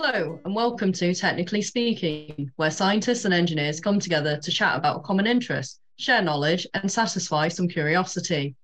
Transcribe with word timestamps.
Hello, 0.00 0.38
and 0.44 0.54
welcome 0.54 0.92
to 0.92 1.12
Technically 1.12 1.60
Speaking, 1.60 2.52
where 2.54 2.70
scientists 2.70 3.24
and 3.24 3.34
engineers 3.34 3.80
come 3.80 3.98
together 3.98 4.36
to 4.36 4.50
chat 4.52 4.76
about 4.78 4.98
a 4.98 5.00
common 5.00 5.26
interest, 5.26 5.80
share 5.96 6.22
knowledge, 6.22 6.68
and 6.74 6.90
satisfy 6.90 7.48
some 7.48 7.66
curiosity. 7.66 8.54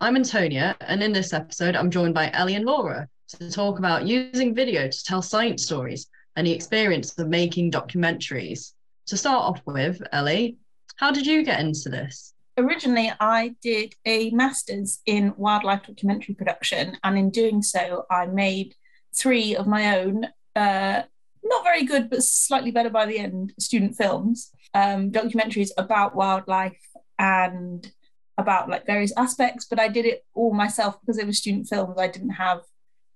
I'm 0.00 0.16
Antonia, 0.16 0.74
and 0.80 1.02
in 1.02 1.12
this 1.12 1.34
episode, 1.34 1.76
I'm 1.76 1.90
joined 1.90 2.14
by 2.14 2.30
Ellie 2.32 2.54
and 2.54 2.64
Laura 2.64 3.06
to 3.28 3.50
talk 3.50 3.78
about 3.78 4.06
using 4.06 4.54
video 4.54 4.88
to 4.88 5.04
tell 5.04 5.20
science 5.20 5.66
stories 5.66 6.06
and 6.36 6.46
the 6.46 6.52
experience 6.52 7.12
of 7.18 7.28
making 7.28 7.72
documentaries. 7.72 8.72
To 9.08 9.18
start 9.18 9.42
off 9.42 9.60
with, 9.66 10.00
Ellie, 10.12 10.56
how 10.96 11.12
did 11.12 11.26
you 11.26 11.44
get 11.44 11.60
into 11.60 11.90
this? 11.90 12.32
Originally, 12.56 13.12
I 13.20 13.54
did 13.60 13.94
a 14.06 14.30
master's 14.30 15.00
in 15.04 15.34
wildlife 15.36 15.82
documentary 15.86 16.36
production, 16.36 16.96
and 17.04 17.18
in 17.18 17.28
doing 17.28 17.60
so, 17.60 18.06
I 18.10 18.24
made 18.24 18.74
three 19.14 19.54
of 19.56 19.66
my 19.66 19.98
own, 19.98 20.26
uh, 20.60 21.02
not 21.42 21.64
very 21.64 21.84
good, 21.84 22.10
but 22.10 22.22
slightly 22.22 22.70
better 22.70 22.90
by 22.90 23.06
the 23.06 23.18
end, 23.18 23.54
student 23.58 23.96
films, 23.96 24.52
um, 24.74 25.10
documentaries 25.10 25.70
about 25.78 26.14
wildlife 26.14 26.86
and 27.18 27.90
about 28.36 28.68
like 28.68 28.84
various 28.84 29.12
aspects. 29.16 29.64
But 29.64 29.80
I 29.80 29.88
did 29.88 30.04
it 30.04 30.22
all 30.34 30.52
myself 30.52 31.00
because 31.00 31.18
it 31.18 31.26
was 31.26 31.38
student 31.38 31.66
films. 31.66 31.96
I 31.98 32.08
didn't 32.08 32.30
have 32.46 32.60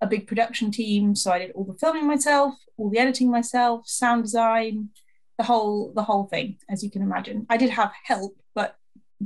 a 0.01 0.07
big 0.07 0.27
production 0.27 0.71
team, 0.71 1.15
so 1.15 1.33
I 1.33 1.38
did 1.38 1.51
all 1.52 1.65
the 1.65 1.79
filming 1.79 2.07
myself, 2.07 2.55
all 2.79 2.88
the 2.88 2.99
editing 2.99 3.30
myself, 3.30 3.87
sound 3.87 4.23
design, 4.23 4.88
the 5.37 5.45
whole 5.45 5.93
the 5.95 6.02
whole 6.02 6.24
thing, 6.24 6.57
as 6.71 6.83
you 6.83 6.91
can 6.91 7.02
imagine. 7.02 7.47
I 7.51 7.59
did 7.59 7.71
have 7.71 7.93
help, 8.05 8.37
but 8.55 8.77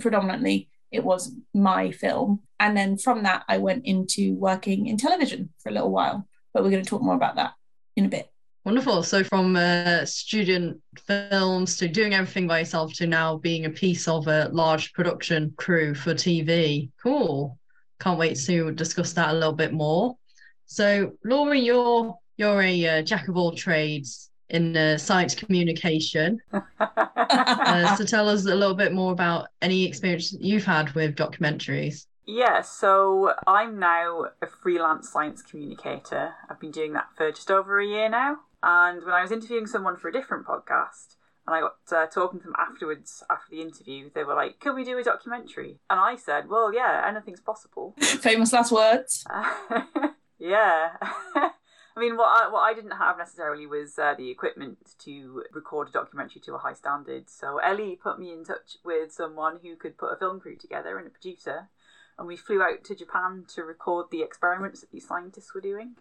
predominantly 0.00 0.70
it 0.90 1.04
was 1.04 1.32
my 1.54 1.92
film. 1.92 2.40
And 2.58 2.76
then 2.76 2.98
from 2.98 3.22
that, 3.22 3.44
I 3.48 3.58
went 3.58 3.86
into 3.86 4.34
working 4.34 4.88
in 4.88 4.96
television 4.96 5.50
for 5.62 5.68
a 5.68 5.72
little 5.72 5.92
while. 5.92 6.26
But 6.52 6.64
we're 6.64 6.70
going 6.70 6.82
to 6.82 6.90
talk 6.90 7.02
more 7.02 7.14
about 7.14 7.36
that 7.36 7.52
in 7.98 8.06
a 8.06 8.08
bit. 8.08 8.30
Wonderful. 8.64 9.02
So, 9.02 9.24
from 9.24 9.56
uh, 9.56 10.04
student 10.04 10.80
films 11.06 11.76
to 11.78 11.88
doing 11.88 12.14
everything 12.14 12.46
by 12.46 12.60
yourself 12.60 12.92
to 12.94 13.06
now 13.06 13.36
being 13.36 13.64
a 13.64 13.70
piece 13.70 14.06
of 14.08 14.26
a 14.28 14.48
large 14.52 14.92
production 14.92 15.52
crew 15.56 15.94
for 15.94 16.14
TV. 16.14 16.90
Cool. 17.02 17.58
Can't 18.00 18.18
wait 18.18 18.38
to 18.46 18.70
discuss 18.72 19.12
that 19.14 19.30
a 19.30 19.32
little 19.32 19.52
bit 19.52 19.72
more. 19.72 20.16
So, 20.66 21.12
Laura, 21.24 21.58
you're 21.58 22.16
you're 22.36 22.62
a 22.62 22.86
uh, 22.86 23.02
jack 23.02 23.28
of 23.28 23.36
all 23.36 23.52
trades 23.52 24.30
in 24.50 24.76
uh, 24.76 24.96
science 24.96 25.34
communication. 25.34 26.38
uh, 26.80 27.96
so 27.96 28.04
tell 28.04 28.28
us 28.28 28.46
a 28.46 28.54
little 28.54 28.74
bit 28.74 28.92
more 28.92 29.12
about 29.12 29.48
any 29.60 29.84
experience 29.84 30.34
you've 30.38 30.64
had 30.64 30.94
with 30.94 31.16
documentaries. 31.16 32.06
Yeah, 32.30 32.60
so 32.60 33.32
I'm 33.46 33.78
now 33.78 34.26
a 34.42 34.46
freelance 34.46 35.08
science 35.08 35.40
communicator. 35.40 36.34
I've 36.50 36.60
been 36.60 36.70
doing 36.70 36.92
that 36.92 37.06
for 37.16 37.32
just 37.32 37.50
over 37.50 37.80
a 37.80 37.86
year 37.86 38.10
now. 38.10 38.40
And 38.62 39.02
when 39.02 39.14
I 39.14 39.22
was 39.22 39.32
interviewing 39.32 39.66
someone 39.66 39.96
for 39.96 40.08
a 40.08 40.12
different 40.12 40.46
podcast, 40.46 41.16
and 41.46 41.56
I 41.56 41.60
got 41.60 41.76
uh, 41.90 42.06
talking 42.06 42.38
to 42.40 42.44
them 42.44 42.54
afterwards 42.58 43.22
after 43.30 43.50
the 43.50 43.62
interview, 43.62 44.10
they 44.14 44.24
were 44.24 44.34
like, 44.34 44.60
"Can 44.60 44.74
we 44.74 44.84
do 44.84 44.98
a 44.98 45.02
documentary?" 45.02 45.78
And 45.88 45.98
I 45.98 46.16
said, 46.16 46.50
"Well, 46.50 46.74
yeah, 46.74 47.02
anything's 47.08 47.40
possible." 47.40 47.94
Famous 48.00 48.52
last 48.52 48.72
words. 48.72 49.24
yeah. 50.38 50.90
I 51.34 52.00
mean, 52.00 52.18
what 52.18 52.28
I, 52.28 52.52
what 52.52 52.60
I 52.60 52.74
didn't 52.74 52.98
have 52.98 53.16
necessarily 53.16 53.66
was 53.66 53.98
uh, 53.98 54.14
the 54.14 54.30
equipment 54.30 54.96
to 55.04 55.44
record 55.50 55.88
a 55.88 55.92
documentary 55.92 56.42
to 56.42 56.54
a 56.54 56.58
high 56.58 56.74
standard. 56.74 57.30
So 57.30 57.56
Ellie 57.56 57.98
put 58.00 58.20
me 58.20 58.34
in 58.34 58.44
touch 58.44 58.76
with 58.84 59.12
someone 59.12 59.60
who 59.62 59.76
could 59.76 59.96
put 59.96 60.12
a 60.12 60.16
film 60.16 60.40
crew 60.40 60.56
together 60.56 60.98
and 60.98 61.06
a 61.06 61.10
producer, 61.10 61.68
and 62.18 62.26
we 62.26 62.36
flew 62.36 62.62
out 62.62 62.84
to 62.84 62.94
Japan 62.94 63.44
to 63.54 63.62
record 63.62 64.06
the 64.10 64.22
experiments 64.22 64.80
that 64.80 64.90
these 64.90 65.06
scientists 65.06 65.54
were 65.54 65.60
doing. 65.60 65.96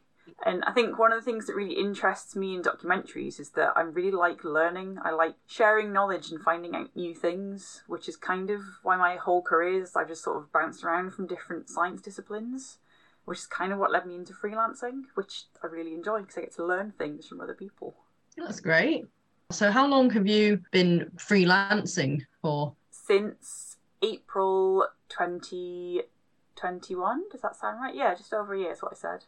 And 0.45 0.63
I 0.65 0.73
think 0.73 0.99
one 0.99 1.13
of 1.13 1.19
the 1.19 1.25
things 1.25 1.47
that 1.47 1.55
really 1.55 1.79
interests 1.79 2.35
me 2.35 2.53
in 2.53 2.61
documentaries 2.61 3.39
is 3.39 3.51
that 3.51 3.73
I 3.77 3.81
really 3.81 4.11
like 4.11 4.43
learning. 4.43 4.97
I 5.01 5.11
like 5.11 5.35
sharing 5.47 5.93
knowledge 5.93 6.31
and 6.31 6.41
finding 6.41 6.75
out 6.75 6.93
new 6.95 7.16
things, 7.16 7.83
which 7.88 8.09
is 8.09 8.17
kind 8.17 8.50
of 8.50 8.61
why 8.83 8.97
my 8.97 9.16
whole 9.16 9.41
career 9.41 9.81
is 9.81 9.95
I've 9.95 10.09
just 10.09 10.23
sort 10.23 10.38
of 10.38 10.51
bounced 10.51 10.83
around 10.83 11.13
from 11.13 11.27
different 11.27 11.69
science 11.69 12.01
disciplines 12.01 12.79
which 13.27 13.39
is 13.39 13.45
kind 13.45 13.73
of 13.73 13.77
what 13.77 13.91
led 13.91 14.06
me 14.06 14.16
into 14.16 14.31
freelancing, 14.31 15.01
which 15.16 15.44
I 15.61 15.67
really 15.67 15.94
enjoy 15.94 16.22
because 16.22 16.38
I 16.38 16.41
get 16.41 16.56
to 16.56 16.66
learn 16.66 16.94
things 16.97 17.27
from 17.27 17.41
other 17.41 17.53
people. 17.53 17.94
That's 18.38 18.61
great. 18.61 19.06
So, 19.51 19.69
how 19.69 19.85
long 19.85 20.09
have 20.11 20.25
you 20.25 20.61
been 20.72 21.11
freelancing 21.17 22.22
for? 22.41 22.73
Since 22.89 23.75
April 24.01 24.88
2021. 25.09 27.23
Does 27.31 27.41
that 27.41 27.56
sound 27.56 27.81
right? 27.81 27.95
Yeah, 27.95 28.13
just 28.16 28.34
over 28.34 28.53
a 28.53 28.59
year 28.59 28.72
is 28.72 28.81
what 28.81 28.94
I 28.94 28.95
said. 28.95 29.25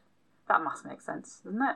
That 0.48 0.64
must 0.64 0.86
make 0.86 1.02
sense, 1.02 1.42
doesn't 1.44 1.62
it? 1.62 1.76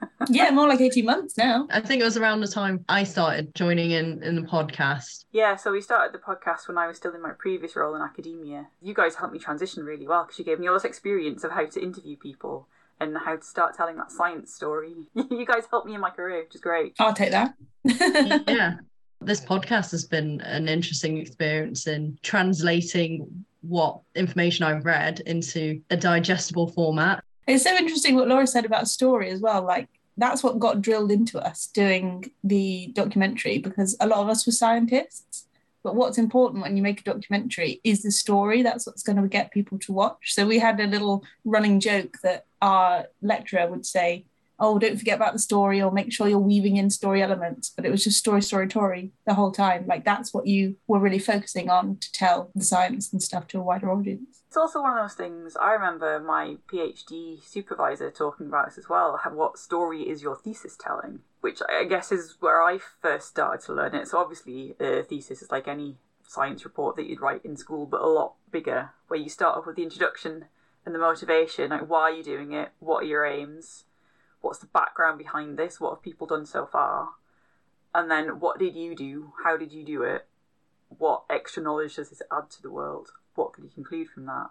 yeah, 0.28 0.50
more 0.50 0.68
like 0.68 0.80
18 0.80 1.04
months 1.04 1.36
now. 1.36 1.66
I 1.70 1.80
think 1.80 2.00
it 2.00 2.04
was 2.04 2.16
around 2.16 2.40
the 2.40 2.48
time 2.48 2.84
I 2.88 3.04
started 3.04 3.54
joining 3.54 3.90
in 3.90 4.22
in 4.22 4.36
the 4.36 4.42
podcast. 4.42 5.24
Yeah, 5.32 5.56
so 5.56 5.72
we 5.72 5.80
started 5.80 6.14
the 6.14 6.18
podcast 6.18 6.68
when 6.68 6.78
I 6.78 6.86
was 6.86 6.96
still 6.96 7.14
in 7.14 7.22
my 7.22 7.32
previous 7.32 7.74
role 7.74 7.94
in 7.94 8.02
academia. 8.02 8.68
You 8.80 8.94
guys 8.94 9.16
helped 9.16 9.32
me 9.32 9.38
transition 9.38 9.84
really 9.84 10.06
well 10.06 10.24
because 10.24 10.38
you 10.38 10.44
gave 10.44 10.60
me 10.60 10.68
all 10.68 10.74
this 10.74 10.84
experience 10.84 11.44
of 11.44 11.52
how 11.52 11.66
to 11.66 11.82
interview 11.82 12.16
people 12.16 12.68
and 13.00 13.16
how 13.16 13.36
to 13.36 13.44
start 13.44 13.76
telling 13.76 13.96
that 13.96 14.10
science 14.10 14.54
story. 14.54 14.94
you 15.14 15.46
guys 15.46 15.64
helped 15.70 15.86
me 15.86 15.94
in 15.94 16.00
my 16.00 16.10
career, 16.10 16.42
which 16.42 16.54
is 16.54 16.60
great. 16.60 16.94
I'll 16.98 17.14
take 17.14 17.30
that. 17.30 17.54
yeah. 18.48 18.74
This 19.20 19.44
podcast 19.44 19.90
has 19.90 20.04
been 20.04 20.40
an 20.42 20.68
interesting 20.68 21.18
experience 21.18 21.86
in 21.86 22.18
translating 22.22 23.44
what 23.62 24.00
information 24.14 24.64
I've 24.64 24.84
read 24.84 25.20
into 25.20 25.82
a 25.90 25.96
digestible 25.96 26.68
format 26.68 27.24
it's 27.48 27.64
so 27.64 27.74
interesting 27.74 28.14
what 28.14 28.28
Laura 28.28 28.46
said 28.46 28.66
about 28.66 28.88
story 28.88 29.30
as 29.30 29.40
well. 29.40 29.62
Like 29.62 29.88
that's 30.18 30.42
what 30.42 30.58
got 30.58 30.82
drilled 30.82 31.10
into 31.10 31.40
us 31.40 31.68
doing 31.68 32.30
the 32.44 32.88
documentary 32.92 33.58
because 33.58 33.96
a 34.00 34.06
lot 34.06 34.20
of 34.20 34.28
us 34.28 34.46
were 34.46 34.52
scientists. 34.52 35.46
But 35.82 35.94
what's 35.94 36.18
important 36.18 36.62
when 36.62 36.76
you 36.76 36.82
make 36.82 37.00
a 37.00 37.04
documentary 37.04 37.80
is 37.84 38.02
the 38.02 38.10
story. 38.10 38.62
That's 38.62 38.86
what's 38.86 39.02
going 39.02 39.20
to 39.22 39.28
get 39.28 39.50
people 39.50 39.78
to 39.78 39.92
watch. 39.92 40.34
So 40.34 40.46
we 40.46 40.58
had 40.58 40.78
a 40.78 40.86
little 40.86 41.24
running 41.44 41.80
joke 41.80 42.18
that 42.22 42.44
our 42.60 43.06
lecturer 43.22 43.66
would 43.66 43.86
say, 43.86 44.26
oh, 44.60 44.78
don't 44.78 44.98
forget 44.98 45.16
about 45.16 45.32
the 45.32 45.38
story 45.38 45.80
or 45.80 45.90
make 45.90 46.12
sure 46.12 46.28
you're 46.28 46.38
weaving 46.38 46.76
in 46.76 46.90
story 46.90 47.22
elements. 47.22 47.72
But 47.74 47.86
it 47.86 47.90
was 47.90 48.04
just 48.04 48.18
story, 48.18 48.42
story, 48.42 48.68
story 48.68 49.12
the 49.26 49.34
whole 49.34 49.52
time. 49.52 49.86
Like 49.86 50.04
that's 50.04 50.34
what 50.34 50.46
you 50.46 50.76
were 50.86 50.98
really 50.98 51.18
focusing 51.18 51.70
on 51.70 51.96
to 51.98 52.12
tell 52.12 52.50
the 52.54 52.64
science 52.64 53.12
and 53.12 53.22
stuff 53.22 53.46
to 53.48 53.58
a 53.58 53.62
wider 53.62 53.90
audience. 53.90 54.42
It's 54.46 54.56
also 54.56 54.80
one 54.82 54.96
of 54.96 55.04
those 55.04 55.14
things. 55.14 55.56
I 55.60 55.72
remember 55.72 56.18
my 56.20 56.56
PhD 56.72 57.44
supervisor 57.44 58.10
talking 58.10 58.46
about 58.46 58.66
this 58.66 58.78
as 58.78 58.88
well. 58.88 59.20
What 59.32 59.58
story 59.58 60.08
is 60.08 60.22
your 60.22 60.36
thesis 60.36 60.76
telling? 60.76 61.20
Which 61.42 61.60
I 61.68 61.84
guess 61.84 62.10
is 62.10 62.36
where 62.40 62.62
I 62.62 62.78
first 63.02 63.28
started 63.28 63.64
to 63.66 63.74
learn 63.74 63.94
it. 63.94 64.08
So 64.08 64.18
obviously, 64.18 64.74
a 64.80 65.02
thesis 65.02 65.42
is 65.42 65.50
like 65.50 65.68
any 65.68 65.96
science 66.26 66.64
report 66.64 66.96
that 66.96 67.06
you'd 67.06 67.20
write 67.20 67.44
in 67.44 67.56
school, 67.56 67.86
but 67.86 68.00
a 68.00 68.06
lot 68.06 68.34
bigger, 68.50 68.90
where 69.08 69.20
you 69.20 69.28
start 69.28 69.56
off 69.56 69.66
with 69.66 69.76
the 69.76 69.82
introduction 69.82 70.46
and 70.84 70.94
the 70.94 70.98
motivation, 70.98 71.70
like 71.70 71.88
why 71.88 72.02
are 72.02 72.12
you 72.12 72.22
doing 72.22 72.52
it, 72.52 72.70
what 72.78 73.02
are 73.02 73.06
your 73.06 73.26
aims, 73.26 73.84
what's 74.40 74.58
the 74.58 74.66
background 74.66 75.18
behind 75.18 75.58
this? 75.58 75.80
What 75.80 75.90
have 75.90 76.02
people 76.02 76.26
done 76.26 76.46
so 76.46 76.66
far? 76.66 77.10
And 77.94 78.10
then 78.10 78.40
what 78.40 78.58
did 78.58 78.74
you 78.74 78.94
do? 78.94 79.32
How 79.44 79.56
did 79.56 79.72
you 79.72 79.84
do 79.84 80.02
it? 80.02 80.26
What 80.88 81.24
extra 81.28 81.62
knowledge 81.62 81.96
does 81.96 82.10
this 82.10 82.22
add 82.32 82.50
to 82.50 82.62
the 82.62 82.70
world? 82.70 83.10
What 83.34 83.52
could 83.52 83.64
you 83.64 83.70
conclude 83.70 84.08
from 84.08 84.26
that? 84.26 84.50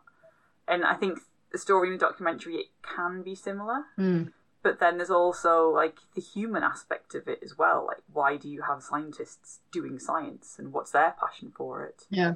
And 0.68 0.84
I 0.84 0.96
think 0.96 1.20
the 1.52 1.58
story 1.58 1.88
in 1.88 1.94
the 1.94 2.00
documentary 2.00 2.56
it 2.56 2.68
can 2.82 3.24
be 3.24 3.36
similar. 3.36 3.86
Mm. 3.98 4.32
But 4.64 4.80
then 4.80 4.98
there's 4.98 5.10
also 5.10 5.70
like 5.70 6.00
the 6.16 6.22
human 6.22 6.64
aspect 6.64 7.16
of 7.16 7.28
it 7.28 7.40
as 7.44 7.58
well. 7.58 7.86
Like 7.88 8.04
why 8.12 8.38
do 8.38 8.50
you 8.50 8.64
have 8.64 8.84
scientists 8.84 9.60
doing 9.72 10.00
science 10.00 10.56
and 10.60 10.74
what's 10.74 10.92
their 10.92 11.16
passion 11.20 11.54
for 11.56 11.86
it? 11.86 12.06
Yeah. 12.10 12.34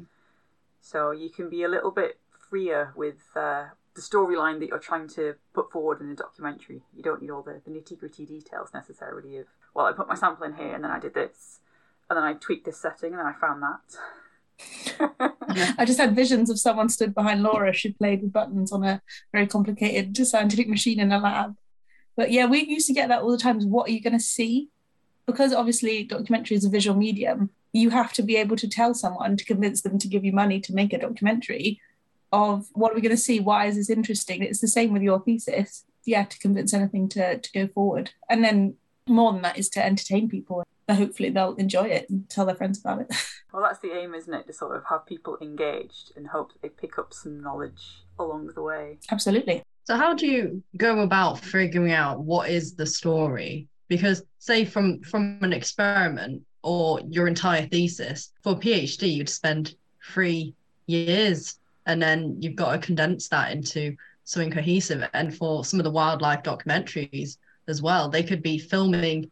So 0.79 1.11
you 1.11 1.29
can 1.29 1.49
be 1.49 1.63
a 1.63 1.67
little 1.67 1.91
bit 1.91 2.19
freer 2.49 2.93
with 2.95 3.21
uh, 3.35 3.65
the 3.95 4.01
storyline 4.01 4.59
that 4.59 4.67
you're 4.67 4.79
trying 4.79 5.07
to 5.09 5.35
put 5.53 5.71
forward 5.71 6.01
in 6.01 6.09
a 6.09 6.15
documentary. 6.15 6.81
You 6.95 7.03
don't 7.03 7.21
need 7.21 7.31
all 7.31 7.41
the, 7.41 7.61
the 7.65 7.71
nitty 7.71 7.99
gritty 7.99 8.25
details 8.25 8.69
necessarily 8.73 9.37
of, 9.37 9.47
well, 9.73 9.85
I 9.85 9.91
put 9.91 10.07
my 10.07 10.15
sample 10.15 10.45
in 10.45 10.53
here 10.53 10.73
and 10.73 10.83
then 10.83 10.91
I 10.91 10.99
did 10.99 11.13
this, 11.13 11.59
and 12.09 12.17
then 12.17 12.23
I 12.23 12.33
tweaked 12.33 12.65
this 12.65 12.77
setting 12.77 13.11
and 13.11 13.19
then 13.19 13.25
I 13.25 13.33
found 13.33 13.63
that. 13.63 15.35
I 15.77 15.85
just 15.85 15.99
had 15.99 16.15
visions 16.15 16.49
of 16.49 16.59
someone 16.59 16.89
stood 16.89 17.13
behind 17.13 17.43
Laura. 17.43 17.73
She 17.73 17.91
played 17.91 18.21
with 18.21 18.33
buttons 18.33 18.71
on 18.71 18.83
a 18.83 19.01
very 19.31 19.47
complicated 19.47 20.15
scientific 20.25 20.69
machine 20.69 20.99
in 20.99 21.11
a 21.11 21.19
lab. 21.19 21.55
But 22.15 22.31
yeah, 22.31 22.45
we 22.45 22.63
used 22.63 22.87
to 22.87 22.93
get 22.93 23.09
that 23.09 23.21
all 23.21 23.31
the 23.31 23.37
time. 23.37 23.59
What 23.69 23.89
are 23.89 23.91
you 23.91 24.01
going 24.01 24.13
to 24.13 24.19
see? 24.19 24.69
Because 25.25 25.53
obviously, 25.53 26.03
documentary 26.03 26.57
is 26.57 26.65
a 26.65 26.69
visual 26.69 26.97
medium. 26.97 27.49
You 27.73 27.89
have 27.91 28.13
to 28.13 28.23
be 28.23 28.35
able 28.35 28.57
to 28.57 28.67
tell 28.67 28.93
someone 28.93 29.37
to 29.37 29.45
convince 29.45 29.81
them 29.81 29.97
to 29.99 30.07
give 30.07 30.25
you 30.25 30.33
money 30.33 30.59
to 30.61 30.73
make 30.73 30.93
a 30.93 30.99
documentary 30.99 31.79
of 32.31 32.67
what 32.73 32.91
are 32.91 32.95
we 32.95 33.01
going 33.01 33.15
to 33.15 33.17
see? 33.17 33.39
Why 33.39 33.65
is 33.65 33.75
this 33.75 33.89
interesting? 33.89 34.43
It's 34.43 34.61
the 34.61 34.67
same 34.67 34.93
with 34.93 35.01
your 35.01 35.19
thesis. 35.21 35.83
Yeah, 36.05 36.23
to 36.23 36.39
convince 36.39 36.73
anything 36.73 37.09
to, 37.09 37.37
to 37.37 37.51
go 37.51 37.67
forward. 37.67 38.11
And 38.29 38.43
then 38.43 38.75
more 39.07 39.33
than 39.33 39.41
that 39.43 39.57
is 39.57 39.69
to 39.69 39.85
entertain 39.85 40.29
people. 40.29 40.63
Hopefully 40.89 41.29
they'll 41.29 41.55
enjoy 41.55 41.87
it 41.87 42.09
and 42.09 42.27
tell 42.29 42.45
their 42.45 42.55
friends 42.55 42.79
about 42.79 43.01
it. 43.01 43.13
Well, 43.53 43.63
that's 43.63 43.79
the 43.79 43.91
aim, 43.91 44.13
isn't 44.13 44.33
it? 44.33 44.47
To 44.47 44.53
sort 44.53 44.77
of 44.77 44.83
have 44.87 45.05
people 45.05 45.37
engaged 45.41 46.13
and 46.15 46.25
hope 46.25 46.53
that 46.53 46.61
they 46.61 46.69
pick 46.69 46.97
up 46.97 47.13
some 47.13 47.41
knowledge 47.41 48.05
along 48.17 48.47
the 48.47 48.61
way. 48.61 48.97
Absolutely. 49.11 49.61
So 49.83 49.97
how 49.97 50.13
do 50.13 50.25
you 50.25 50.63
go 50.77 51.01
about 51.01 51.39
figuring 51.39 51.91
out 51.91 52.21
what 52.21 52.49
is 52.49 52.75
the 52.75 52.85
story? 52.85 53.67
Because 53.89 54.23
say 54.39 54.63
from 54.63 55.01
from 55.01 55.39
an 55.41 55.51
experiment 55.51 56.43
or 56.63 57.01
your 57.09 57.27
entire 57.27 57.67
thesis 57.67 58.31
for 58.41 58.53
a 58.53 58.55
PhD, 58.55 59.15
you'd 59.15 59.27
spend 59.27 59.75
three 60.13 60.55
years 60.85 61.59
and 61.85 62.01
then 62.01 62.35
you've 62.39 62.55
got 62.55 62.73
to 62.73 62.77
condense 62.79 63.27
that 63.29 63.51
into 63.51 63.95
something 64.23 64.51
cohesive. 64.51 65.07
And 65.13 65.35
for 65.35 65.65
some 65.65 65.79
of 65.79 65.83
the 65.83 65.91
wildlife 65.91 66.43
documentaries 66.43 67.37
as 67.67 67.81
well, 67.81 68.09
they 68.09 68.23
could 68.23 68.41
be 68.41 68.57
filming, 68.57 69.31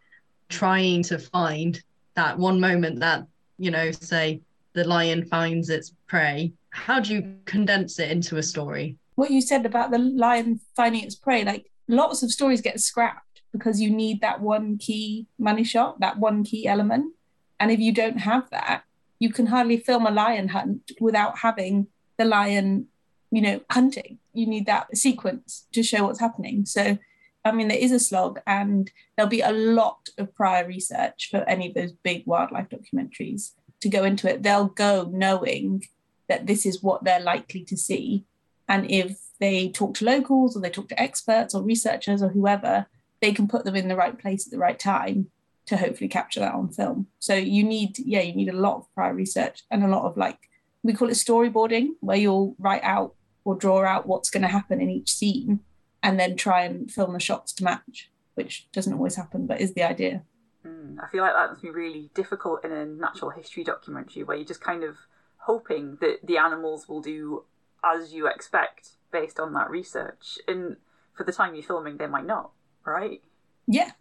trying 0.50 1.04
to 1.04 1.20
find 1.20 1.82
that 2.16 2.38
one 2.38 2.60
moment 2.60 3.00
that, 3.00 3.26
you 3.58 3.72
know, 3.72 3.92
say 3.92 4.42
the 4.74 4.84
lion 4.84 5.26
finds 5.26 5.70
its 5.70 5.94
prey. 6.08 6.52
How 6.72 7.00
do 7.00 7.14
you 7.14 7.36
condense 7.46 8.00
it 8.00 8.12
into 8.12 8.38
a 8.38 8.44
story? 8.44 8.96
What 9.16 9.32
you 9.32 9.42
said 9.42 9.66
about 9.66 9.92
the 9.92 9.98
lion 9.98 10.60
finding 10.76 11.04
its 11.04 11.16
prey, 11.16 11.44
like 11.44 11.70
lots 11.88 12.24
of 12.24 12.32
stories 12.32 12.62
get 12.62 12.80
scrapped 12.80 13.42
because 13.52 13.82
you 13.82 13.90
need 13.90 14.22
that 14.22 14.42
one 14.42 14.78
key 14.78 15.28
money 15.38 15.64
shot, 15.64 16.00
that 16.00 16.18
one 16.18 16.44
key 16.44 16.68
element. 16.68 17.14
And 17.60 17.72
if 17.72 17.80
you 17.80 17.92
don't 17.92 18.20
have 18.20 18.50
that, 18.52 18.84
you 19.20 19.32
can 19.32 19.48
hardly 19.48 19.78
film 19.78 20.06
a 20.06 20.12
lion 20.12 20.50
hunt 20.50 20.92
without 21.02 21.40
having 21.40 21.88
the 22.20 22.26
lion, 22.26 22.88
you 23.32 23.42
know, 23.42 23.62
hunting. 23.72 24.20
You 24.34 24.46
need 24.46 24.68
that 24.68 24.96
sequence 24.96 25.66
to 25.74 25.82
show 25.82 26.04
what's 26.04 26.20
happening. 26.20 26.66
So, 26.68 27.00
I 27.44 27.52
mean, 27.52 27.70
there 27.70 27.78
is 27.78 27.92
a 27.92 28.00
slog, 28.00 28.40
and 28.46 28.92
there'll 29.16 29.30
be 29.30 29.42
a 29.42 29.52
lot 29.52 30.10
of 30.20 30.36
prior 30.36 30.68
research 30.68 31.30
for 31.32 31.38
any 31.50 31.70
of 31.70 31.74
those 31.74 31.94
big 31.94 32.24
wildlife 32.28 32.68
documentaries 32.70 33.54
to 33.82 33.90
go 33.90 34.04
into 34.04 34.30
it. 34.30 34.44
They'll 34.44 34.66
go 34.66 35.10
knowing 35.12 35.86
that 36.28 36.46
this 36.46 36.66
is 36.66 36.84
what 36.84 37.04
they're 37.04 37.20
likely 37.20 37.64
to 37.64 37.78
see. 37.78 38.26
And 38.68 38.92
if 38.92 39.18
they 39.40 39.70
talk 39.70 39.96
to 39.96 40.06
locals 40.06 40.56
or 40.56 40.60
they 40.60 40.70
talk 40.70 40.90
to 40.90 41.02
experts 41.02 41.56
or 41.56 41.64
researchers 41.64 42.22
or 42.22 42.30
whoever, 42.30 42.86
they 43.22 43.32
can 43.32 43.48
put 43.48 43.64
them 43.64 43.76
in 43.76 43.88
the 43.88 43.96
right 43.96 44.20
place 44.20 44.46
at 44.46 44.52
the 44.52 44.60
right 44.60 44.78
time 44.78 45.32
to 45.66 45.78
hopefully 45.78 46.10
capture 46.10 46.42
that 46.42 46.54
on 46.54 46.70
film. 46.70 47.08
So 47.20 47.36
you 47.36 47.64
need, 47.64 47.98
yeah, 48.00 48.22
you 48.22 48.36
need 48.36 48.50
a 48.50 48.54
lot 48.54 48.78
of 48.78 48.94
prior 48.94 49.14
research 49.14 49.64
and 49.72 49.84
a 49.84 49.88
lot 49.88 50.04
of 50.04 50.18
like, 50.18 50.49
we 50.84 50.94
call 50.94 51.10
it 51.10 51.14
storyboarding, 51.14 51.90
where 52.00 52.18
you'll 52.18 52.56
write 52.60 52.84
out 52.84 53.16
or 53.44 53.56
draw 53.56 53.84
out 53.86 54.08
what's 54.08 54.30
going 54.30 54.44
to 54.44 54.48
happen 54.48 54.82
in 54.82 54.90
each 54.90 55.12
scene 55.12 55.60
and 56.02 56.20
then 56.20 56.36
try 56.36 56.64
and 56.64 56.92
film 56.92 57.14
the 57.14 57.20
shots 57.20 57.52
to 57.54 57.64
match, 57.64 58.10
which 58.36 58.68
doesn't 58.72 58.94
always 58.94 59.16
happen, 59.16 59.48
but 59.48 59.60
is 59.60 59.74
the 59.74 59.84
idea. 59.84 60.24
Mm, 60.66 60.98
I 61.02 61.08
feel 61.08 61.24
like 61.24 61.34
that 61.34 61.50
must 61.50 61.62
be 61.62 61.70
really 61.70 62.10
difficult 62.14 62.64
in 62.64 62.72
a 62.72 62.86
natural 62.86 63.32
history 63.32 63.64
documentary 63.64 64.24
where 64.24 64.38
you're 64.38 64.46
just 64.46 64.62
kind 64.62 64.84
of 64.84 64.98
hoping 65.38 65.98
that 66.02 66.20
the 66.24 66.38
animals 66.38 66.88
will 66.88 67.02
do 67.02 67.44
as 67.84 68.14
you 68.14 68.28
expect 68.28 68.92
based 69.12 69.40
on 69.40 69.54
that 69.54 69.70
research. 69.70 70.38
And 70.48 70.78
for 71.16 71.24
the 71.24 71.32
time 71.32 71.54
you're 71.54 71.64
filming, 71.64 71.98
they 71.98 72.08
might 72.08 72.26
not, 72.26 72.52
right? 72.86 73.22
Yeah, 73.68 73.92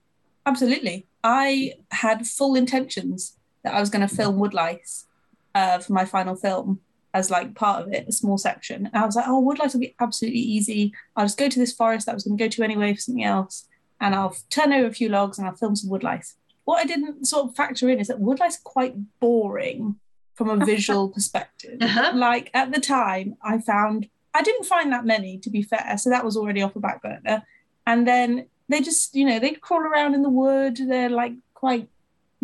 absolutely. 0.46 1.06
I 1.24 1.74
had 1.90 2.26
full 2.26 2.54
intentions 2.54 3.36
that 3.64 3.74
I 3.74 3.80
was 3.80 3.90
going 3.90 4.06
to 4.06 4.14
film 4.14 4.38
woodlice 4.38 5.04
uh, 5.58 5.78
for 5.80 5.92
my 5.92 6.04
final 6.04 6.36
film 6.36 6.80
as 7.14 7.30
like 7.30 7.54
part 7.54 7.82
of 7.82 7.92
it, 7.92 8.06
a 8.08 8.12
small 8.12 8.38
section. 8.38 8.86
And 8.86 9.02
I 9.02 9.06
was 9.06 9.16
like, 9.16 9.26
oh, 9.26 9.42
woodlice 9.42 9.72
will 9.72 9.80
be 9.80 9.96
absolutely 9.98 10.40
easy. 10.40 10.92
I'll 11.16 11.24
just 11.24 11.38
go 11.38 11.48
to 11.48 11.58
this 11.58 11.72
forest 11.72 12.06
that 12.06 12.12
I 12.12 12.14
was 12.14 12.24
going 12.24 12.38
to 12.38 12.44
go 12.44 12.48
to 12.48 12.62
anyway 12.62 12.94
for 12.94 13.00
something 13.00 13.24
else, 13.24 13.66
and 14.00 14.14
I'll 14.14 14.36
turn 14.50 14.72
over 14.72 14.86
a 14.86 14.94
few 14.94 15.08
logs 15.08 15.38
and 15.38 15.46
I'll 15.46 15.56
film 15.56 15.74
some 15.74 15.90
woodlice. 15.90 16.34
What 16.64 16.80
I 16.80 16.84
didn't 16.84 17.26
sort 17.26 17.48
of 17.48 17.56
factor 17.56 17.88
in 17.88 17.98
is 17.98 18.08
that 18.08 18.20
woodlice 18.20 18.58
are 18.58 18.64
quite 18.64 18.94
boring 19.20 19.96
from 20.34 20.48
a 20.50 20.64
visual 20.72 21.08
perspective. 21.08 21.78
Uh-huh. 21.80 22.12
Like 22.14 22.50
at 22.54 22.72
the 22.72 22.80
time, 22.80 23.36
I 23.42 23.58
found 23.58 24.08
I 24.34 24.42
didn't 24.42 24.66
find 24.66 24.92
that 24.92 25.04
many 25.04 25.38
to 25.38 25.50
be 25.50 25.62
fair, 25.62 25.96
so 25.98 26.10
that 26.10 26.24
was 26.24 26.36
already 26.36 26.62
off 26.62 26.74
the 26.74 26.80
back 26.80 27.02
burner. 27.02 27.42
And 27.86 28.06
then 28.06 28.46
they 28.68 28.80
just, 28.80 29.16
you 29.16 29.24
know, 29.24 29.38
they 29.38 29.52
crawl 29.52 29.80
around 29.80 30.14
in 30.14 30.22
the 30.22 30.28
wood. 30.28 30.76
They're 30.76 31.08
like 31.08 31.32
quite 31.54 31.88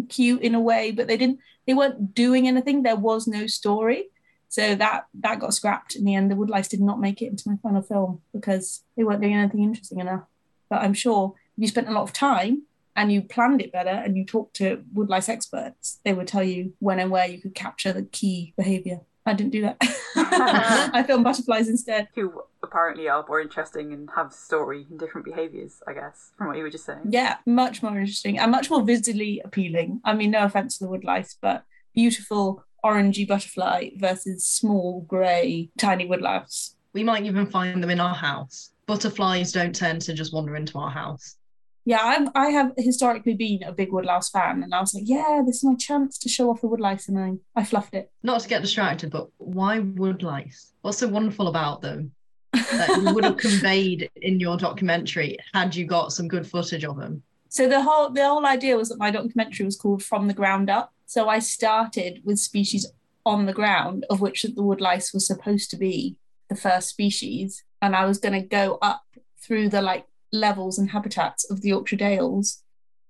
cute 0.08 0.42
in 0.42 0.54
a 0.54 0.60
way, 0.60 0.90
but 0.90 1.06
they 1.06 1.18
didn't, 1.18 1.38
they 1.66 1.74
weren't 1.74 2.14
doing 2.14 2.46
anything. 2.48 2.82
There 2.82 2.96
was 2.96 3.26
no 3.26 3.46
story. 3.46 4.06
So 4.48 4.74
that 4.76 5.06
that 5.14 5.40
got 5.40 5.54
scrapped 5.54 5.96
in 5.96 6.04
the 6.04 6.14
end. 6.14 6.30
The 6.30 6.36
woodlice 6.36 6.68
did 6.68 6.80
not 6.80 7.00
make 7.00 7.20
it 7.20 7.26
into 7.26 7.48
my 7.48 7.56
final 7.62 7.82
film 7.82 8.20
because 8.32 8.82
they 8.96 9.02
weren't 9.02 9.20
doing 9.20 9.34
anything 9.34 9.62
interesting 9.62 10.00
enough. 10.00 10.24
But 10.68 10.82
I'm 10.82 10.94
sure 10.94 11.34
if 11.56 11.62
you 11.62 11.68
spent 11.68 11.88
a 11.88 11.92
lot 11.92 12.02
of 12.02 12.12
time 12.12 12.62
and 12.96 13.12
you 13.12 13.22
planned 13.22 13.60
it 13.60 13.72
better 13.72 13.90
and 13.90 14.16
you 14.16 14.24
talked 14.24 14.54
to 14.56 14.84
woodlice 14.94 15.28
experts, 15.28 16.00
they 16.04 16.12
would 16.12 16.28
tell 16.28 16.44
you 16.44 16.72
when 16.78 17.00
and 17.00 17.10
where 17.10 17.26
you 17.26 17.40
could 17.40 17.54
capture 17.54 17.92
the 17.92 18.04
key 18.04 18.54
behavior. 18.56 19.00
I 19.26 19.32
didn't 19.32 19.52
do 19.52 19.62
that. 19.62 19.76
I 20.16 21.02
filmed 21.06 21.24
butterflies 21.24 21.68
instead. 21.68 22.08
Who 22.14 22.42
apparently 22.62 23.08
are 23.08 23.24
more 23.26 23.40
interesting 23.40 23.92
and 23.92 24.08
have 24.14 24.32
story 24.32 24.86
and 24.90 24.98
different 24.98 25.24
behaviours, 25.24 25.82
I 25.86 25.94
guess, 25.94 26.32
from 26.36 26.48
what 26.48 26.56
you 26.56 26.62
were 26.62 26.70
just 26.70 26.84
saying. 26.84 27.02
Yeah, 27.08 27.36
much 27.46 27.82
more 27.82 27.98
interesting 27.98 28.38
and 28.38 28.50
much 28.50 28.70
more 28.70 28.82
visually 28.82 29.40
appealing. 29.44 30.00
I 30.04 30.14
mean, 30.14 30.30
no 30.30 30.44
offense 30.44 30.78
to 30.78 30.84
the 30.84 30.90
woodlice, 30.90 31.36
but 31.40 31.64
beautiful 31.94 32.64
orangey 32.84 33.26
butterfly 33.26 33.90
versus 33.96 34.46
small 34.46 35.02
grey 35.02 35.70
tiny 35.78 36.06
woodlouse. 36.06 36.76
We 36.92 37.02
might 37.02 37.24
even 37.24 37.46
find 37.46 37.82
them 37.82 37.90
in 37.90 38.00
our 38.00 38.14
house. 38.14 38.70
Butterflies 38.86 39.52
don't 39.52 39.74
tend 39.74 40.02
to 40.02 40.14
just 40.14 40.34
wander 40.34 40.54
into 40.56 40.78
our 40.78 40.90
house. 40.90 41.36
Yeah, 41.86 42.00
I'm, 42.02 42.30
I 42.34 42.48
have 42.48 42.72
historically 42.78 43.34
been 43.34 43.62
a 43.62 43.72
big 43.72 43.92
woodlouse 43.92 44.30
fan, 44.30 44.62
and 44.62 44.74
I 44.74 44.80
was 44.80 44.94
like, 44.94 45.04
yeah, 45.06 45.42
this 45.44 45.56
is 45.56 45.64
my 45.64 45.74
chance 45.74 46.16
to 46.18 46.28
show 46.28 46.50
off 46.50 46.62
the 46.62 46.68
woodlice, 46.68 47.08
and 47.08 47.18
I, 47.18 47.60
I 47.60 47.64
fluffed 47.64 47.94
it. 47.94 48.10
Not 48.22 48.40
to 48.40 48.48
get 48.48 48.62
distracted, 48.62 49.10
but 49.10 49.28
why 49.36 49.80
woodlice? 49.80 50.72
What's 50.80 50.98
so 50.98 51.08
wonderful 51.08 51.48
about 51.48 51.82
them 51.82 52.12
that 52.52 53.02
you 53.02 53.14
would 53.14 53.24
have 53.24 53.36
conveyed 53.48 54.10
in 54.16 54.40
your 54.40 54.56
documentary 54.56 55.36
had 55.52 55.74
you 55.74 55.86
got 55.86 56.12
some 56.12 56.26
good 56.26 56.46
footage 56.46 56.84
of 56.84 56.96
them? 56.96 57.22
So 57.48 57.68
the 57.68 57.82
whole 57.82 58.10
the 58.10 58.26
whole 58.26 58.46
idea 58.46 58.76
was 58.76 58.88
that 58.88 58.98
my 58.98 59.10
documentary 59.10 59.64
was 59.64 59.76
called 59.76 60.02
From 60.02 60.26
the 60.26 60.34
Ground 60.34 60.70
Up. 60.70 60.92
So 61.06 61.28
I 61.28 61.38
started 61.38 62.22
with 62.24 62.38
species 62.38 62.86
on 63.26 63.46
the 63.46 63.52
ground, 63.52 64.06
of 64.10 64.20
which 64.20 64.42
the 64.42 64.62
woodlice 64.62 65.12
was 65.12 65.26
supposed 65.26 65.70
to 65.70 65.76
be 65.76 66.16
the 66.48 66.56
first 66.56 66.88
species, 66.88 67.62
and 67.80 67.94
I 67.94 68.06
was 68.06 68.18
going 68.18 68.40
to 68.40 68.46
go 68.46 68.78
up 68.82 69.04
through 69.40 69.68
the 69.68 69.82
like 69.82 70.06
levels 70.34 70.78
and 70.78 70.90
habitats 70.90 71.48
of 71.50 71.62
the 71.62 71.68
Yorkshire 71.68 71.96
Dales 71.96 72.62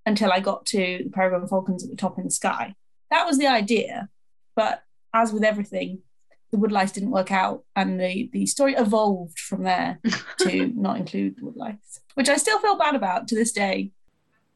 until 0.07 0.31
I 0.31 0.41
got 0.41 0.67
to 0.67 1.01
the 1.05 1.11
peregrine 1.11 1.49
falcons 1.49 1.83
at 1.83 1.91
the 1.91 1.97
top 1.97 2.19
in 2.19 2.25
the 2.25 2.31
sky. 2.31 2.75
That 3.11 3.27
was 3.27 3.39
the 3.39 3.47
idea, 3.47 4.09
but 4.55 4.83
as 5.15 5.33
with 5.33 5.45
everything, 5.45 6.01
the 6.51 6.59
woodlice 6.59 6.93
didn't 6.93 7.11
work 7.11 7.33
out, 7.33 7.65
and 7.75 8.01
the 8.01 8.29
the 8.33 8.47
story 8.47 8.75
evolved 8.75 9.39
from 9.39 9.65
there 9.65 10.01
to 10.41 10.67
not 10.77 10.99
include 10.99 11.37
the 11.37 11.45
woodlice, 11.45 12.01
which 12.15 12.29
I 12.29 12.37
still 12.37 12.61
feel 12.61 12.77
bad 12.77 12.95
about 12.95 13.27
to 13.29 13.35
this 13.35 13.53
day. 13.53 13.93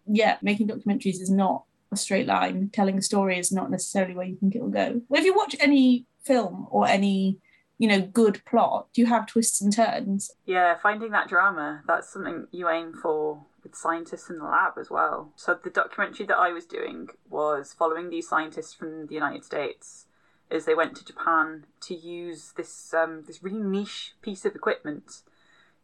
Yeah, 0.07 0.37
making 0.43 0.69
documentaries 0.69 1.21
is 1.21 1.31
not 1.31 1.64
a 1.90 1.97
straight 1.97 2.26
line. 2.26 2.71
Telling 2.73 2.99
a 2.99 3.02
story 3.02 3.38
is 3.38 3.50
not 3.50 3.71
necessarily 3.71 4.14
where 4.14 4.26
you 4.26 4.37
think 4.37 4.54
it 4.54 4.62
will 4.62 4.71
go. 4.71 5.00
If 5.11 5.25
you 5.25 5.35
watch 5.35 5.57
any 5.61 6.07
film 6.25 6.66
or 6.71 6.87
any 6.87 7.38
you 7.78 7.88
know 7.88 8.00
good 8.00 8.44
plot 8.44 8.88
you 8.94 9.06
have 9.06 9.26
twists 9.26 9.61
and 9.61 9.73
turns 9.73 10.30
Yeah, 10.44 10.76
finding 10.76 11.12
that 11.12 11.28
drama, 11.28 11.82
that's 11.87 12.12
something 12.12 12.47
you 12.50 12.68
aim 12.68 12.92
for 12.92 13.44
with 13.62 13.75
scientists 13.75 14.30
in 14.30 14.38
the 14.38 14.44
lab 14.44 14.75
as 14.78 14.90
well. 14.90 15.32
So 15.37 15.58
the 15.62 15.70
documentary 15.70 16.26
that 16.26 16.37
I 16.37 16.52
was 16.52 16.64
doing 16.64 17.08
was 17.28 17.75
following 17.76 18.11
these 18.11 18.28
scientists 18.28 18.75
from 18.75 19.06
the 19.06 19.14
United 19.14 19.44
States 19.44 20.06
as 20.50 20.64
they 20.64 20.75
went 20.75 20.97
to 20.97 21.04
Japan 21.04 21.66
to 21.82 21.94
use 21.94 22.52
this 22.56 22.94
um, 22.94 23.25
this 23.26 23.42
really 23.42 23.62
niche 23.62 24.14
piece 24.23 24.44
of 24.44 24.54
equipment 24.54 25.23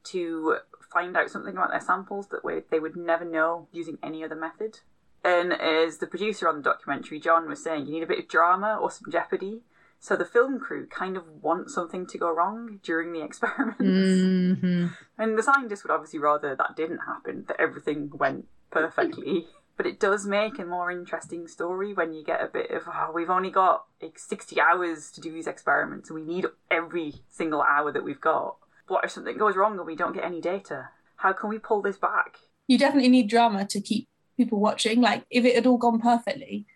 to 0.04 0.58
find 0.92 1.16
out 1.16 1.30
something 1.30 1.54
about 1.54 1.70
their 1.70 1.80
samples 1.80 2.28
that 2.28 2.44
way 2.44 2.62
they 2.70 2.78
would 2.78 2.96
never 2.96 3.24
know 3.24 3.68
using 3.72 3.98
any 4.02 4.22
other 4.24 4.36
method. 4.36 4.80
And 5.24 5.52
as 5.54 5.98
the 5.98 6.06
producer 6.06 6.48
on 6.48 6.56
the 6.56 6.62
documentary, 6.62 7.18
John, 7.18 7.48
was 7.48 7.64
saying, 7.64 7.86
you 7.86 7.94
need 7.94 8.02
a 8.02 8.06
bit 8.06 8.18
of 8.18 8.28
drama 8.28 8.78
or 8.80 8.90
some 8.90 9.10
jeopardy. 9.10 9.62
So 10.04 10.16
the 10.16 10.26
film 10.26 10.61
crew 10.61 10.87
kind 10.87 11.16
of 11.16 11.25
want 11.40 11.70
something 11.70 12.06
to 12.08 12.18
go 12.18 12.30
wrong 12.30 12.78
during 12.82 13.14
the 13.14 13.23
experiments. 13.28 13.80
Mhm. 13.80 14.90
And 15.16 15.38
the 15.38 15.42
scientists 15.42 15.82
would 15.82 15.90
obviously 15.90 16.18
rather 16.18 16.54
that 16.54 16.76
didn't 16.76 16.99
happen, 16.99 17.46
that 17.49 17.58
everything 17.58 18.11
went 18.12 18.46
perfectly. 18.70 19.46
But 19.76 19.87
it 19.87 19.99
does 19.99 20.25
make 20.25 20.58
a 20.61 20.64
more 20.64 20.88
interesting 20.92 21.49
story 21.49 21.94
when 21.94 22.12
you 22.12 22.23
get 22.23 22.40
a 22.40 22.46
bit 22.46 22.70
of, 22.70 22.82
oh, 22.87 23.11
we've 23.12 23.30
only 23.30 23.50
got 23.50 23.87
like 24.00 24.20
60 24.20 24.61
hours 24.61 25.11
to 25.11 25.20
do 25.20 25.32
these 25.32 25.49
experiments 25.49 26.11
and 26.11 26.20
we 26.20 26.25
need 26.25 26.46
every 26.70 27.14
single 27.28 27.61
hour 27.61 27.90
that 27.90 28.04
we've 28.04 28.20
got. 28.20 28.56
What 28.87 29.04
if 29.04 29.11
something 29.11 29.37
goes 29.37 29.56
wrong 29.56 29.76
and 29.78 29.87
we 29.87 29.96
don't 29.96 30.12
get 30.14 30.23
any 30.25 30.40
data? 30.40 30.90
How 31.16 31.32
can 31.32 31.49
we 31.49 31.58
pull 31.58 31.80
this 31.82 31.96
back? 31.96 32.37
you 32.68 32.78
definitely 32.78 33.08
need 33.08 33.28
drama 33.28 33.64
to 33.66 33.80
keep 33.80 34.06
people 34.37 34.61
watching 34.61 35.00
like 35.00 35.25
if 35.30 35.44
it 35.44 35.54
had 35.54 35.66
all 35.66 35.78
gone 35.78 36.00
perfectly 36.00 36.66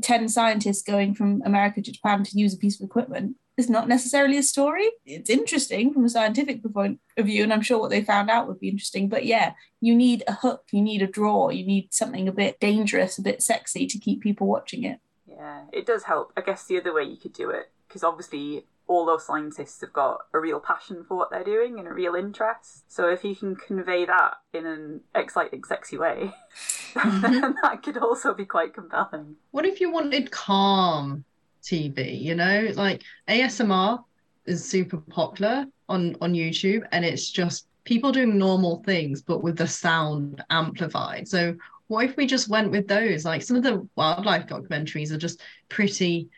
10 0.00 0.28
scientists 0.28 0.82
going 0.82 1.14
from 1.14 1.42
america 1.44 1.80
to 1.80 1.92
japan 1.92 2.24
to 2.24 2.38
use 2.38 2.54
a 2.54 2.58
piece 2.58 2.80
of 2.80 2.84
equipment 2.84 3.36
is 3.56 3.70
not 3.70 3.88
necessarily 3.88 4.36
a 4.36 4.42
story. 4.42 4.90
It's 5.06 5.30
interesting 5.30 5.92
from 5.92 6.04
a 6.04 6.08
scientific 6.08 6.60
point 6.72 6.98
of 7.16 7.26
view 7.26 7.42
and 7.44 7.52
i'm 7.52 7.62
sure 7.62 7.78
what 7.78 7.90
they 7.90 8.02
found 8.02 8.30
out 8.30 8.48
would 8.48 8.60
be 8.60 8.68
interesting. 8.68 9.08
But 9.08 9.24
yeah 9.24 9.54
you 9.80 9.94
need 9.94 10.24
a 10.26 10.32
hook 10.32 10.64
you 10.72 10.82
need 10.82 11.02
a 11.02 11.06
draw 11.06 11.50
you 11.50 11.64
need 11.64 11.92
something 11.92 12.26
a 12.26 12.32
bit 12.32 12.58
dangerous 12.58 13.18
a 13.18 13.22
bit 13.22 13.42
sexy 13.42 13.86
to 13.86 13.98
keep 13.98 14.22
people 14.22 14.46
watching 14.46 14.84
it. 14.84 14.98
Yeah, 15.26 15.62
it 15.72 15.86
does 15.86 16.04
help. 16.04 16.32
I 16.36 16.40
guess 16.40 16.64
the 16.64 16.78
other 16.78 16.92
way 16.92 17.04
you 17.04 17.16
could 17.16 17.32
do 17.32 17.50
it, 17.50 17.70
because 17.88 18.04
obviously 18.04 18.64
all 18.86 19.06
those 19.06 19.26
scientists 19.26 19.80
have 19.80 19.92
got 19.92 20.18
a 20.34 20.38
real 20.38 20.60
passion 20.60 21.04
for 21.06 21.16
what 21.16 21.30
they're 21.30 21.44
doing 21.44 21.78
and 21.78 21.88
a 21.88 21.92
real 21.92 22.14
interest. 22.14 22.90
So 22.92 23.08
if 23.08 23.24
you 23.24 23.34
can 23.34 23.56
convey 23.56 24.04
that 24.04 24.34
in 24.52 24.66
an 24.66 25.00
exciting, 25.14 25.64
sexy 25.64 25.96
way, 25.96 26.32
mm-hmm. 26.94 27.20
then 27.20 27.56
that 27.62 27.82
could 27.82 27.96
also 27.96 28.34
be 28.34 28.44
quite 28.44 28.74
compelling. 28.74 29.36
What 29.52 29.64
if 29.64 29.80
you 29.80 29.90
wanted 29.90 30.30
calm 30.30 31.24
TV? 31.62 32.20
You 32.20 32.34
know, 32.34 32.70
like 32.74 33.02
ASMR 33.28 34.04
is 34.44 34.68
super 34.68 34.98
popular 34.98 35.66
on 35.88 36.16
on 36.20 36.34
YouTube, 36.34 36.86
and 36.92 37.04
it's 37.04 37.30
just 37.30 37.66
people 37.84 38.12
doing 38.12 38.38
normal 38.38 38.82
things 38.84 39.20
but 39.22 39.42
with 39.42 39.56
the 39.56 39.66
sound 39.66 40.42
amplified. 40.50 41.28
So 41.28 41.54
what 41.88 42.06
if 42.06 42.16
we 42.16 42.26
just 42.26 42.48
went 42.48 42.70
with 42.70 42.88
those? 42.88 43.24
Like 43.24 43.42
some 43.42 43.56
of 43.56 43.62
the 43.62 43.86
wildlife 43.96 44.46
documentaries 44.46 45.10
are 45.10 45.18
just 45.18 45.42
pretty 45.68 46.28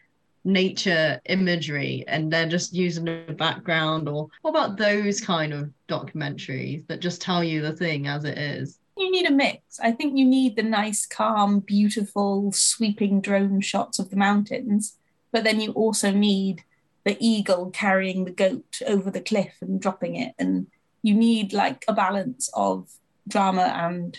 nature 0.47 1.21
imagery 1.27 2.05
and 2.07 2.33
they're 2.33 2.49
just 2.49 2.73
using 2.73 3.05
the 3.05 3.35
background 3.37 4.09
or 4.09 4.29
what 4.43 4.51
about 4.51 4.79
those 4.79 5.21
kind 5.21 5.53
of 5.53 5.71
documentaries 5.89 6.87
that 6.87 7.01
just 7.01 7.21
tell 7.21 7.43
you 7.43 7.61
the 7.61 7.73
thing 7.73 8.07
as 8.07 8.25
it 8.25 8.39
is? 8.39 8.79
You 8.97 9.11
need 9.11 9.27
a 9.27 9.33
mix. 9.33 9.79
I 9.81 9.93
think 9.93 10.17
you 10.17 10.25
need 10.25 10.57
the 10.57 10.63
nice 10.63 11.05
calm 11.05 11.61
beautiful 11.61 12.53
sweeping 12.53 13.21
drone 13.21 13.61
shots 13.61 13.99
of 13.99 14.09
the 14.09 14.17
mountains 14.17 14.97
but 15.33 15.45
then 15.45 15.61
you 15.61 15.73
also 15.73 16.11
need 16.11 16.65
the 17.05 17.17
eagle 17.21 17.71
carrying 17.71 18.25
the 18.25 18.31
goat 18.31 18.81
over 18.87 19.11
the 19.11 19.21
cliff 19.21 19.55
and 19.61 19.81
dropping 19.81 20.17
it. 20.17 20.35
And 20.39 20.67
you 21.03 21.15
need 21.15 21.53
like 21.53 21.85
a 21.87 21.93
balance 21.93 22.49
of 22.55 22.91
drama 23.29 23.71
and 23.77 24.17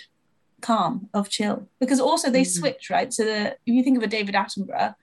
calm 0.62 1.10
of 1.14 1.28
chill. 1.28 1.68
Because 1.80 2.00
also 2.00 2.30
they 2.30 2.44
mm-hmm. 2.44 2.60
switch 2.60 2.90
right? 2.90 3.12
So 3.12 3.26
the 3.26 3.48
if 3.48 3.58
you 3.66 3.84
think 3.84 3.98
of 3.98 4.04
a 4.04 4.08
david 4.08 4.36
attenborough 4.36 4.94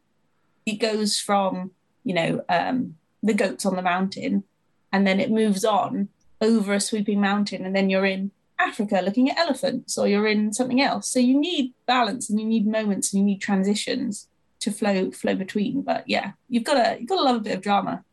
it 0.66 0.76
goes 0.76 1.18
from 1.18 1.70
you 2.04 2.14
know 2.14 2.42
um, 2.48 2.96
the 3.22 3.34
goats 3.34 3.66
on 3.66 3.76
the 3.76 3.82
mountain 3.82 4.44
and 4.92 5.06
then 5.06 5.20
it 5.20 5.30
moves 5.30 5.64
on 5.64 6.08
over 6.40 6.74
a 6.74 6.80
sweeping 6.80 7.20
mountain 7.20 7.64
and 7.64 7.74
then 7.74 7.90
you're 7.90 8.04
in 8.04 8.30
africa 8.58 9.00
looking 9.04 9.30
at 9.30 9.38
elephants 9.38 9.98
or 9.98 10.06
you're 10.06 10.26
in 10.26 10.52
something 10.52 10.80
else. 10.80 11.08
So 11.08 11.18
you 11.18 11.38
need 11.38 11.74
balance 11.86 12.30
and 12.30 12.40
you 12.40 12.46
need 12.46 12.66
moments 12.66 13.12
and 13.12 13.20
you 13.20 13.26
need 13.26 13.40
transitions 13.40 14.28
to 14.60 14.70
flow 14.70 15.10
flow 15.10 15.34
between. 15.34 15.82
But 15.82 16.04
yeah 16.06 16.32
you've 16.48 16.64
got 16.64 16.74
to 16.74 16.96
you've 16.98 17.08
got 17.08 17.16
to 17.16 17.22
love 17.22 17.36
a 17.36 17.40
bit 17.40 17.56
of 17.56 17.62
drama. 17.62 18.04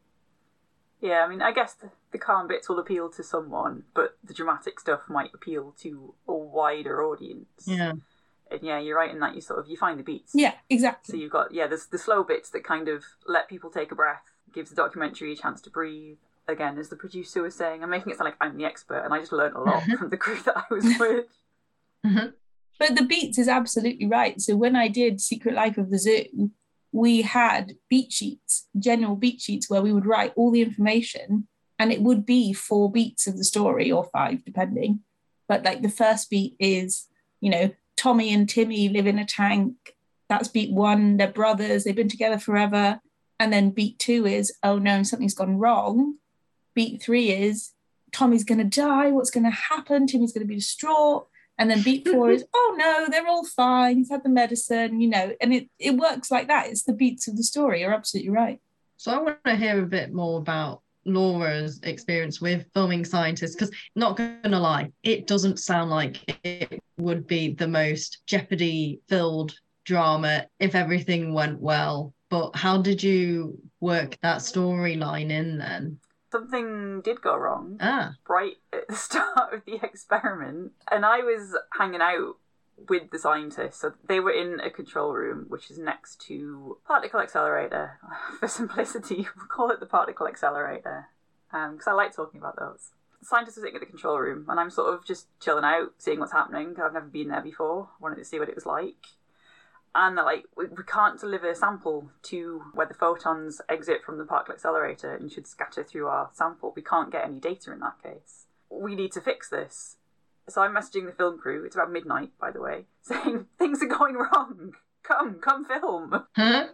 Yeah 0.99 1.23
i 1.25 1.27
mean 1.27 1.41
i 1.41 1.51
guess 1.51 1.73
the, 1.73 1.89
the 2.11 2.17
calm 2.17 2.47
bits 2.47 2.69
will 2.69 2.79
appeal 2.79 3.09
to 3.09 3.23
someone 3.23 3.83
but 3.93 4.17
the 4.23 4.33
dramatic 4.33 4.79
stuff 4.79 5.01
might 5.09 5.31
appeal 5.33 5.75
to 5.81 6.13
a 6.27 6.33
wider 6.33 7.03
audience. 7.03 7.65
Yeah 7.65 7.93
and 8.51 8.61
yeah, 8.61 8.79
you're 8.79 8.97
right 8.97 9.11
in 9.11 9.19
that 9.19 9.35
you 9.35 9.41
sort 9.41 9.59
of 9.59 9.67
you 9.67 9.77
find 9.77 9.99
the 9.99 10.03
beats. 10.03 10.33
Yeah, 10.33 10.53
exactly. 10.69 11.13
So 11.13 11.21
you've 11.21 11.31
got 11.31 11.53
yeah, 11.53 11.67
there's 11.67 11.87
the 11.87 11.97
slow 11.97 12.23
bits 12.23 12.49
that 12.51 12.63
kind 12.63 12.87
of 12.87 13.03
let 13.27 13.47
people 13.47 13.69
take 13.69 13.91
a 13.91 13.95
breath, 13.95 14.23
gives 14.53 14.69
the 14.69 14.75
documentary 14.75 15.33
a 15.33 15.35
chance 15.35 15.61
to 15.61 15.69
breathe. 15.69 16.17
Again, 16.47 16.77
as 16.77 16.89
the 16.89 16.95
producer 16.95 17.43
was 17.43 17.55
saying, 17.55 17.83
I'm 17.83 17.89
making 17.89 18.11
it 18.11 18.17
sound 18.17 18.25
like 18.25 18.37
I'm 18.41 18.57
the 18.57 18.65
expert, 18.65 19.03
and 19.05 19.13
I 19.13 19.19
just 19.19 19.31
learned 19.31 19.55
a 19.55 19.61
lot 19.61 19.83
from 19.97 20.09
the 20.09 20.17
crew 20.17 20.39
that 20.45 20.57
I 20.57 20.73
was 20.73 20.83
with. 20.99 21.25
Mm-hmm. 22.05 22.27
But 22.79 22.95
the 22.95 23.05
beats 23.05 23.37
is 23.37 23.47
absolutely 23.47 24.07
right. 24.07 24.41
So 24.41 24.55
when 24.55 24.75
I 24.75 24.87
did 24.87 25.21
Secret 25.21 25.53
Life 25.53 25.77
of 25.77 25.91
the 25.91 25.99
Zoo, 25.99 26.51
we 26.91 27.21
had 27.21 27.73
beat 27.89 28.11
sheets, 28.11 28.67
general 28.77 29.15
beat 29.15 29.39
sheets, 29.39 29.69
where 29.69 29.81
we 29.81 29.93
would 29.93 30.05
write 30.05 30.33
all 30.35 30.51
the 30.51 30.63
information, 30.63 31.47
and 31.77 31.91
it 31.91 32.01
would 32.01 32.25
be 32.25 32.53
four 32.53 32.91
beats 32.91 33.27
of 33.27 33.37
the 33.37 33.43
story 33.43 33.91
or 33.91 34.03
five, 34.05 34.43
depending. 34.43 35.01
But 35.47 35.63
like 35.63 35.81
the 35.81 35.89
first 35.89 36.29
beat 36.29 36.55
is, 36.59 37.07
you 37.39 37.49
know, 37.49 37.71
Tommy 38.01 38.33
and 38.33 38.49
Timmy 38.49 38.89
live 38.89 39.05
in 39.05 39.19
a 39.19 39.25
tank. 39.25 39.95
That's 40.27 40.47
beat 40.47 40.71
one. 40.71 41.17
They're 41.17 41.31
brothers. 41.31 41.83
They've 41.83 41.95
been 41.95 42.09
together 42.09 42.39
forever. 42.39 42.99
And 43.39 43.53
then 43.53 43.69
beat 43.69 43.99
two 43.99 44.25
is, 44.25 44.51
oh 44.63 44.79
no, 44.79 45.03
something's 45.03 45.35
gone 45.35 45.59
wrong. 45.59 46.15
Beat 46.73 47.03
three 47.03 47.29
is, 47.29 47.73
Tommy's 48.11 48.43
going 48.43 48.57
to 48.57 48.63
die. 48.63 49.11
What's 49.11 49.29
going 49.29 49.43
to 49.43 49.51
happen? 49.51 50.07
Timmy's 50.07 50.33
going 50.33 50.41
to 50.41 50.47
be 50.47 50.55
distraught. 50.55 51.27
And 51.59 51.69
then 51.69 51.83
beat 51.83 52.07
four 52.07 52.31
is, 52.31 52.43
oh 52.55 52.75
no, 52.75 53.05
they're 53.07 53.27
all 53.27 53.45
fine. 53.45 53.97
He's 53.97 54.09
had 54.09 54.23
the 54.23 54.29
medicine, 54.29 54.99
you 54.99 55.07
know, 55.07 55.33
and 55.39 55.53
it, 55.53 55.69
it 55.77 55.95
works 55.95 56.31
like 56.31 56.47
that. 56.47 56.69
It's 56.69 56.81
the 56.81 56.93
beats 56.93 57.27
of 57.27 57.37
the 57.37 57.43
story. 57.43 57.81
You're 57.81 57.93
absolutely 57.93 58.31
right. 58.31 58.59
So 58.97 59.11
I 59.11 59.21
want 59.21 59.43
to 59.45 59.55
hear 59.55 59.79
a 59.79 59.85
bit 59.85 60.11
more 60.11 60.39
about 60.39 60.81
Laura's 61.05 61.79
experience 61.83 62.41
with 62.41 62.65
filming 62.73 63.03
scientists 63.03 63.55
because 63.55 63.71
not 63.95 64.17
gonna 64.17 64.59
lie 64.59 64.91
it 65.03 65.27
doesn't 65.27 65.59
sound 65.59 65.89
like 65.89 66.17
it 66.43 66.81
would 66.97 67.25
be 67.27 67.53
the 67.53 67.67
most 67.67 68.21
jeopardy 68.27 68.99
filled 69.07 69.53
drama 69.85 70.45
if 70.59 70.75
everything 70.75 71.33
went 71.33 71.59
well 71.59 72.13
but 72.29 72.55
how 72.55 72.81
did 72.81 73.01
you 73.01 73.57
work 73.79 74.17
that 74.21 74.37
storyline 74.37 75.31
in 75.31 75.57
then 75.57 75.97
something 76.31 77.01
did 77.01 77.19
go 77.21 77.35
wrong 77.35 77.77
ah. 77.81 78.13
right 78.29 78.57
at 78.71 78.87
the 78.87 78.95
start 79.07 79.53
of 79.53 79.61
the 79.65 79.79
experiment 79.83 80.71
and 80.91 81.05
i 81.05 81.17
was 81.17 81.57
hanging 81.73 82.01
out 82.01 82.35
with 82.89 83.11
the 83.11 83.19
scientists. 83.19 83.79
So 83.79 83.93
they 84.07 84.19
were 84.19 84.31
in 84.31 84.59
a 84.59 84.69
control 84.69 85.13
room, 85.13 85.45
which 85.49 85.69
is 85.69 85.77
next 85.77 86.21
to 86.27 86.77
particle 86.87 87.19
accelerator. 87.19 87.99
For 88.39 88.47
simplicity, 88.47 89.27
we'll 89.37 89.47
call 89.47 89.71
it 89.71 89.79
the 89.79 89.85
particle 89.85 90.27
accelerator, 90.27 91.07
because 91.49 91.87
um, 91.87 91.93
I 91.93 91.93
like 91.93 92.15
talking 92.15 92.39
about 92.39 92.57
those. 92.57 92.91
The 93.19 93.25
scientists 93.25 93.57
are 93.57 93.61
sitting 93.61 93.75
at 93.75 93.81
the 93.81 93.85
control 93.85 94.19
room, 94.19 94.45
and 94.49 94.59
I'm 94.59 94.71
sort 94.71 94.93
of 94.93 95.05
just 95.05 95.27
chilling 95.39 95.65
out, 95.65 95.93
seeing 95.97 96.19
what's 96.19 96.31
happening. 96.31 96.75
I've 96.81 96.93
never 96.93 97.05
been 97.05 97.29
there 97.29 97.41
before. 97.41 97.89
Wanted 97.99 98.17
to 98.17 98.25
see 98.25 98.39
what 98.39 98.49
it 98.49 98.55
was 98.55 98.65
like. 98.65 99.05
And 99.93 100.17
they're 100.17 100.25
like, 100.25 100.45
we, 100.55 100.67
we 100.67 100.83
can't 100.83 101.19
deliver 101.19 101.49
a 101.49 101.55
sample 101.55 102.09
to 102.23 102.63
where 102.73 102.87
the 102.87 102.93
photons 102.93 103.61
exit 103.67 104.03
from 104.05 104.17
the 104.17 104.23
particle 104.23 104.53
accelerator 104.53 105.13
and 105.13 105.31
should 105.31 105.47
scatter 105.47 105.83
through 105.83 106.07
our 106.07 106.29
sample. 106.31 106.71
We 106.75 106.81
can't 106.81 107.11
get 107.11 107.25
any 107.25 107.39
data 107.39 107.73
in 107.73 107.79
that 107.79 108.01
case. 108.01 108.45
We 108.69 108.95
need 108.95 109.11
to 109.11 109.21
fix 109.21 109.49
this 109.49 109.97
so 110.51 110.61
I'm 110.61 110.75
messaging 110.75 111.05
the 111.05 111.11
film 111.11 111.37
crew. 111.37 111.63
It's 111.65 111.75
about 111.75 111.91
midnight, 111.91 112.31
by 112.39 112.51
the 112.51 112.61
way, 112.61 112.85
saying 113.01 113.47
things 113.57 113.81
are 113.81 113.87
going 113.87 114.15
wrong. 114.15 114.73
Come, 115.03 115.39
come 115.39 115.65
film. 115.65 116.13
um, 116.35 116.69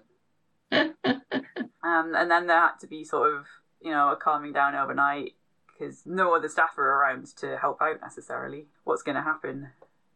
and 1.81 2.31
then 2.31 2.47
there 2.47 2.59
had 2.59 2.79
to 2.81 2.87
be 2.87 3.03
sort 3.03 3.33
of, 3.33 3.45
you 3.81 3.91
know, 3.91 4.11
a 4.11 4.15
calming 4.15 4.53
down 4.53 4.75
overnight 4.75 5.33
because 5.67 6.05
no 6.05 6.35
other 6.35 6.49
staff 6.49 6.77
are 6.77 7.01
around 7.01 7.27
to 7.37 7.57
help 7.57 7.81
out 7.81 8.01
necessarily. 8.01 8.65
What's 8.83 9.03
going 9.03 9.15
to 9.15 9.21
happen? 9.21 9.69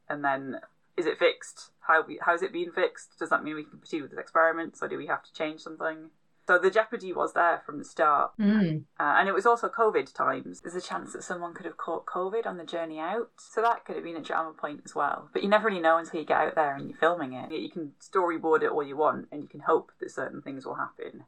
And 0.09 0.23
then, 0.23 0.59
is 0.97 1.05
it 1.05 1.19
fixed? 1.19 1.71
How 1.81 2.05
how's 2.21 2.41
it 2.41 2.53
being 2.53 2.71
fixed? 2.71 3.17
Does 3.19 3.29
that 3.29 3.43
mean 3.43 3.55
we 3.55 3.63
can 3.63 3.79
proceed 3.79 4.01
with 4.01 4.11
this 4.11 4.19
experiment? 4.19 4.77
So 4.77 4.87
do 4.87 4.97
we 4.97 5.07
have 5.07 5.23
to 5.23 5.33
change 5.33 5.61
something? 5.61 6.09
So 6.51 6.57
the 6.57 6.69
jeopardy 6.69 7.13
was 7.13 7.31
there 7.31 7.61
from 7.65 7.77
the 7.77 7.85
start. 7.85 8.31
Mm. 8.37 8.83
Uh, 8.99 9.15
and 9.17 9.29
it 9.29 9.33
was 9.33 9.45
also 9.45 9.69
COVID 9.69 10.13
times. 10.13 10.59
There's 10.59 10.75
a 10.75 10.85
chance 10.85 11.13
that 11.13 11.23
someone 11.23 11.53
could 11.53 11.65
have 11.65 11.77
caught 11.77 12.05
COVID 12.05 12.45
on 12.45 12.57
the 12.57 12.65
journey 12.65 12.99
out. 12.99 13.29
So 13.37 13.61
that 13.61 13.85
could 13.85 13.95
have 13.95 14.03
been 14.03 14.17
a 14.17 14.21
drama 14.21 14.51
point 14.51 14.81
as 14.83 14.93
well. 14.93 15.29
But 15.31 15.43
you 15.43 15.49
never 15.49 15.69
really 15.69 15.79
know 15.79 15.97
until 15.97 16.19
you 16.19 16.25
get 16.25 16.41
out 16.41 16.55
there 16.55 16.75
and 16.75 16.89
you're 16.89 16.97
filming 16.97 17.31
it. 17.31 17.53
You 17.53 17.69
can 17.69 17.93
storyboard 18.01 18.63
it 18.63 18.69
all 18.69 18.83
you 18.83 18.97
want 18.97 19.29
and 19.31 19.41
you 19.41 19.47
can 19.47 19.61
hope 19.61 19.93
that 20.01 20.11
certain 20.11 20.41
things 20.41 20.65
will 20.65 20.75
happen. 20.75 21.23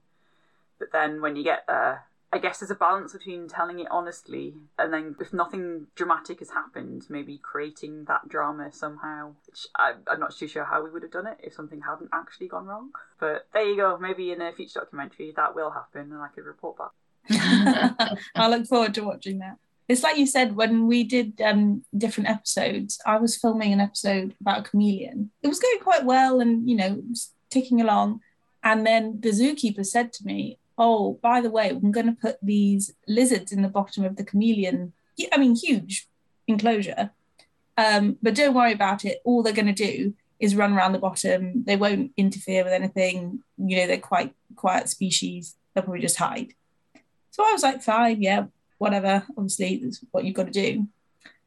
But 0.78 0.92
then 0.92 1.22
when 1.22 1.38
you 1.38 1.44
get 1.46 1.64
there, 1.70 2.04
I 2.34 2.40
guess 2.40 2.60
there's 2.60 2.72
a 2.72 2.76
balance 2.76 3.14
between 3.14 3.48
telling 3.48 3.80
it 3.80 3.88
honestly 3.92 4.56
and 4.80 4.92
then 4.92 5.16
if 5.20 5.34
nothing 5.34 5.86
dramatic 5.94 6.40
has 6.40 6.50
happened, 6.50 7.06
maybe 7.08 7.38
creating 7.38 8.06
that 8.06 8.28
drama 8.28 8.72
somehow. 8.72 9.36
Which 9.46 9.68
I, 9.78 9.94
I'm 10.08 10.20
not 10.20 10.36
too 10.36 10.48
sure 10.48 10.64
how 10.64 10.84
we 10.84 10.90
would 10.90 11.04
have 11.04 11.12
done 11.12 11.28
it 11.28 11.38
if 11.44 11.54
something 11.54 11.82
hadn't 11.82 12.10
actually 12.12 12.48
gone 12.48 12.66
wrong. 12.66 12.90
But 13.20 13.46
there 13.54 13.70
you 13.70 13.78
go. 13.78 14.00
Maybe 14.00 14.32
in 14.32 14.42
a 14.42 14.52
future 14.52 14.80
documentary 14.80 15.32
that 15.36 15.54
will 15.54 15.70
happen 15.70 16.12
and 16.12 16.24
I 16.24 16.30
could 16.30 16.46
report 16.46 16.78
back. 16.80 18.10
I 18.36 18.48
look 18.50 18.66
forward 18.66 18.96
to 18.96 19.04
watching 19.04 19.38
that. 19.38 19.60
It's 19.88 20.02
like 20.02 20.18
you 20.18 20.26
said 20.26 20.56
when 20.56 20.88
we 20.88 21.04
did 21.04 21.40
um, 21.40 21.84
different 21.96 22.32
episodes. 22.32 23.00
I 23.06 23.18
was 23.18 23.38
filming 23.38 23.74
an 23.74 23.80
episode 23.80 24.34
about 24.42 24.62
a 24.62 24.70
chameleon. 24.72 25.30
It 25.44 25.50
was 25.50 25.60
going 25.60 25.80
quite 25.82 26.04
well, 26.04 26.40
and 26.40 26.68
you 26.68 26.78
know, 26.78 27.04
ticking 27.52 27.80
along. 27.80 28.22
And 28.64 28.88
then 28.88 29.20
the 29.20 29.30
zookeeper 29.30 29.86
said 29.86 30.14
to 30.14 30.26
me, 30.26 30.58
oh, 30.78 31.20
by 31.22 31.42
the 31.42 31.52
way, 31.52 31.70
I'm 31.70 31.92
going 31.92 32.08
to 32.08 32.20
put 32.20 32.38
these 32.42 32.94
lizards 33.08 33.52
in 33.52 33.62
the 33.62 33.68
bottom 33.68 34.04
of 34.04 34.16
the 34.16 34.24
chameleon. 34.24 34.94
I 35.32 35.38
mean, 35.38 35.56
huge 35.56 36.08
enclosure. 36.48 37.12
Um, 37.78 38.18
but 38.22 38.36
don't 38.36 38.54
worry 38.54 38.74
about 38.74 39.06
it. 39.06 39.20
All 39.24 39.44
they're 39.44 39.54
going 39.54 39.74
to 39.74 39.74
do 39.74 40.14
is 40.40 40.56
run 40.56 40.74
around 40.74 40.92
the 40.92 41.00
bottom. 41.00 41.64
They 41.66 41.76
won't 41.76 42.12
interfere 42.18 42.64
with 42.64 42.74
anything. 42.74 43.44
You 43.58 43.78
know, 43.78 43.88
they're 43.88 43.98
quite 43.98 44.34
quiet 44.56 44.90
species. 44.90 45.56
They'll 45.74 45.84
probably 45.84 46.02
just 46.02 46.18
hide. 46.18 46.54
So 47.32 47.44
I 47.44 47.52
was 47.52 47.64
like, 47.64 47.82
fine, 47.82 48.22
yeah, 48.22 48.46
whatever. 48.78 49.26
Obviously, 49.38 49.82
that's 49.84 50.04
what 50.12 50.24
you've 50.24 50.36
got 50.36 50.48
to 50.48 50.52
do. 50.52 50.88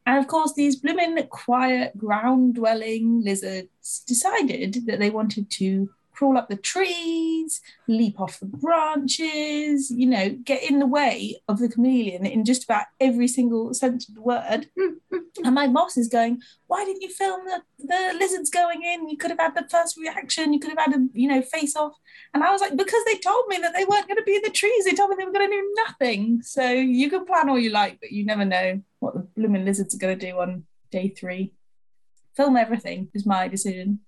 And 0.06 0.18
of 0.18 0.28
course, 0.28 0.54
these 0.54 0.76
blooming 0.76 1.21
quiet 1.28 1.97
ground 1.99 2.54
dwelling 2.54 3.23
lizards 3.23 4.02
decided 4.06 4.87
that 4.87 5.00
they 5.00 5.11
wanted 5.11 5.50
to 5.50 5.90
crawl 6.17 6.39
up 6.39 6.49
the 6.49 6.57
trees, 6.57 7.61
leap 7.87 8.19
off 8.19 8.41
the 8.41 8.47
branches, 8.47 9.91
you 9.91 10.07
know, 10.07 10.31
get 10.45 10.69
in 10.69 10.79
the 10.79 10.87
way 10.87 11.41
of 11.47 11.59
the 11.59 11.69
chameleon 11.69 12.25
in 12.25 12.45
just 12.45 12.65
about 12.65 12.87
every 13.01 13.29
single 13.29 13.75
sense 13.75 14.09
of 14.09 14.15
the 14.15 14.23
word. 14.23 14.69
and 15.45 15.55
my 15.55 15.69
boss 15.69 15.97
is 15.97 16.09
going, 16.09 16.41
Why 16.67 16.85
didn't 16.85 17.03
you 17.03 17.11
film 17.11 17.45
the, 17.45 17.63
the 17.79 18.17
lizards 18.19 18.51
going 18.51 18.83
in? 18.83 19.09
You 19.09 19.17
could 19.17 19.31
have 19.31 19.39
had 19.39 19.55
the 19.55 19.69
first 19.71 19.97
reaction, 19.99 20.53
you 20.53 20.59
could 20.59 20.71
have 20.71 20.87
had 20.87 20.95
a, 20.95 21.07
you 21.13 21.29
know, 21.29 21.43
face 21.43 21.77
off. 21.77 21.93
And 22.33 22.43
I 22.43 22.51
was 22.51 22.61
like, 22.61 22.77
Because 22.77 23.05
they 23.05 23.19
told 23.19 23.47
me 23.49 23.59
that 23.59 23.75
they 23.75 23.85
weren't 23.85 24.09
going 24.09 24.19
to 24.19 24.25
be 24.25 24.37
in 24.37 24.43
the 24.43 24.51
trees. 24.51 24.85
They 24.85 24.95
told 24.95 25.11
me 25.11 25.17
they 25.19 25.25
were 25.25 25.33
going 25.33 25.51
to 25.51 25.57
do 25.57 25.75
nothing. 25.87 26.43
So 26.43 26.71
you 26.71 27.11
can 27.11 27.27
plan 27.27 27.51
all 27.51 27.59
you 27.59 27.71
like, 27.71 28.01
but 28.01 28.11
you 28.11 28.25
never 28.25 28.45
know 28.45 28.81
what 29.01 29.15
the 29.15 29.21
blooming 29.37 29.65
lizards 29.65 29.95
are 29.95 29.99
going 29.99 30.19
to 30.19 30.27
do 30.31 30.39
on 30.39 30.65
day 30.91 31.09
three. 31.09 31.53
Film 32.35 32.57
everything 32.57 33.09
is 33.15 33.25
my 33.25 33.49
decision 33.49 34.01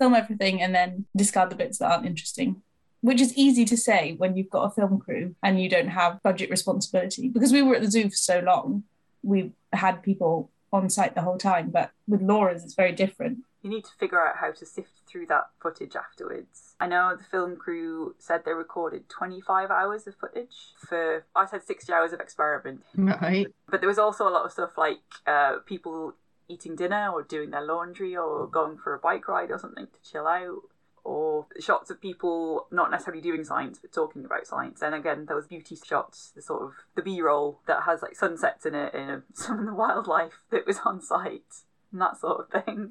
film 0.00 0.14
everything 0.14 0.60
and 0.62 0.74
then 0.74 1.06
discard 1.14 1.50
the 1.50 1.56
bits 1.56 1.78
that 1.78 1.90
aren't 1.90 2.06
interesting 2.06 2.62
which 3.02 3.20
is 3.20 3.34
easy 3.34 3.64
to 3.64 3.76
say 3.76 4.14
when 4.18 4.36
you've 4.36 4.50
got 4.50 4.64
a 4.64 4.70
film 4.70 4.98
crew 4.98 5.34
and 5.42 5.62
you 5.62 5.68
don't 5.68 5.88
have 5.88 6.22
budget 6.22 6.50
responsibility 6.50 7.28
because 7.28 7.52
we 7.52 7.62
were 7.62 7.76
at 7.76 7.82
the 7.82 7.90
zoo 7.90 8.10
for 8.10 8.16
so 8.16 8.40
long 8.40 8.82
we 9.22 9.52
had 9.72 10.02
people 10.02 10.50
on 10.72 10.88
site 10.88 11.14
the 11.14 11.22
whole 11.22 11.38
time 11.38 11.70
but 11.70 11.90
with 12.08 12.22
laura's 12.22 12.64
it's 12.64 12.74
very 12.74 12.92
different 12.92 13.38
you 13.62 13.68
need 13.68 13.84
to 13.84 13.90
figure 13.98 14.26
out 14.26 14.36
how 14.36 14.52
to 14.52 14.64
sift 14.64 14.90
through 15.06 15.26
that 15.26 15.48
footage 15.60 15.94
afterwards. 15.94 16.76
I 16.80 16.86
know 16.86 17.14
the 17.16 17.24
film 17.24 17.56
crew 17.56 18.14
said 18.18 18.44
they 18.44 18.52
recorded 18.52 19.08
25 19.08 19.70
hours 19.70 20.06
of 20.06 20.14
footage 20.14 20.72
for, 20.78 21.24
I 21.36 21.46
said 21.46 21.62
60 21.64 21.92
hours 21.92 22.12
of 22.12 22.20
experiment. 22.20 22.82
Right. 22.96 23.48
But 23.68 23.80
there 23.80 23.88
was 23.88 23.98
also 23.98 24.26
a 24.26 24.30
lot 24.30 24.46
of 24.46 24.52
stuff 24.52 24.78
like 24.78 25.00
uh, 25.26 25.56
people 25.66 26.14
eating 26.50 26.76
dinner 26.76 27.10
or 27.12 27.22
doing 27.22 27.50
their 27.50 27.64
laundry 27.64 28.16
or 28.16 28.46
going 28.46 28.76
for 28.76 28.94
a 28.94 28.98
bike 28.98 29.28
ride 29.28 29.50
or 29.50 29.58
something 29.58 29.86
to 29.86 30.10
chill 30.10 30.26
out 30.26 30.62
or 31.02 31.46
shots 31.58 31.90
of 31.90 32.00
people 32.00 32.66
not 32.70 32.90
necessarily 32.90 33.22
doing 33.22 33.44
science 33.44 33.78
but 33.80 33.92
talking 33.92 34.24
about 34.24 34.46
science. 34.46 34.82
And 34.82 34.94
again 34.94 35.26
there 35.26 35.36
was 35.36 35.46
beauty 35.46 35.76
shots 35.76 36.32
the 36.34 36.42
sort 36.42 36.62
of 36.62 36.72
the 36.94 37.02
b-roll 37.02 37.60
that 37.66 37.84
has 37.84 38.02
like 38.02 38.16
sunsets 38.16 38.66
in 38.66 38.74
it 38.74 38.94
and 38.94 39.22
some 39.34 39.60
of 39.60 39.66
the 39.66 39.74
wildlife 39.74 40.40
that 40.50 40.66
was 40.66 40.80
on 40.84 41.00
site 41.00 41.62
and 41.92 42.00
that 42.00 42.18
sort 42.18 42.40
of 42.52 42.64
thing. 42.64 42.90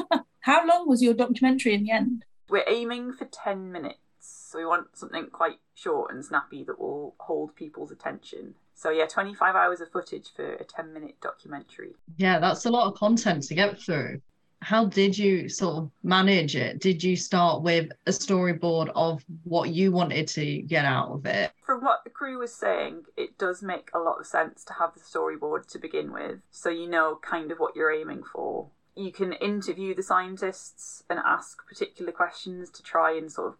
How 0.40 0.66
long 0.66 0.88
was 0.88 1.02
your 1.02 1.14
documentary 1.14 1.74
in 1.74 1.84
the 1.84 1.90
end? 1.90 2.24
We're 2.48 2.64
aiming 2.66 3.12
for 3.12 3.26
10 3.26 3.70
minutes. 3.70 3.98
So 4.20 4.58
we 4.58 4.64
want 4.64 4.96
something 4.96 5.28
quite 5.30 5.58
short 5.74 6.12
and 6.12 6.24
snappy 6.24 6.64
that 6.64 6.80
will 6.80 7.14
hold 7.20 7.54
people's 7.54 7.92
attention 7.92 8.54
so 8.80 8.88
yeah, 8.88 9.04
25 9.04 9.54
hours 9.54 9.82
of 9.82 9.92
footage 9.92 10.32
for 10.34 10.54
a 10.54 10.64
10 10.64 10.94
minute 10.94 11.16
documentary. 11.20 11.92
Yeah, 12.16 12.38
that's 12.38 12.64
a 12.64 12.70
lot 12.70 12.86
of 12.86 12.98
content 12.98 13.42
to 13.44 13.54
get 13.54 13.78
through. 13.78 14.22
How 14.62 14.86
did 14.86 15.18
you 15.18 15.50
sort 15.50 15.76
of 15.76 15.90
manage 16.02 16.56
it? 16.56 16.80
Did 16.80 17.04
you 17.04 17.14
start 17.14 17.62
with 17.62 17.90
a 18.06 18.10
storyboard 18.10 18.90
of 18.94 19.22
what 19.44 19.68
you 19.68 19.92
wanted 19.92 20.28
to 20.28 20.62
get 20.62 20.86
out 20.86 21.10
of 21.10 21.26
it? 21.26 21.52
From 21.62 21.84
what 21.84 22.04
the 22.04 22.10
crew 22.10 22.38
was 22.38 22.54
saying, 22.54 23.04
it 23.18 23.36
does 23.36 23.62
make 23.62 23.90
a 23.92 23.98
lot 23.98 24.18
of 24.18 24.26
sense 24.26 24.64
to 24.64 24.72
have 24.72 24.94
the 24.94 25.00
storyboard 25.00 25.66
to 25.72 25.78
begin 25.78 26.10
with, 26.10 26.40
so 26.50 26.70
you 26.70 26.88
know 26.88 27.18
kind 27.20 27.52
of 27.52 27.58
what 27.58 27.76
you're 27.76 27.92
aiming 27.92 28.22
for. 28.22 28.68
You 28.96 29.12
can 29.12 29.34
interview 29.34 29.94
the 29.94 30.02
scientists 30.02 31.04
and 31.10 31.18
ask 31.18 31.66
particular 31.66 32.12
questions 32.12 32.70
to 32.70 32.82
try 32.82 33.14
and 33.14 33.30
sort 33.30 33.48
of 33.48 33.54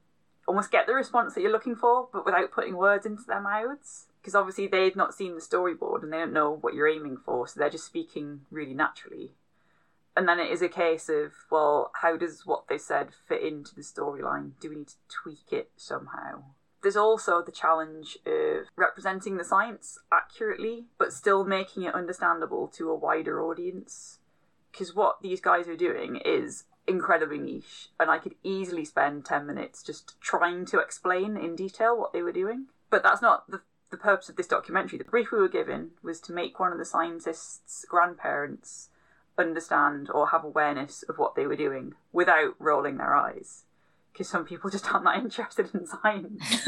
almost 0.48 0.70
get 0.70 0.86
the 0.86 0.94
response 0.94 1.34
that 1.34 1.42
you're 1.42 1.52
looking 1.52 1.76
for, 1.76 2.08
but 2.10 2.24
without 2.24 2.52
putting 2.52 2.74
words 2.74 3.04
into 3.04 3.24
their 3.26 3.42
mouths 3.42 4.06
because 4.20 4.34
obviously 4.34 4.66
they've 4.66 4.96
not 4.96 5.14
seen 5.14 5.34
the 5.34 5.40
storyboard 5.40 6.02
and 6.02 6.12
they 6.12 6.18
don't 6.18 6.32
know 6.32 6.50
what 6.50 6.74
you're 6.74 6.88
aiming 6.88 7.16
for, 7.16 7.46
so 7.46 7.58
they're 7.58 7.70
just 7.70 7.86
speaking 7.86 8.42
really 8.50 8.74
naturally. 8.74 9.32
And 10.16 10.28
then 10.28 10.38
it 10.38 10.50
is 10.50 10.60
a 10.60 10.68
case 10.68 11.08
of, 11.08 11.32
well, 11.50 11.92
how 12.02 12.16
does 12.16 12.44
what 12.44 12.68
they 12.68 12.78
said 12.78 13.08
fit 13.28 13.42
into 13.42 13.74
the 13.74 13.82
storyline? 13.82 14.52
Do 14.60 14.70
we 14.70 14.76
need 14.76 14.88
to 14.88 14.94
tweak 15.08 15.52
it 15.52 15.70
somehow? 15.76 16.42
There's 16.82 16.96
also 16.96 17.42
the 17.42 17.52
challenge 17.52 18.18
of 18.26 18.66
representing 18.76 19.36
the 19.36 19.44
science 19.44 19.98
accurately, 20.12 20.86
but 20.98 21.12
still 21.12 21.44
making 21.44 21.84
it 21.84 21.94
understandable 21.94 22.68
to 22.68 22.90
a 22.90 22.96
wider 22.96 23.42
audience. 23.42 24.18
Because 24.72 24.94
what 24.94 25.20
these 25.22 25.40
guys 25.40 25.68
are 25.68 25.76
doing 25.76 26.16
is 26.24 26.64
incredibly 26.86 27.38
niche, 27.38 27.88
and 27.98 28.10
I 28.10 28.18
could 28.18 28.34
easily 28.42 28.84
spend 28.84 29.24
10 29.24 29.46
minutes 29.46 29.82
just 29.82 30.20
trying 30.20 30.64
to 30.66 30.78
explain 30.78 31.36
in 31.36 31.54
detail 31.54 31.96
what 31.96 32.12
they 32.12 32.22
were 32.22 32.32
doing. 32.32 32.66
But 32.88 33.02
that's 33.02 33.22
not 33.22 33.48
the 33.50 33.60
the 33.90 33.96
purpose 33.96 34.28
of 34.28 34.36
this 34.36 34.46
documentary. 34.46 34.98
The 34.98 35.04
brief 35.04 35.32
we 35.32 35.38
were 35.38 35.48
given 35.48 35.90
was 36.02 36.20
to 36.20 36.32
make 36.32 36.60
one 36.60 36.72
of 36.72 36.78
the 36.78 36.84
scientists' 36.84 37.84
grandparents 37.88 38.88
understand 39.38 40.10
or 40.12 40.28
have 40.28 40.44
awareness 40.44 41.02
of 41.04 41.18
what 41.18 41.34
they 41.34 41.46
were 41.46 41.56
doing 41.56 41.94
without 42.12 42.54
rolling 42.58 42.98
their 42.98 43.14
eyes. 43.14 43.64
Because 44.12 44.28
some 44.28 44.44
people 44.44 44.70
just 44.70 44.92
aren't 44.92 45.04
that 45.04 45.18
interested 45.22 45.70
in 45.74 45.86
science. 45.86 46.66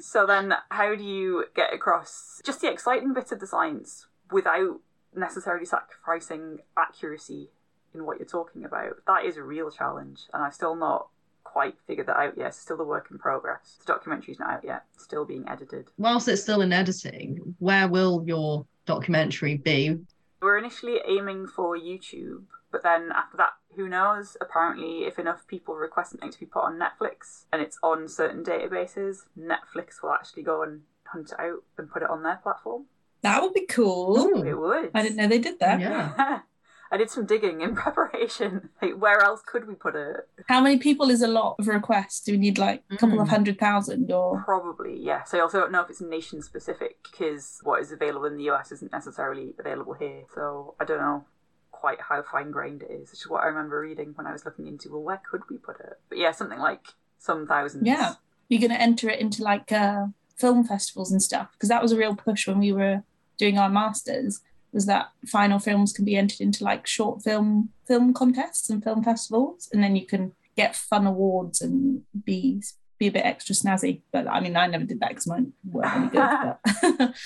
so 0.04 0.26
then, 0.26 0.54
how 0.70 0.94
do 0.94 1.04
you 1.04 1.46
get 1.54 1.72
across 1.72 2.40
just 2.44 2.60
the 2.60 2.70
exciting 2.70 3.14
bits 3.14 3.32
of 3.32 3.40
the 3.40 3.46
science 3.46 4.06
without 4.30 4.80
necessarily 5.14 5.64
sacrificing 5.64 6.58
accuracy 6.76 7.50
in 7.94 8.04
what 8.04 8.18
you're 8.18 8.26
talking 8.26 8.64
about? 8.64 8.96
That 9.06 9.24
is 9.24 9.36
a 9.36 9.42
real 9.42 9.70
challenge, 9.70 10.22
and 10.32 10.42
I've 10.42 10.54
still 10.54 10.74
not 10.74 11.08
quite 11.54 11.76
figured 11.86 12.08
that 12.08 12.16
out 12.16 12.36
yet. 12.36 12.48
It's 12.48 12.58
still 12.58 12.80
a 12.80 12.84
work 12.84 13.06
in 13.12 13.18
progress. 13.18 13.78
The 13.86 13.92
documentary's 13.92 14.40
not 14.40 14.50
out 14.50 14.64
yet, 14.64 14.82
it's 14.92 15.04
still 15.04 15.24
being 15.24 15.48
edited. 15.48 15.86
Whilst 15.98 16.26
it's 16.26 16.42
still 16.42 16.62
in 16.62 16.72
editing, 16.72 17.54
where 17.60 17.86
will 17.86 18.24
your 18.26 18.66
documentary 18.86 19.56
be? 19.56 20.00
We're 20.42 20.58
initially 20.58 20.98
aiming 21.06 21.46
for 21.46 21.78
YouTube, 21.78 22.42
but 22.72 22.82
then 22.82 23.10
after 23.14 23.36
that, 23.36 23.52
who 23.76 23.88
knows? 23.88 24.36
Apparently, 24.40 25.04
if 25.04 25.16
enough 25.20 25.46
people 25.46 25.76
request 25.76 26.10
something 26.10 26.32
to 26.32 26.40
be 26.40 26.46
put 26.46 26.64
on 26.64 26.78
Netflix 26.78 27.44
and 27.52 27.62
it's 27.62 27.78
on 27.84 28.08
certain 28.08 28.42
databases, 28.42 29.18
Netflix 29.38 30.02
will 30.02 30.10
actually 30.10 30.42
go 30.42 30.62
and 30.64 30.82
hunt 31.04 31.30
it 31.30 31.40
out 31.40 31.62
and 31.78 31.88
put 31.88 32.02
it 32.02 32.10
on 32.10 32.24
their 32.24 32.40
platform. 32.42 32.86
That 33.22 33.40
would 33.42 33.54
be 33.54 33.66
cool. 33.66 34.18
Ooh. 34.18 34.44
It 34.44 34.58
would. 34.58 34.90
I 34.92 35.02
didn't 35.02 35.16
know 35.16 35.28
they 35.28 35.38
did 35.38 35.60
that. 35.60 35.80
Yeah. 35.80 36.40
I 36.92 36.96
did 36.96 37.10
some 37.10 37.26
digging 37.26 37.60
in 37.60 37.74
preparation. 37.84 38.68
Like, 38.80 38.94
where 38.96 39.20
else 39.20 39.42
could 39.44 39.66
we 39.66 39.74
put 39.74 39.94
it? 39.96 40.28
How 40.48 40.60
many 40.60 40.78
people 40.78 41.10
is 41.10 41.22
a 41.22 41.28
lot 41.28 41.56
of 41.58 41.66
requests? 41.66 42.20
Do 42.20 42.32
we 42.32 42.38
need 42.38 42.58
like 42.58 42.82
a 42.90 42.96
couple 42.96 43.20
of 43.20 43.26
Mm. 43.26 43.30
hundred 43.30 43.58
thousand 43.58 44.12
or? 44.12 44.42
Probably, 44.44 44.98
yes. 45.00 45.34
I 45.34 45.40
also 45.40 45.60
don't 45.60 45.72
know 45.72 45.80
if 45.82 45.90
it's 45.90 46.00
nation 46.00 46.42
specific 46.42 46.96
because 47.10 47.58
what 47.62 47.80
is 47.80 47.90
available 47.92 48.26
in 48.26 48.36
the 48.36 48.50
US 48.50 48.70
isn't 48.72 48.92
necessarily 48.92 49.54
available 49.58 49.94
here. 49.94 50.22
So 50.34 50.74
I 50.80 50.84
don't 50.84 51.00
know 51.00 51.24
quite 51.70 52.00
how 52.00 52.22
fine 52.22 52.50
grained 52.50 52.82
it 52.82 52.90
is, 52.90 53.10
which 53.10 53.20
is 53.20 53.28
what 53.28 53.42
I 53.42 53.46
remember 53.46 53.80
reading 53.80 54.12
when 54.14 54.26
I 54.26 54.32
was 54.32 54.44
looking 54.44 54.66
into, 54.66 54.90
well, 54.90 55.02
where 55.02 55.20
could 55.30 55.42
we 55.50 55.56
put 55.58 55.80
it? 55.80 55.98
But 56.08 56.18
yeah, 56.18 56.30
something 56.32 56.58
like 56.58 56.86
some 57.18 57.46
thousands. 57.46 57.86
Yeah. 57.86 58.14
You're 58.48 58.60
going 58.60 58.70
to 58.70 58.80
enter 58.80 59.08
it 59.08 59.20
into 59.20 59.42
like 59.42 59.72
uh, 59.72 60.06
film 60.36 60.64
festivals 60.64 61.10
and 61.10 61.22
stuff 61.22 61.48
because 61.52 61.68
that 61.70 61.82
was 61.82 61.92
a 61.92 61.96
real 61.96 62.14
push 62.14 62.46
when 62.46 62.58
we 62.58 62.72
were 62.72 63.02
doing 63.38 63.58
our 63.58 63.68
masters. 63.68 64.40
Was 64.74 64.86
that 64.86 65.10
final 65.26 65.58
films 65.58 65.92
can 65.92 66.04
be 66.04 66.16
entered 66.16 66.40
into 66.40 66.64
like 66.64 66.86
short 66.86 67.22
film 67.22 67.70
film 67.86 68.12
contests 68.12 68.68
and 68.68 68.84
film 68.84 69.02
festivals, 69.02 69.70
and 69.72 69.82
then 69.82 69.96
you 69.96 70.04
can 70.04 70.32
get 70.56 70.76
fun 70.76 71.06
awards 71.06 71.62
and 71.62 72.02
be 72.24 72.62
be 72.98 73.06
a 73.06 73.12
bit 73.12 73.24
extra 73.24 73.54
snazzy. 73.54 74.02
But 74.12 74.26
I 74.28 74.40
mean, 74.40 74.56
I 74.56 74.66
never 74.66 74.84
did 74.84 75.00
that 75.00 75.10
because 75.10 75.26
mine 75.26 75.52
weren't 75.64 76.14
any 76.14 76.98
good. 76.98 77.14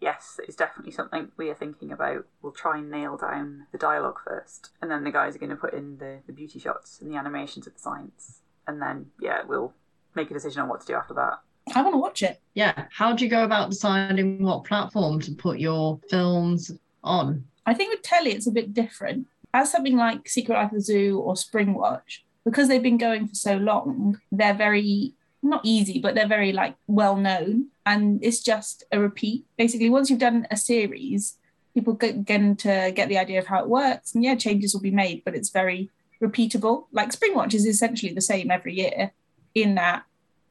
Yes, 0.00 0.40
it's 0.42 0.56
definitely 0.56 0.92
something 0.92 1.30
we 1.36 1.50
are 1.50 1.54
thinking 1.54 1.92
about. 1.92 2.24
We'll 2.40 2.52
try 2.52 2.78
and 2.78 2.90
nail 2.90 3.18
down 3.18 3.66
the 3.70 3.76
dialogue 3.76 4.18
first, 4.26 4.70
and 4.80 4.90
then 4.90 5.04
the 5.04 5.10
guys 5.10 5.36
are 5.36 5.38
going 5.38 5.50
to 5.50 5.56
put 5.56 5.74
in 5.74 5.98
the, 5.98 6.20
the 6.26 6.32
beauty 6.32 6.58
shots 6.58 7.00
and 7.00 7.12
the 7.12 7.18
animations 7.18 7.66
of 7.66 7.74
the 7.74 7.80
science. 7.80 8.40
And 8.66 8.80
then, 8.80 9.10
yeah, 9.20 9.42
we'll 9.46 9.74
make 10.14 10.30
a 10.30 10.34
decision 10.34 10.62
on 10.62 10.68
what 10.68 10.80
to 10.80 10.86
do 10.86 10.94
after 10.94 11.12
that. 11.14 11.40
I 11.74 11.82
want 11.82 11.94
to 11.94 11.98
watch 11.98 12.22
it. 12.22 12.40
Yeah. 12.54 12.86
How 12.90 13.12
do 13.14 13.24
you 13.24 13.30
go 13.30 13.44
about 13.44 13.70
deciding 13.70 14.42
what 14.42 14.64
platform 14.64 15.20
to 15.20 15.32
put 15.32 15.60
your 15.60 16.00
films 16.08 16.72
on? 17.02 17.44
I 17.66 17.74
think 17.74 17.92
with 17.92 18.02
telly, 18.02 18.32
it's 18.32 18.46
a 18.46 18.52
bit 18.52 18.74
different. 18.74 19.26
As 19.52 19.72
something 19.72 19.96
like 19.96 20.28
Secret 20.28 20.54
Life 20.54 20.72
of 20.72 20.78
the 20.78 20.80
Zoo 20.80 21.18
or 21.18 21.34
Springwatch, 21.34 22.20
because 22.44 22.68
they've 22.68 22.82
been 22.82 22.98
going 22.98 23.26
for 23.26 23.34
so 23.34 23.56
long, 23.56 24.18
they're 24.32 24.54
very 24.54 25.14
not 25.42 25.62
easy, 25.64 25.98
but 25.98 26.14
they're 26.14 26.28
very 26.28 26.52
like 26.52 26.76
well 26.86 27.16
known, 27.16 27.66
and 27.86 28.22
it's 28.22 28.40
just 28.40 28.84
a 28.92 29.00
repeat. 29.00 29.46
Basically, 29.56 29.90
once 29.90 30.10
you've 30.10 30.18
done 30.18 30.46
a 30.50 30.56
series, 30.56 31.36
people 31.74 31.94
get, 31.94 32.24
get 32.24 32.58
to 32.58 32.92
get 32.94 33.08
the 33.08 33.18
idea 33.18 33.38
of 33.38 33.46
how 33.46 33.62
it 33.62 33.68
works, 33.68 34.14
and 34.14 34.22
yeah, 34.22 34.34
changes 34.34 34.74
will 34.74 34.80
be 34.80 34.90
made, 34.90 35.22
but 35.24 35.34
it's 35.34 35.50
very 35.50 35.90
repeatable. 36.22 36.86
Like 36.92 37.10
Springwatch 37.10 37.54
is 37.54 37.66
essentially 37.66 38.12
the 38.12 38.20
same 38.20 38.50
every 38.50 38.74
year, 38.74 39.12
in 39.54 39.74
that 39.76 40.04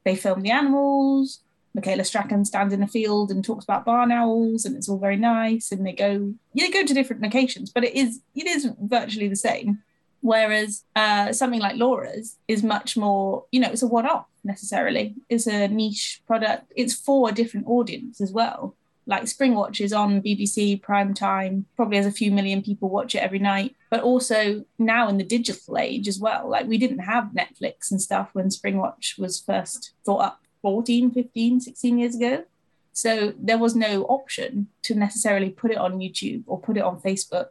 they 0.04 0.16
film 0.16 0.42
the 0.42 0.52
animals. 0.52 1.42
Michaela 1.74 2.04
Strachan 2.04 2.46
stands 2.46 2.74
in 2.74 2.84
a 2.84 2.88
field 2.88 3.32
and 3.32 3.44
talks 3.44 3.64
about 3.64 3.86
barn 3.86 4.12
owls, 4.12 4.66
and 4.66 4.76
it's 4.76 4.90
all 4.90 4.98
very 4.98 5.18
nice. 5.18 5.72
And 5.72 5.86
they 5.86 5.94
go, 5.94 6.34
they 6.56 6.70
go 6.70 6.84
to 6.84 6.94
different 6.94 7.22
locations, 7.22 7.72
but 7.72 7.84
it 7.84 7.96
is 7.96 8.22
it 8.36 8.48
is 8.48 8.68
virtually 8.82 9.28
the 9.28 9.36
same. 9.36 9.80
Whereas 10.22 10.84
uh, 10.96 11.32
something 11.32 11.62
like 11.62 11.78
Laura's 11.78 12.36
is 12.48 12.62
much 12.62 12.98
more, 12.98 13.46
you 13.52 13.62
know, 13.62 13.72
it's 13.72 13.84
a 13.84 13.88
one-off 13.88 14.26
necessarily. 14.44 15.16
It's 15.30 15.48
a 15.48 15.70
niche 15.70 16.22
product. 16.28 16.72
It's 16.76 16.94
for 16.94 17.30
a 17.30 17.32
different 17.32 17.68
audience 17.68 18.20
as 18.20 18.32
well, 18.34 18.76
Like 19.10 19.24
Springwatch 19.24 19.82
is 19.82 19.92
on 19.92 20.22
BBC 20.22 20.82
prime 20.82 21.16
time, 21.16 21.66
probably 21.76 21.98
has 21.98 22.06
a 22.06 22.12
few 22.12 22.32
million 22.32 22.62
people 22.62 22.90
watch 22.90 23.16
it 23.16 23.24
every 23.24 23.40
night. 23.40 23.76
But 23.90 24.04
also 24.04 24.66
now 24.78 25.10
in 25.10 25.18
the 25.18 25.24
digital 25.24 25.80
age 25.80 26.08
as 26.08 26.20
well, 26.20 26.48
like 26.48 26.68
we 26.68 26.78
didn't 26.78 27.00
have 27.00 27.32
Netflix 27.36 27.90
and 27.90 28.00
stuff 28.00 28.30
when 28.34 28.50
Springwatch 28.50 29.18
was 29.18 29.40
first 29.40 29.94
thought 30.06 30.26
up 30.26 30.39
14, 30.62 31.12
15, 31.12 31.62
16 31.62 31.98
years 31.98 32.16
ago. 32.16 32.44
So 32.92 33.34
there 33.40 33.58
was 33.58 33.76
no 33.76 34.04
option 34.04 34.68
to 34.84 34.96
necessarily 34.96 35.50
put 35.50 35.72
it 35.72 35.78
on 35.78 36.00
YouTube 36.00 36.44
or 36.48 36.60
put 36.60 36.78
it 36.78 36.84
on 36.84 37.00
Facebook 37.00 37.48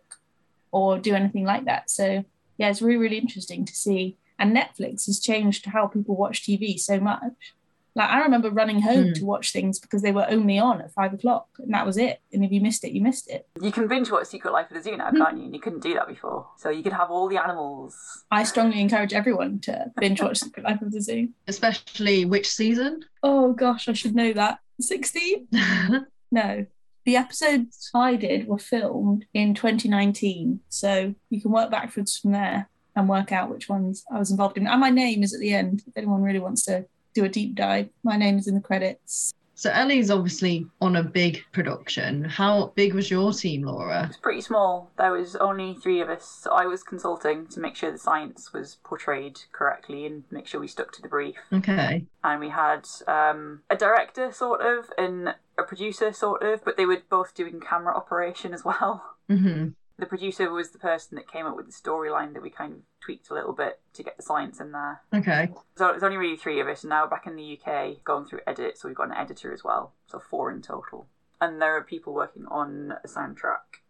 or 0.73 0.99
do 0.99 1.15
anything 1.15 1.45
like 1.45 1.65
that. 1.65 1.91
So 1.91 2.25
yeah, 2.59 2.69
it's 2.69 2.83
really, 2.83 2.99
really 2.99 3.19
interesting 3.19 3.65
to 3.65 3.75
see. 3.75 4.19
And 4.39 4.57
Netflix 4.57 5.07
has 5.07 5.21
changed 5.21 5.67
how 5.67 5.87
people 5.87 6.17
watch 6.17 6.43
TV 6.43 6.79
so 6.79 7.01
much. 7.01 7.55
Like 7.99 8.09
I 8.11 8.21
remember 8.23 8.51
running 8.51 8.81
home 8.81 9.07
Mm. 9.09 9.15
to 9.17 9.25
watch 9.25 9.53
things 9.53 9.79
because 9.79 10.03
they 10.03 10.13
were 10.13 10.27
only 10.31 10.59
on 10.59 10.81
at 10.81 10.93
five 10.93 11.13
o'clock 11.13 11.49
and 11.59 11.75
that 11.75 11.85
was 11.85 11.97
it. 11.99 12.21
And 12.33 12.45
if 12.45 12.51
you 12.53 12.61
missed 12.61 12.85
it, 12.85 12.93
you 12.93 13.01
missed 13.03 13.29
it. 13.29 13.47
You 13.61 13.73
can 13.73 13.89
binge 13.89 14.11
watch 14.11 14.27
Secret 14.29 14.53
Life 14.53 14.71
of 14.71 14.77
the 14.77 14.83
Zoo 14.83 14.97
now, 14.97 15.11
Hmm. 15.11 15.17
can't 15.23 15.37
you? 15.39 15.45
And 15.45 15.55
you 15.55 15.61
couldn't 15.61 15.83
do 15.83 15.95
that 15.95 16.09
before. 16.09 16.47
So 16.57 16.71
you 16.71 16.83
could 16.83 16.93
have 16.95 17.11
all 17.11 17.29
the 17.29 17.37
animals. 17.43 17.97
I 18.31 18.45
strongly 18.45 18.81
encourage 18.81 19.13
everyone 19.13 19.59
to 19.61 19.91
binge 20.01 20.23
watch 20.23 20.39
Secret 20.39 20.65
Life 20.65 20.81
of 20.81 20.93
the 20.93 21.01
Zoo. 21.03 21.29
Especially 21.47 22.25
which 22.25 22.49
season? 22.49 23.05
Oh 23.23 23.53
gosh, 23.53 23.89
I 23.89 23.93
should 23.93 24.15
know 24.15 24.33
that. 24.33 24.61
16? 24.81 25.49
No. 26.31 26.67
The 27.07 27.17
episodes 27.17 27.91
I 27.95 28.15
did 28.17 28.47
were 28.49 28.59
filmed 28.59 29.25
in 29.33 29.55
2019. 29.55 30.61
So 30.69 31.15
you 31.31 31.41
can 31.41 31.51
work 31.51 31.71
backwards 31.71 32.19
from 32.19 32.33
there 32.33 32.69
and 32.95 33.09
work 33.09 33.33
out 33.33 33.49
which 33.51 33.69
ones 33.69 34.05
I 34.13 34.19
was 34.19 34.31
involved 34.31 34.59
in. 34.59 34.67
And 34.67 34.81
my 34.81 34.91
name 34.91 35.23
is 35.23 35.33
at 35.33 35.41
the 35.41 35.55
end 35.55 35.83
if 35.87 35.97
anyone 35.97 36.21
really 36.23 36.39
wants 36.39 36.65
to 36.67 36.85
do 37.19 37.25
a 37.25 37.29
deep 37.29 37.55
dive. 37.55 37.89
My 38.05 38.17
name 38.17 38.39
is 38.39 38.47
in 38.47 38.55
the 38.55 38.61
credits. 38.61 39.35
so 39.55 39.71
Ellie's 39.71 40.11
obviously 40.11 40.67
on 40.81 40.95
a 40.97 41.03
big 41.03 41.43
production. 41.53 42.23
How 42.25 42.73
big 42.77 42.95
was 42.95 43.11
your 43.11 43.33
team, 43.33 43.63
Laura? 43.63 44.07
It's 44.09 44.19
pretty 44.19 44.41
small. 44.41 44.91
There 44.99 45.11
was 45.11 45.35
only 45.35 45.75
three 45.75 46.01
of 46.01 46.09
us. 46.09 46.25
So 46.43 46.53
I 46.53 46.67
was 46.67 46.85
consulting 46.85 47.49
to 47.49 47.61
make 47.61 47.75
sure 47.75 47.91
the 47.91 47.99
science 47.99 48.53
was 48.53 48.77
portrayed 48.85 49.41
correctly 49.51 50.07
and 50.07 50.23
make 50.31 50.47
sure 50.47 50.61
we 50.61 50.69
stuck 50.69 50.93
to 50.93 51.03
the 51.03 51.09
brief. 51.09 51.37
Okay. 51.53 52.05
And 52.23 52.41
we 52.41 52.51
had 52.51 52.87
um, 53.09 53.63
a 53.69 53.77
director, 53.77 54.31
sort 54.31 54.61
of, 54.61 54.91
and 54.97 55.35
a 55.59 55.65
producer, 55.65 56.13
sort 56.13 56.45
of, 56.45 56.65
but 56.65 56.77
they 56.77 56.87
were 56.87 57.03
both 57.11 57.35
doing 57.35 57.59
camera 57.61 57.97
operation 57.97 58.55
as 58.55 58.65
well. 58.65 59.03
hmm 59.29 59.69
The 59.99 60.07
producer 60.07 60.51
was 60.51 60.71
the 60.71 60.79
person 60.79 61.17
that 61.17 61.31
came 61.31 61.45
up 61.45 61.57
with 61.57 61.67
the 61.67 61.73
storyline 61.73 62.33
that 62.35 62.43
we 62.43 62.51
kind 62.51 62.73
of 62.73 62.79
tweaked 63.01 63.31
a 63.31 63.35
little 63.35 63.53
bit 63.53 63.81
to 63.95 64.05
get 64.05 64.17
the 64.17 64.23
science 64.23 64.61
in 64.61 64.71
there. 64.71 65.01
Okay. 65.13 65.51
So 65.77 65.89
there's 65.89 66.05
only 66.05 66.17
really 66.17 66.37
three 66.37 66.61
of 66.61 66.69
us, 66.69 66.85
and 66.85 66.91
now 66.91 67.05
we're 67.05 67.11
back 67.11 67.27
in 67.27 67.35
the 67.35 67.59
UK 67.59 68.05
going 68.05 68.25
through 68.25 68.41
edit, 68.47 68.79
so 68.79 68.87
we've 68.87 68.97
got 68.97 69.09
an 69.09 69.17
editor 69.17 69.53
as 69.53 69.65
well. 69.65 69.93
So 70.07 70.21
four 70.21 70.53
in 70.53 70.63
total. 70.63 71.09
And 71.41 71.61
there 71.61 71.77
are 71.77 71.83
people 71.83 72.15
working 72.15 72.47
on 72.47 72.95
a 73.03 73.09
soundtrack. 73.09 73.83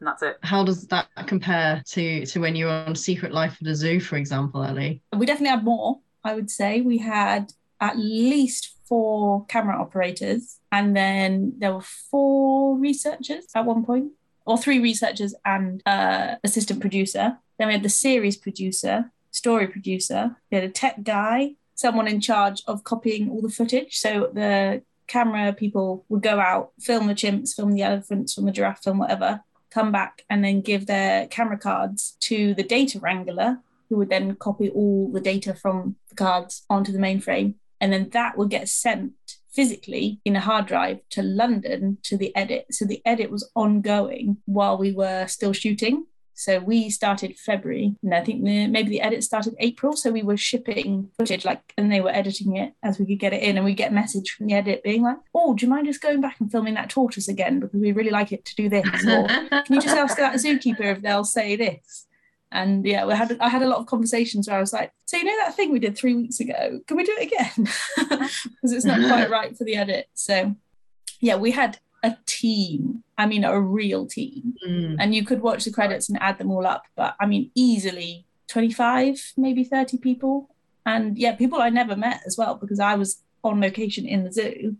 And 0.00 0.08
that's 0.08 0.22
it. 0.22 0.36
How 0.42 0.62
does 0.64 0.86
that 0.88 1.08
compare 1.26 1.82
to 1.86 2.26
to 2.26 2.40
when 2.40 2.54
you 2.56 2.66
were 2.66 2.84
on 2.86 2.94
Secret 2.94 3.32
Life 3.32 3.52
of 3.60 3.66
the 3.66 3.74
Zoo, 3.74 4.00
for 4.00 4.16
example, 4.16 4.62
Ellie? 4.62 5.00
We 5.16 5.24
definitely 5.24 5.50
had 5.50 5.64
more, 5.64 6.00
I 6.22 6.34
would 6.34 6.50
say. 6.50 6.82
We 6.82 6.98
had 6.98 7.52
at 7.80 7.96
least 7.96 8.76
four 8.84 9.46
camera 9.46 9.80
operators, 9.80 10.58
and 10.70 10.94
then 10.94 11.54
there 11.58 11.72
were 11.72 11.80
four 11.80 12.76
researchers 12.78 13.46
at 13.54 13.64
one 13.64 13.84
point, 13.84 14.12
or 14.46 14.58
three 14.58 14.78
researchers 14.78 15.34
and 15.44 15.82
uh, 15.86 16.36
assistant 16.44 16.80
producer. 16.80 17.38
Then 17.58 17.68
we 17.68 17.74
had 17.74 17.82
the 17.82 17.88
series 17.88 18.36
producer, 18.36 19.10
story 19.30 19.66
producer. 19.66 20.36
We 20.50 20.56
had 20.56 20.64
a 20.64 20.68
tech 20.68 21.02
guy, 21.02 21.54
someone 21.74 22.08
in 22.08 22.20
charge 22.20 22.62
of 22.66 22.84
copying 22.84 23.30
all 23.30 23.42
the 23.42 23.48
footage. 23.48 23.96
So 23.98 24.30
the 24.32 24.82
camera 25.06 25.52
people 25.52 26.04
would 26.08 26.22
go 26.22 26.40
out, 26.40 26.72
film 26.80 27.06
the 27.06 27.14
chimps, 27.14 27.54
film 27.54 27.72
the 27.72 27.82
elephants, 27.82 28.34
film 28.34 28.46
the 28.46 28.52
giraffe, 28.52 28.82
film 28.82 28.98
whatever, 28.98 29.42
come 29.70 29.92
back 29.92 30.22
and 30.30 30.44
then 30.44 30.60
give 30.60 30.86
their 30.86 31.26
camera 31.26 31.58
cards 31.58 32.16
to 32.20 32.54
the 32.54 32.62
data 32.62 32.98
wrangler, 33.00 33.58
who 33.88 33.96
would 33.96 34.08
then 34.08 34.34
copy 34.36 34.70
all 34.70 35.10
the 35.10 35.20
data 35.20 35.54
from 35.54 35.96
the 36.08 36.14
cards 36.14 36.64
onto 36.70 36.92
the 36.92 36.98
mainframe. 36.98 37.54
And 37.80 37.92
then 37.92 38.08
that 38.10 38.38
would 38.38 38.50
get 38.50 38.68
sent 38.68 39.12
physically 39.54 40.20
in 40.24 40.36
a 40.36 40.40
hard 40.40 40.66
drive 40.66 40.98
to 41.10 41.22
London 41.22 41.98
to 42.02 42.16
the 42.16 42.34
edit. 42.36 42.66
So 42.70 42.84
the 42.84 43.02
edit 43.04 43.30
was 43.30 43.50
ongoing 43.54 44.38
while 44.46 44.76
we 44.76 44.92
were 44.92 45.26
still 45.26 45.52
shooting. 45.52 46.06
So 46.36 46.58
we 46.58 46.90
started 46.90 47.38
February, 47.38 47.94
and 48.02 48.12
I 48.12 48.24
think 48.24 48.44
the, 48.44 48.66
maybe 48.66 48.90
the 48.90 49.00
edit 49.00 49.22
started 49.22 49.54
April. 49.60 49.94
So 49.94 50.10
we 50.10 50.24
were 50.24 50.36
shipping 50.36 51.10
footage, 51.16 51.44
like, 51.44 51.72
and 51.78 51.92
they 51.92 52.00
were 52.00 52.10
editing 52.10 52.56
it 52.56 52.72
as 52.82 52.98
we 52.98 53.06
could 53.06 53.20
get 53.20 53.32
it 53.32 53.42
in. 53.42 53.56
And 53.56 53.64
we 53.64 53.72
get 53.72 53.92
a 53.92 53.94
message 53.94 54.32
from 54.32 54.48
the 54.48 54.54
edit 54.54 54.82
being 54.82 55.02
like, 55.02 55.18
"Oh, 55.32 55.54
do 55.54 55.64
you 55.64 55.70
mind 55.70 55.86
just 55.86 56.02
going 56.02 56.20
back 56.20 56.40
and 56.40 56.50
filming 56.50 56.74
that 56.74 56.90
tortoise 56.90 57.28
again 57.28 57.60
because 57.60 57.80
we 57.80 57.92
really 57.92 58.10
like 58.10 58.32
it 58.32 58.44
to 58.46 58.54
do 58.56 58.68
this?" 58.68 58.84
Or 59.06 59.28
can 59.28 59.74
you 59.76 59.80
just 59.80 59.96
ask 59.96 60.16
that 60.16 60.34
zookeeper 60.34 60.80
if 60.80 61.02
they'll 61.02 61.22
say 61.22 61.54
this? 61.54 62.06
And 62.54 62.86
yeah, 62.86 63.04
we 63.04 63.14
had 63.14 63.36
I 63.40 63.48
had 63.48 63.62
a 63.62 63.68
lot 63.68 63.80
of 63.80 63.86
conversations 63.86 64.46
where 64.48 64.56
I 64.56 64.60
was 64.60 64.72
like, 64.72 64.92
so 65.06 65.16
you 65.16 65.24
know 65.24 65.36
that 65.44 65.54
thing 65.56 65.72
we 65.72 65.80
did 65.80 65.96
three 65.98 66.14
weeks 66.14 66.38
ago, 66.40 66.80
can 66.86 66.96
we 66.96 67.02
do 67.04 67.14
it 67.18 67.26
again? 67.32 67.68
Because 68.08 68.72
it's 68.72 68.84
not 68.84 69.00
quite 69.08 69.28
right 69.28 69.56
for 69.58 69.64
the 69.64 69.74
edit. 69.76 70.06
So 70.14 70.54
yeah, 71.20 71.36
we 71.36 71.50
had 71.50 71.78
a 72.04 72.16
team. 72.26 73.02
I 73.18 73.26
mean, 73.26 73.44
a 73.44 73.60
real 73.60 74.06
team, 74.06 74.54
Mm. 74.66 74.96
and 75.00 75.14
you 75.14 75.24
could 75.24 75.40
watch 75.42 75.64
the 75.64 75.72
credits 75.72 76.08
and 76.08 76.18
add 76.20 76.38
them 76.38 76.50
all 76.50 76.66
up. 76.66 76.84
But 76.96 77.16
I 77.20 77.26
mean, 77.26 77.50
easily 77.54 78.24
twenty 78.46 78.72
five, 78.72 79.16
maybe 79.36 79.64
thirty 79.64 79.98
people, 79.98 80.54
and 80.86 81.18
yeah, 81.18 81.34
people 81.34 81.60
I 81.60 81.70
never 81.70 81.96
met 81.96 82.20
as 82.26 82.36
well 82.38 82.54
because 82.54 82.78
I 82.80 82.94
was 82.94 83.20
on 83.42 83.60
location 83.60 84.06
in 84.06 84.22
the 84.24 84.32
zoo, 84.32 84.76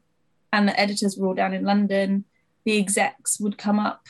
and 0.53 0.69
the 0.69 0.79
editors 0.79 1.17
were 1.17 1.27
all 1.29 1.35
down 1.35 1.55
in 1.55 1.65
London. 1.65 2.25
The 2.65 2.79
execs 2.79 3.41
would 3.41 3.59
come 3.59 3.79
up, 3.79 4.07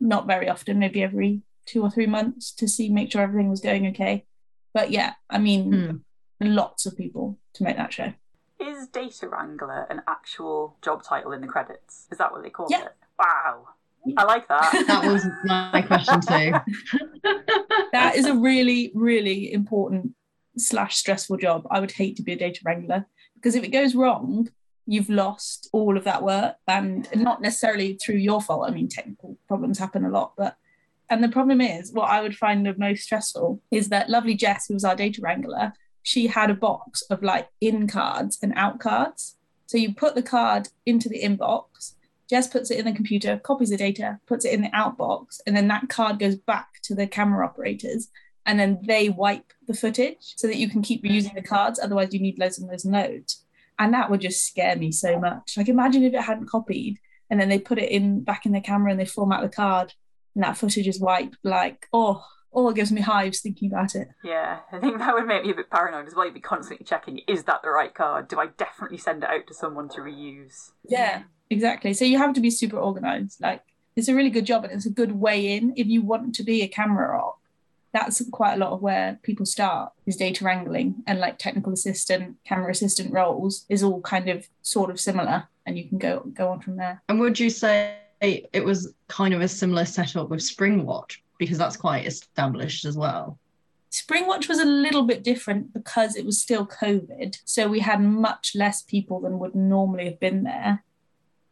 not 0.00 0.26
very 0.26 0.48
often, 0.48 0.78
maybe 0.78 1.02
every 1.02 1.42
two 1.66 1.82
or 1.82 1.90
three 1.90 2.06
months 2.06 2.52
to 2.52 2.68
see 2.68 2.88
make 2.88 3.12
sure 3.12 3.22
everything 3.22 3.50
was 3.50 3.60
going 3.60 3.86
okay. 3.88 4.26
But 4.74 4.90
yeah, 4.90 5.14
I 5.30 5.38
mean, 5.38 5.72
Mm. 5.72 6.00
lots 6.40 6.86
of 6.86 6.96
people 6.96 7.38
to 7.54 7.62
make 7.64 7.76
that 7.76 7.92
show. 7.92 8.12
Is 8.58 8.88
Data 8.88 9.28
Wrangler 9.28 9.86
an 9.90 10.02
actual 10.08 10.76
job 10.82 11.02
title 11.02 11.32
in 11.32 11.40
the 11.40 11.46
credits? 11.46 12.06
Is 12.10 12.18
that 12.18 12.32
what 12.32 12.42
they 12.42 12.50
call 12.50 12.66
Yeah. 12.70 12.84
it? 12.86 12.92
Wow. 13.18 13.68
I 14.16 14.24
like 14.24 14.48
that. 14.48 14.72
That 14.88 15.04
was 15.12 15.24
my 15.44 15.82
question 15.82 16.20
too. 16.20 16.52
That 17.92 18.16
is 18.16 18.26
a 18.26 18.34
really, 18.34 18.90
really 18.94 19.52
important 19.52 20.14
slash 20.56 20.96
stressful 20.96 21.36
job. 21.38 21.66
I 21.70 21.78
would 21.80 21.92
hate 21.92 22.16
to 22.16 22.22
be 22.22 22.32
a 22.32 22.36
data 22.36 22.60
wrangler 22.64 23.06
because 23.34 23.54
if 23.54 23.62
it 23.64 23.68
goes 23.68 23.94
wrong, 23.94 24.48
you've 24.86 25.10
lost 25.10 25.68
all 25.72 25.96
of 25.96 26.04
that 26.04 26.22
work 26.22 26.56
and 26.66 27.08
not 27.14 27.40
necessarily 27.40 27.94
through 27.94 28.16
your 28.16 28.40
fault. 28.40 28.68
I 28.68 28.72
mean, 28.72 28.88
technical 28.88 29.38
problems 29.46 29.78
happen 29.78 30.04
a 30.04 30.10
lot, 30.10 30.32
but 30.36 30.56
and 31.12 31.22
the 31.22 31.28
problem 31.28 31.60
is 31.60 31.92
what 31.92 32.08
I 32.08 32.22
would 32.22 32.34
find 32.34 32.64
the 32.64 32.74
most 32.78 33.02
stressful 33.02 33.60
is 33.70 33.90
that 33.90 34.08
lovely 34.08 34.34
Jess, 34.34 34.66
who 34.66 34.74
was 34.74 34.84
our 34.84 34.96
data 34.96 35.20
wrangler, 35.22 35.74
she 36.02 36.26
had 36.26 36.50
a 36.50 36.54
box 36.54 37.02
of 37.02 37.22
like 37.22 37.48
in 37.60 37.86
cards 37.86 38.38
and 38.42 38.54
out 38.56 38.80
cards. 38.80 39.36
So 39.66 39.76
you 39.76 39.94
put 39.94 40.14
the 40.14 40.22
card 40.22 40.70
into 40.86 41.10
the 41.10 41.22
inbox, 41.22 41.96
Jess 42.30 42.46
puts 42.46 42.70
it 42.70 42.78
in 42.78 42.86
the 42.86 42.94
computer, 42.94 43.38
copies 43.44 43.68
the 43.68 43.76
data, 43.76 44.18
puts 44.26 44.46
it 44.46 44.54
in 44.54 44.62
the 44.62 44.70
outbox, 44.70 45.38
and 45.46 45.54
then 45.54 45.68
that 45.68 45.90
card 45.90 46.18
goes 46.18 46.36
back 46.36 46.80
to 46.84 46.94
the 46.94 47.06
camera 47.06 47.44
operators. 47.44 48.08
And 48.46 48.58
then 48.58 48.80
they 48.82 49.10
wipe 49.10 49.52
the 49.68 49.74
footage 49.74 50.34
so 50.36 50.46
that 50.46 50.56
you 50.56 50.70
can 50.70 50.80
keep 50.80 51.04
reusing 51.04 51.34
the 51.34 51.42
cards. 51.42 51.78
Otherwise, 51.78 52.14
you 52.14 52.20
need 52.20 52.38
loads 52.38 52.58
and 52.58 52.68
loads 52.68 52.86
and 52.86 52.94
loads. 52.94 53.44
And 53.78 53.92
that 53.92 54.10
would 54.10 54.22
just 54.22 54.46
scare 54.46 54.76
me 54.76 54.92
so 54.92 55.20
much. 55.20 55.58
Like, 55.58 55.68
imagine 55.68 56.04
if 56.04 56.14
it 56.14 56.22
hadn't 56.22 56.48
copied 56.48 56.98
and 57.28 57.38
then 57.38 57.50
they 57.50 57.58
put 57.58 57.78
it 57.78 57.90
in 57.90 58.24
back 58.24 58.46
in 58.46 58.52
the 58.52 58.62
camera 58.62 58.90
and 58.90 58.98
they 58.98 59.04
format 59.04 59.42
the 59.42 59.48
card 59.48 59.92
and 60.34 60.44
that 60.44 60.56
footage 60.56 60.88
is 60.88 61.00
wiped. 61.00 61.36
Like, 61.42 61.88
oh, 61.92 62.24
oh, 62.52 62.68
it 62.68 62.76
gives 62.76 62.92
me 62.92 63.00
hives 63.00 63.40
thinking 63.40 63.70
about 63.70 63.94
it. 63.94 64.08
yeah, 64.22 64.60
I 64.70 64.78
think 64.78 64.98
that 64.98 65.14
would 65.14 65.26
make 65.26 65.44
me 65.44 65.50
a 65.50 65.54
bit 65.54 65.70
paranoid 65.70 66.06
as 66.06 66.14
well. 66.14 66.26
You'd 66.26 66.34
be 66.34 66.40
constantly 66.40 66.84
checking, 66.84 67.18
is 67.26 67.44
that 67.44 67.62
the 67.62 67.70
right 67.70 67.94
card? 67.94 68.28
Do 68.28 68.38
I 68.38 68.46
definitely 68.46 68.98
send 68.98 69.22
it 69.22 69.30
out 69.30 69.46
to 69.46 69.54
someone 69.54 69.88
to 69.90 70.00
reuse? 70.00 70.70
Yeah, 70.86 71.22
exactly. 71.50 71.94
So 71.94 72.04
you 72.04 72.18
have 72.18 72.34
to 72.34 72.40
be 72.40 72.50
super 72.50 72.76
organized. 72.76 73.40
Like, 73.40 73.62
it's 73.96 74.08
a 74.08 74.14
really 74.14 74.30
good 74.30 74.46
job 74.46 74.64
and 74.64 74.72
it's 74.72 74.86
a 74.86 74.90
good 74.90 75.12
way 75.12 75.54
in 75.54 75.74
if 75.76 75.86
you 75.86 76.02
want 76.02 76.34
to 76.36 76.42
be 76.42 76.62
a 76.62 76.68
camera 76.68 77.18
op. 77.18 77.38
That's 77.92 78.22
quite 78.30 78.54
a 78.54 78.56
lot 78.56 78.72
of 78.72 78.80
where 78.80 79.18
people 79.22 79.44
start 79.44 79.92
is 80.06 80.16
data 80.16 80.44
wrangling 80.44 81.02
and 81.06 81.20
like 81.20 81.38
technical 81.38 81.74
assistant, 81.74 82.36
camera 82.42 82.70
assistant 82.70 83.12
roles 83.12 83.66
is 83.68 83.82
all 83.82 84.00
kind 84.00 84.30
of 84.30 84.48
sort 84.62 84.90
of 84.90 84.98
similar, 84.98 85.48
and 85.66 85.76
you 85.76 85.86
can 85.86 85.98
go 85.98 86.20
go 86.32 86.48
on 86.48 86.60
from 86.60 86.76
there. 86.76 87.02
And 87.10 87.20
would 87.20 87.38
you 87.38 87.50
say 87.50 87.96
it 88.22 88.64
was 88.64 88.94
kind 89.08 89.34
of 89.34 89.40
a 89.40 89.48
similar 89.48 89.84
setup 89.84 90.30
with 90.30 90.40
Springwatch 90.40 91.16
because 91.38 91.58
that's 91.58 91.76
quite 91.76 92.06
established 92.06 92.84
as 92.84 92.96
well? 92.96 93.38
Springwatch 93.90 94.48
was 94.48 94.58
a 94.58 94.64
little 94.64 95.02
bit 95.02 95.22
different 95.22 95.74
because 95.74 96.16
it 96.16 96.24
was 96.24 96.40
still 96.40 96.66
COVID. 96.66 97.36
So 97.44 97.68
we 97.68 97.80
had 97.80 98.00
much 98.00 98.52
less 98.54 98.82
people 98.82 99.20
than 99.20 99.38
would 99.38 99.54
normally 99.54 100.06
have 100.06 100.20
been 100.20 100.44
there. 100.44 100.82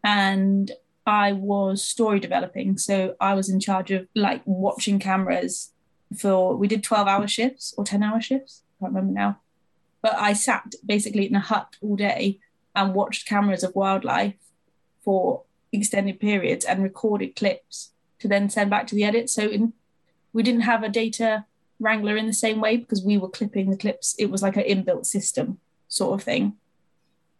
And 0.02 0.70
I 1.06 1.32
was 1.32 1.84
story 1.84 2.20
developing. 2.20 2.78
So 2.78 3.14
I 3.20 3.34
was 3.34 3.50
in 3.50 3.60
charge 3.60 3.90
of 3.90 4.06
like 4.14 4.42
watching 4.46 4.98
cameras 4.98 5.72
for, 6.16 6.56
we 6.56 6.68
did 6.68 6.82
12 6.82 7.08
hour 7.08 7.26
shifts 7.26 7.74
or 7.76 7.84
10 7.84 8.02
hour 8.02 8.20
shifts. 8.20 8.62
I 8.78 8.84
can't 8.84 8.94
remember 8.94 9.12
now. 9.12 9.40
But 10.00 10.14
I 10.14 10.32
sat 10.32 10.74
basically 10.86 11.26
in 11.26 11.34
a 11.34 11.40
hut 11.40 11.76
all 11.82 11.96
day 11.96 12.38
and 12.74 12.94
watched 12.94 13.26
cameras 13.26 13.64
of 13.64 13.74
wildlife 13.74 14.36
for 15.04 15.42
extended 15.72 16.20
periods 16.20 16.64
and 16.64 16.82
recorded 16.82 17.36
clips 17.36 17.92
to 18.18 18.28
then 18.28 18.50
send 18.50 18.70
back 18.70 18.86
to 18.88 18.94
the 18.94 19.04
edit. 19.04 19.30
So 19.30 19.48
in, 19.48 19.72
we 20.32 20.42
didn't 20.42 20.62
have 20.62 20.82
a 20.82 20.88
data 20.88 21.46
wrangler 21.78 22.16
in 22.16 22.26
the 22.26 22.32
same 22.32 22.60
way 22.60 22.76
because 22.76 23.02
we 23.02 23.16
were 23.16 23.28
clipping 23.28 23.70
the 23.70 23.76
clips. 23.76 24.14
It 24.18 24.26
was 24.26 24.42
like 24.42 24.56
an 24.56 24.64
inbuilt 24.64 25.06
system 25.06 25.58
sort 25.88 26.20
of 26.20 26.24
thing. 26.24 26.54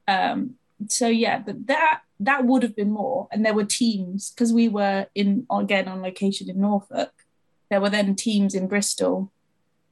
Um, 0.08 0.54
so 0.88 1.08
yeah, 1.08 1.38
but 1.38 1.66
that 1.66 2.00
that 2.20 2.44
would 2.44 2.62
have 2.62 2.76
been 2.76 2.90
more. 2.90 3.28
And 3.30 3.44
there 3.44 3.54
were 3.54 3.64
teams 3.64 4.30
because 4.30 4.52
we 4.52 4.68
were 4.68 5.06
in 5.14 5.46
again 5.50 5.88
on 5.88 6.02
location 6.02 6.50
in 6.50 6.60
Norfolk. 6.60 7.12
There 7.70 7.80
were 7.80 7.90
then 7.90 8.16
teams 8.16 8.54
in 8.54 8.68
Bristol 8.68 9.30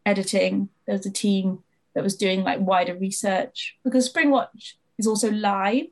editing. 0.05 0.71
There 0.87 0.97
was 0.97 1.07
a 1.07 1.11
team 1.11 1.63
that 1.95 2.03
was 2.03 2.17
doing 2.17 2.43
like 2.43 2.61
wider 2.61 2.95
research 2.95 3.77
because 3.85 4.11
Springwatch 4.11 4.75
is 4.99 5.07
also 5.07 5.31
live. 5.31 5.87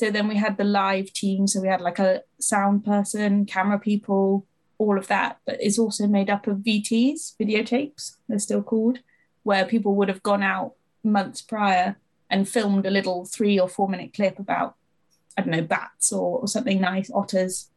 So 0.00 0.10
then 0.10 0.28
we 0.28 0.36
had 0.36 0.56
the 0.56 0.64
live 0.64 1.12
team. 1.12 1.46
So 1.46 1.60
we 1.60 1.68
had 1.68 1.82
like 1.82 1.98
a 1.98 2.22
sound 2.38 2.86
person, 2.86 3.44
camera 3.44 3.78
people, 3.78 4.46
all 4.78 4.96
of 4.96 5.08
that. 5.08 5.40
But 5.44 5.58
it's 5.60 5.78
also 5.78 6.06
made 6.06 6.30
up 6.30 6.46
of 6.46 6.60
VTs, 6.60 7.36
videotapes, 7.38 8.16
they're 8.26 8.38
still 8.38 8.62
called, 8.62 9.00
where 9.42 9.66
people 9.66 9.94
would 9.96 10.08
have 10.08 10.22
gone 10.22 10.42
out 10.42 10.72
months 11.04 11.42
prior 11.42 11.96
and 12.30 12.48
filmed 12.48 12.86
a 12.86 12.90
little 12.90 13.26
three 13.26 13.60
or 13.60 13.68
four 13.68 13.90
minute 13.90 14.14
clip 14.14 14.38
about, 14.38 14.74
I 15.36 15.42
don't 15.42 15.50
know, 15.50 15.60
bats 15.60 16.14
or, 16.14 16.38
or 16.38 16.48
something 16.48 16.80
nice, 16.80 17.10
otters. 17.12 17.68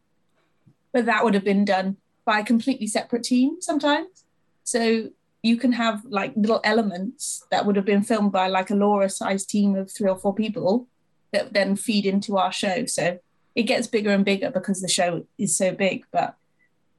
But 0.94 1.08
that 1.08 1.26
would 1.26 1.34
have 1.34 1.44
been 1.44 1.66
done 1.66 1.98
by 2.24 2.40
a 2.40 2.46
completely 2.46 2.88
separate 2.88 3.24
team 3.24 3.58
sometimes. 3.60 4.24
So 4.64 5.10
you 5.42 5.58
can 5.58 5.74
have 5.74 6.06
like 6.06 6.32
little 6.38 6.62
elements 6.64 7.46
that 7.52 7.66
would 7.66 7.76
have 7.76 7.84
been 7.84 8.02
filmed 8.02 8.32
by 8.32 8.48
like 8.48 8.70
a 8.70 8.76
Laura 8.76 9.10
sized 9.10 9.50
team 9.50 9.76
of 9.76 9.92
three 9.92 10.10
or 10.10 10.18
four 10.18 10.34
people 10.34 10.88
that 11.34 11.54
then 11.54 11.76
feed 11.76 12.06
into 12.06 12.38
our 12.38 12.52
show. 12.52 12.86
So 12.86 13.20
it 13.56 13.64
gets 13.64 13.88
bigger 13.88 14.12
and 14.12 14.24
bigger 14.24 14.50
because 14.50 14.82
the 14.82 14.88
show 14.88 15.26
is 15.38 15.56
so 15.56 15.74
big. 15.74 16.06
But 16.12 16.36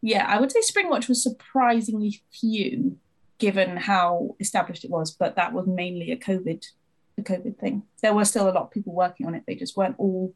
yeah, 0.03 0.27
I 0.29 0.38
would 0.38 0.53
say 0.53 0.61
Springwatch 0.61 1.09
was 1.09 1.23
surprisingly 1.23 2.23
few 2.31 2.99
given 3.38 3.77
how 3.77 4.37
established 4.38 4.85
it 4.85 4.90
was, 4.90 5.11
but 5.11 5.37
that 5.37 5.53
was 5.53 5.66
mainly 5.66 6.12
a 6.12 6.16
COVID 6.16 6.64
the 7.16 7.23
COVID 7.23 7.59
thing. 7.59 7.83
There 8.03 8.14
were 8.14 8.25
still 8.25 8.49
a 8.49 8.53
lot 8.53 8.64
of 8.64 8.70
people 8.70 8.92
working 8.92 9.27
on 9.27 9.35
it. 9.35 9.44
They 9.47 9.55
just 9.55 9.77
weren't 9.77 9.97
all 9.99 10.35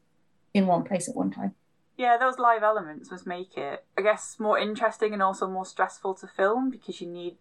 in 0.53 0.67
one 0.67 0.83
place 0.83 1.09
at 1.09 1.15
one 1.15 1.31
time. 1.31 1.53
Yeah, 1.97 2.17
those 2.17 2.39
live 2.39 2.63
elements 2.63 3.11
was 3.11 3.25
make 3.25 3.57
it, 3.57 3.83
I 3.97 4.01
guess, 4.01 4.37
more 4.39 4.57
interesting 4.57 5.13
and 5.13 5.21
also 5.21 5.47
more 5.47 5.65
stressful 5.65 6.13
to 6.15 6.27
film 6.27 6.69
because 6.69 7.01
you 7.01 7.07
need 7.07 7.35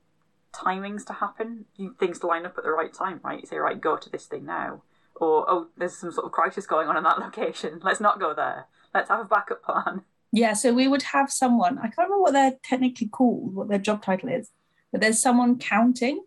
timings 0.53 1.07
to 1.07 1.13
happen, 1.13 1.67
you 1.77 1.95
things 1.99 2.19
to 2.21 2.27
line 2.27 2.45
up 2.45 2.59
at 2.59 2.65
the 2.65 2.71
right 2.71 2.93
time, 2.93 3.21
right? 3.23 3.41
You 3.41 3.47
say, 3.47 3.59
right, 3.59 3.81
go 3.81 3.97
to 3.97 4.11
this 4.11 4.27
thing 4.27 4.45
now. 4.45 4.83
Or, 5.21 5.45
oh, 5.49 5.67
there's 5.77 5.97
some 5.97 6.13
sort 6.13 6.27
of 6.27 6.33
crisis 6.33 6.67
going 6.67 6.89
on 6.89 6.97
in 6.97 7.03
that 7.05 7.19
location. 7.21 7.81
Let's 7.83 8.01
not 8.01 8.21
go 8.21 8.35
there. 8.35 8.67
Let's 8.95 9.09
have 9.09 9.21
a 9.21 9.25
backup 9.25 9.63
plan. 9.63 10.03
Yeah, 10.33 10.53
so 10.53 10.73
we 10.75 10.89
would 10.89 11.03
have 11.03 11.31
someone, 11.31 11.79
I 11.79 11.83
can't 11.83 11.99
remember 11.99 12.21
what 12.21 12.33
they're 12.33 12.59
technically 12.63 13.09
called, 13.09 13.55
what 13.55 13.69
their 13.69 13.79
job 13.79 14.03
title 14.03 14.29
is, 14.29 14.51
but 14.93 15.01
there's 15.01 15.21
someone 15.21 15.59
counting. 15.59 16.23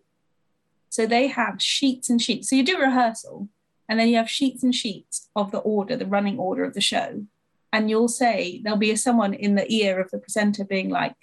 So 0.88 1.06
they 1.06 1.28
have 1.28 1.62
sheets 1.62 2.10
and 2.10 2.20
sheets. 2.20 2.50
So 2.50 2.56
you 2.56 2.64
do 2.64 2.78
rehearsal, 2.78 3.48
and 3.88 3.98
then 3.98 4.08
you 4.08 4.16
have 4.16 4.28
sheets 4.28 4.62
and 4.62 4.74
sheets 4.74 5.28
of 5.36 5.50
the 5.52 5.58
order, 5.58 5.96
the 5.96 6.06
running 6.06 6.38
order 6.38 6.64
of 6.64 6.74
the 6.74 6.80
show. 6.80 7.24
And 7.72 7.88
you'll 7.88 8.08
say, 8.08 8.60
there'll 8.62 8.78
be 8.78 8.94
someone 8.96 9.34
in 9.34 9.54
the 9.54 9.70
ear 9.72 10.00
of 10.00 10.10
the 10.10 10.18
presenter 10.18 10.64
being 10.64 10.90
like, 10.90 11.14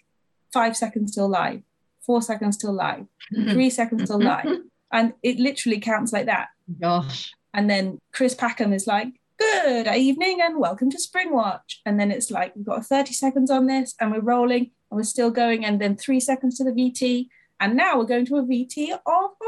five 0.51 0.75
seconds 0.75 1.13
till 1.13 1.27
live, 1.27 1.61
four 2.01 2.21
seconds 2.21 2.57
till 2.57 2.73
live, 2.73 3.05
three 3.33 3.69
seconds 3.69 4.09
till 4.09 4.21
live. 4.21 4.47
And 4.91 5.13
it 5.21 5.37
literally 5.37 5.79
counts 5.79 6.11
like 6.11 6.25
that. 6.25 6.47
Gosh. 6.81 7.31
And 7.53 7.69
then 7.69 7.99
Chris 8.11 8.35
Packham 8.35 8.73
is 8.73 8.87
like, 8.87 9.13
Good 9.37 9.87
evening 9.87 10.41
and 10.41 10.59
welcome 10.59 10.89
to 10.89 10.97
Springwatch. 10.97 11.77
And 11.85 11.97
then 11.97 12.11
it's 12.11 12.29
like, 12.29 12.53
we've 12.57 12.65
got 12.65 12.85
30 12.85 13.13
seconds 13.13 13.49
on 13.49 13.67
this 13.67 13.95
and 13.97 14.11
we're 14.11 14.19
rolling 14.19 14.71
and 14.91 14.97
we're 14.97 15.03
still 15.03 15.31
going. 15.31 15.63
And 15.63 15.79
then 15.79 15.95
three 15.95 16.19
seconds 16.19 16.57
to 16.57 16.65
the 16.65 16.71
VT. 16.71 17.29
And 17.57 17.77
now 17.77 17.97
we're 17.97 18.03
going 18.03 18.25
to 18.25 18.35
a 18.35 18.43
VT 18.43 18.91
of 18.91 18.99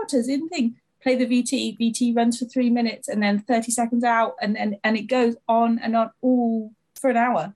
otters 0.02 0.30
in 0.30 0.48
thing. 0.48 0.78
Play 1.04 1.16
the 1.16 1.26
VT, 1.26 1.78
VT 1.78 2.16
runs 2.16 2.40
for 2.40 2.46
three 2.46 2.70
minutes 2.70 3.10
and 3.10 3.22
then 3.22 3.40
30 3.40 3.72
seconds 3.72 4.06
out. 4.06 4.36
And 4.42 4.56
then 4.56 4.78
and 4.84 4.96
it 4.96 5.08
goes 5.08 5.36
on 5.50 5.78
and 5.80 5.96
on 5.98 6.12
all 6.22 6.72
for 6.96 7.10
an 7.10 7.18
hour. 7.18 7.54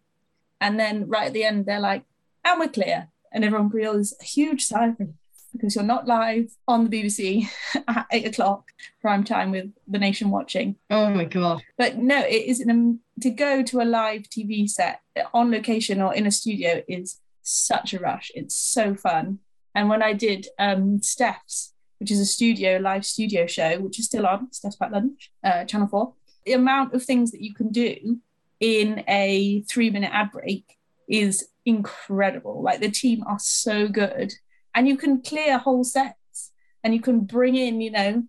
And 0.60 0.78
then 0.78 1.08
right 1.08 1.28
at 1.28 1.34
the 1.34 1.46
end, 1.46 1.66
they're 1.66 1.80
like, 1.80 2.04
and 2.44 2.60
we're 2.60 2.68
clear 2.68 3.08
and 3.32 3.46
everyone 3.46 3.70
breathes 3.70 4.14
a 4.20 4.26
huge 4.26 4.66
sigh 4.66 4.88
of 4.88 5.00
relief 5.00 5.16
because 5.56 5.76
you're 5.76 5.84
not 5.84 6.08
live 6.08 6.52
on 6.68 6.88
the 6.88 6.90
BBC 6.90 7.48
at 7.88 8.06
eight 8.12 8.28
o'clock 8.28 8.70
prime 9.02 9.24
time 9.24 9.52
with 9.52 9.72
the 9.88 10.00
nation 10.00 10.30
watching. 10.30 10.76
Oh 10.90 11.10
my 11.10 11.26
god! 11.26 11.62
But 11.78 11.98
no, 11.98 12.20
it 12.20 12.46
is 12.46 12.60
an, 12.60 13.00
to 13.22 13.30
go 13.30 13.64
to 13.64 13.82
a 13.82 13.84
live 13.84 14.24
TV 14.24 14.70
set 14.70 15.02
on 15.34 15.52
location 15.52 16.02
or 16.02 16.14
in 16.14 16.28
a 16.28 16.32
studio 16.32 16.82
is 16.88 17.20
such 17.42 17.94
a 17.94 18.00
rush. 18.00 18.32
It's 18.36 18.56
so 18.56 18.96
fun. 18.96 19.40
And 19.74 19.90
when 19.90 20.02
I 20.02 20.14
did 20.14 20.48
um, 20.58 21.02
Steph's, 21.02 21.74
which 22.00 22.12
is 22.12 22.20
a 22.20 22.26
studio 22.26 22.78
live 22.78 23.06
studio 23.06 23.46
show, 23.48 23.80
which 23.80 24.00
is 24.00 24.06
still 24.06 24.26
on 24.26 24.52
Steph's 24.52 24.76
Packed 24.76 24.94
Lunch, 24.94 25.32
uh, 25.44 25.66
Channel 25.66 25.88
Four, 25.88 26.14
the 26.46 26.54
amount 26.54 26.94
of 26.94 27.04
things 27.04 27.32
that 27.32 27.42
you 27.42 27.54
can 27.54 27.72
do 27.72 28.20
in 28.60 29.04
a 29.08 29.62
three 29.62 29.90
minute 29.90 30.12
ad 30.14 30.32
break 30.32 30.78
is 31.08 31.50
incredible. 31.66 32.62
Like 32.62 32.80
the 32.80 32.90
team 32.90 33.24
are 33.28 33.40
so 33.40 33.88
good, 33.88 34.34
and 34.76 34.88
you 34.88 34.98
can 34.98 35.22
clear 35.22 35.58
whole 35.58 35.84
sets, 35.84 36.52
and 36.84 36.94
you 36.94 37.02
can 37.02 37.22
bring 37.22 37.56
in, 37.56 37.82
you 37.82 37.92
know, 37.92 38.24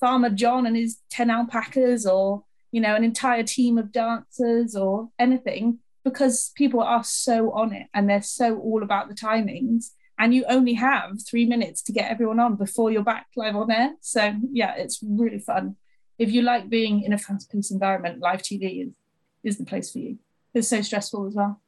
Farmer 0.00 0.30
John 0.30 0.64
and 0.66 0.76
his 0.76 0.98
ten 1.10 1.30
alpacas, 1.30 2.06
or 2.06 2.44
you 2.70 2.80
know, 2.80 2.94
an 2.94 3.04
entire 3.04 3.42
team 3.42 3.76
of 3.78 3.92
dancers, 3.92 4.76
or 4.76 5.10
anything, 5.18 5.80
because 6.04 6.52
people 6.54 6.80
are 6.80 7.04
so 7.04 7.50
on 7.52 7.72
it, 7.72 7.88
and 7.92 8.08
they're 8.08 8.22
so 8.22 8.58
all 8.58 8.82
about 8.82 9.08
the 9.08 9.14
timings. 9.14 9.90
And 10.20 10.34
you 10.34 10.44
only 10.48 10.74
have 10.74 11.18
three 11.28 11.46
minutes 11.46 11.80
to 11.82 11.92
get 11.92 12.10
everyone 12.10 12.40
on 12.40 12.56
before 12.56 12.90
you're 12.90 13.04
back 13.04 13.28
live 13.36 13.54
on 13.54 13.70
air. 13.70 13.92
So 14.00 14.34
yeah, 14.50 14.74
it's 14.76 14.98
really 15.02 15.38
fun. 15.38 15.76
If 16.18 16.32
you 16.32 16.42
like 16.42 16.68
being 16.68 17.04
in 17.04 17.12
a 17.12 17.18
fast-paced 17.18 17.70
environment, 17.70 18.18
live 18.18 18.42
TV 18.42 18.84
is 18.84 18.92
is 19.44 19.58
the 19.58 19.64
place 19.64 19.92
for 19.92 19.98
you. 19.98 20.18
It's 20.54 20.68
so 20.68 20.82
stressful 20.82 21.26
as 21.26 21.34
well 21.34 21.60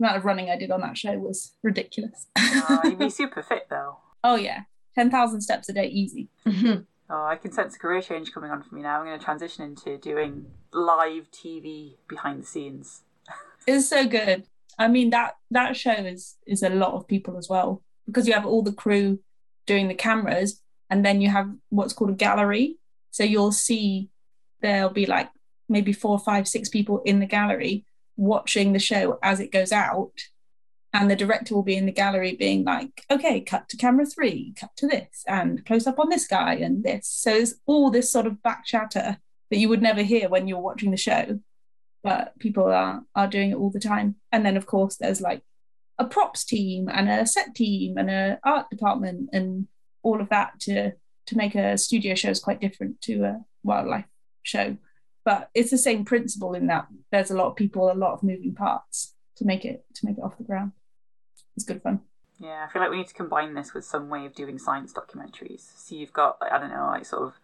amount 0.00 0.16
of 0.16 0.24
running 0.24 0.50
I 0.50 0.56
did 0.58 0.70
on 0.70 0.80
that 0.80 0.96
show 0.96 1.16
was 1.18 1.54
ridiculous. 1.62 2.26
oh, 2.36 2.80
you'd 2.84 2.98
be 2.98 3.10
super 3.22 3.42
fit 3.42 3.66
though. 3.70 3.98
Oh 4.22 4.36
yeah, 4.36 4.62
ten 4.94 5.10
thousand 5.10 5.40
steps 5.40 5.68
a 5.68 5.72
day, 5.72 5.86
easy. 5.86 6.28
Mm-hmm. 6.46 6.82
Oh, 7.08 7.24
I 7.24 7.36
can 7.36 7.52
sense 7.52 7.76
a 7.76 7.78
career 7.78 8.02
change 8.02 8.32
coming 8.32 8.50
on 8.50 8.62
for 8.62 8.74
me 8.74 8.82
now. 8.82 8.98
I'm 8.98 9.06
going 9.06 9.18
to 9.18 9.24
transition 9.24 9.64
into 9.64 9.96
doing 9.96 10.46
live 10.72 11.30
TV 11.30 11.94
behind 12.08 12.42
the 12.42 12.46
scenes. 12.46 13.02
it's 13.66 13.88
so 13.88 14.06
good. 14.06 14.44
I 14.78 14.88
mean 14.88 15.10
that 15.10 15.36
that 15.50 15.76
show 15.76 15.92
is 15.92 16.36
is 16.46 16.62
a 16.62 16.68
lot 16.68 16.94
of 16.94 17.06
people 17.06 17.38
as 17.38 17.48
well 17.48 17.82
because 18.06 18.26
you 18.26 18.34
have 18.34 18.46
all 18.46 18.62
the 18.62 18.72
crew 18.72 19.20
doing 19.66 19.88
the 19.88 19.94
cameras, 19.94 20.60
and 20.90 21.04
then 21.04 21.20
you 21.20 21.30
have 21.30 21.50
what's 21.70 21.92
called 21.92 22.10
a 22.10 22.14
gallery. 22.14 22.76
So 23.10 23.24
you'll 23.24 23.52
see 23.52 24.10
there'll 24.60 24.90
be 24.90 25.06
like 25.06 25.30
maybe 25.68 25.92
four, 25.92 26.18
five, 26.18 26.46
six 26.46 26.68
people 26.68 27.02
in 27.04 27.18
the 27.18 27.26
gallery 27.26 27.84
watching 28.16 28.72
the 28.72 28.78
show 28.78 29.18
as 29.22 29.40
it 29.40 29.52
goes 29.52 29.72
out 29.72 30.12
and 30.92 31.10
the 31.10 31.16
director 31.16 31.54
will 31.54 31.62
be 31.62 31.76
in 31.76 31.86
the 31.86 31.92
gallery 31.92 32.34
being 32.34 32.64
like 32.64 33.04
okay 33.10 33.40
cut 33.40 33.68
to 33.68 33.76
camera 33.76 34.06
three 34.06 34.54
cut 34.58 34.70
to 34.76 34.86
this 34.86 35.24
and 35.26 35.64
close 35.66 35.86
up 35.86 35.98
on 35.98 36.08
this 36.08 36.26
guy 36.26 36.54
and 36.54 36.82
this. 36.82 37.08
So 37.08 37.30
there's 37.30 37.54
all 37.66 37.90
this 37.90 38.10
sort 38.10 38.26
of 38.26 38.42
back 38.42 38.64
chatter 38.64 39.18
that 39.50 39.58
you 39.58 39.68
would 39.68 39.82
never 39.82 40.02
hear 40.02 40.28
when 40.28 40.48
you're 40.48 40.58
watching 40.58 40.90
the 40.90 40.96
show 40.96 41.40
but 42.02 42.38
people 42.38 42.64
are 42.64 43.02
are 43.14 43.26
doing 43.26 43.50
it 43.50 43.56
all 43.56 43.70
the 43.70 43.80
time. 43.80 44.16
And 44.32 44.46
then 44.46 44.56
of 44.56 44.66
course 44.66 44.96
there's 44.96 45.20
like 45.20 45.42
a 45.98 46.04
props 46.04 46.44
team 46.44 46.88
and 46.88 47.08
a 47.08 47.26
set 47.26 47.54
team 47.54 47.98
and 47.98 48.10
a 48.10 48.38
art 48.44 48.70
department 48.70 49.30
and 49.32 49.66
all 50.02 50.20
of 50.20 50.28
that 50.28 50.60
to 50.60 50.92
to 51.26 51.36
make 51.36 51.54
a 51.54 51.76
studio 51.76 52.14
show 52.14 52.30
is 52.30 52.38
quite 52.38 52.60
different 52.60 53.00
to 53.02 53.24
a 53.24 53.44
wildlife 53.64 54.04
show 54.44 54.76
but 55.26 55.50
it's 55.54 55.72
the 55.72 55.76
same 55.76 56.04
principle 56.04 56.54
in 56.54 56.68
that 56.68 56.86
there's 57.10 57.32
a 57.32 57.36
lot 57.36 57.48
of 57.48 57.56
people, 57.56 57.90
a 57.90 57.92
lot 57.92 58.12
of 58.12 58.22
moving 58.22 58.54
parts 58.54 59.14
to 59.34 59.44
make 59.44 59.64
it 59.64 59.84
to 59.96 60.06
make 60.06 60.16
it 60.16 60.22
off 60.22 60.38
the 60.38 60.44
ground. 60.44 60.70
It's 61.56 61.66
good 61.66 61.82
fun. 61.82 62.00
Yeah, 62.38 62.64
I 62.66 62.72
feel 62.72 62.80
like 62.80 62.92
we 62.92 62.98
need 62.98 63.08
to 63.08 63.14
combine 63.14 63.54
this 63.54 63.74
with 63.74 63.84
some 63.84 64.08
way 64.08 64.24
of 64.24 64.34
doing 64.34 64.58
science 64.58 64.92
documentaries. 64.92 65.64
So 65.76 65.96
you've 65.96 66.12
got, 66.12 66.38
I 66.40 66.58
don't 66.58 66.70
know, 66.70 66.86
like 66.86 67.04
sort 67.04 67.22
of 67.24 67.34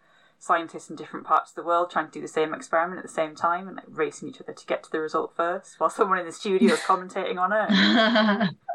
scientists 0.43 0.89
in 0.89 0.95
different 0.95 1.25
parts 1.25 1.51
of 1.51 1.55
the 1.55 1.63
world 1.63 1.89
trying 1.89 2.07
to 2.07 2.11
do 2.11 2.21
the 2.21 2.27
same 2.27 2.53
experiment 2.53 2.99
at 2.99 3.03
the 3.03 3.13
same 3.13 3.35
time 3.35 3.67
and 3.67 3.77
like 3.77 3.85
racing 3.89 4.29
each 4.29 4.41
other 4.41 4.53
to 4.53 4.65
get 4.65 4.83
to 4.83 4.91
the 4.91 4.99
result 4.99 5.33
first, 5.35 5.79
while 5.79 5.89
someone 5.89 6.19
in 6.19 6.25
the 6.25 6.31
studio 6.31 6.73
is 6.73 6.79
commentating 6.81 7.37
on 7.37 7.51
it. 7.53 8.49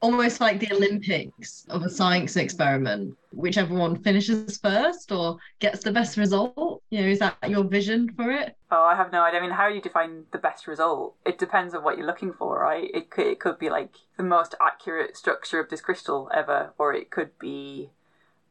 almost 0.00 0.40
like 0.40 0.60
the 0.60 0.72
Olympics 0.72 1.66
of 1.70 1.82
a 1.82 1.90
science 1.90 2.36
experiment. 2.36 3.16
Whichever 3.32 3.74
one 3.74 3.96
finishes 4.02 4.58
first 4.58 5.10
or 5.10 5.38
gets 5.58 5.82
the 5.82 5.92
best 5.92 6.16
result. 6.16 6.82
You 6.90 7.00
know, 7.00 7.08
is 7.08 7.18
that 7.18 7.36
your 7.48 7.64
vision 7.64 8.12
for 8.16 8.30
it? 8.30 8.56
Oh, 8.70 8.82
I 8.82 8.94
have 8.94 9.12
no 9.12 9.22
idea. 9.22 9.40
I 9.40 9.42
mean, 9.42 9.50
how 9.50 9.68
do 9.68 9.74
you 9.74 9.80
define 9.80 10.24
the 10.32 10.38
best 10.38 10.66
result? 10.66 11.16
It 11.24 11.38
depends 11.38 11.74
on 11.74 11.82
what 11.82 11.96
you're 11.96 12.06
looking 12.06 12.32
for, 12.32 12.60
right? 12.60 12.90
It 12.92 13.10
could 13.10 13.26
it 13.26 13.40
could 13.40 13.58
be 13.58 13.70
like 13.70 13.94
the 14.16 14.22
most 14.22 14.54
accurate 14.60 15.16
structure 15.16 15.60
of 15.60 15.70
this 15.70 15.80
crystal 15.80 16.30
ever, 16.34 16.72
or 16.78 16.94
it 16.94 17.10
could 17.10 17.38
be, 17.38 17.90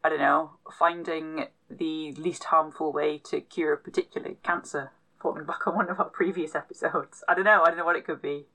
I 0.03 0.09
don't 0.09 0.19
know, 0.19 0.51
finding 0.77 1.45
the 1.69 2.13
least 2.13 2.45
harmful 2.45 2.91
way 2.91 3.19
to 3.29 3.41
cure 3.41 3.73
a 3.73 3.77
particular 3.77 4.33
cancer 4.43 4.91
reporting 5.15 5.45
back 5.45 5.65
on 5.65 5.75
one 5.75 5.89
of 5.89 5.99
our 5.99 6.09
previous 6.09 6.55
episodes. 6.55 7.23
I 7.27 7.33
don't 7.33 7.45
know. 7.45 7.63
I 7.63 7.69
don't 7.69 7.77
know 7.77 7.85
what 7.85 7.95
it 7.95 8.05
could 8.05 8.21
be. 8.21 8.45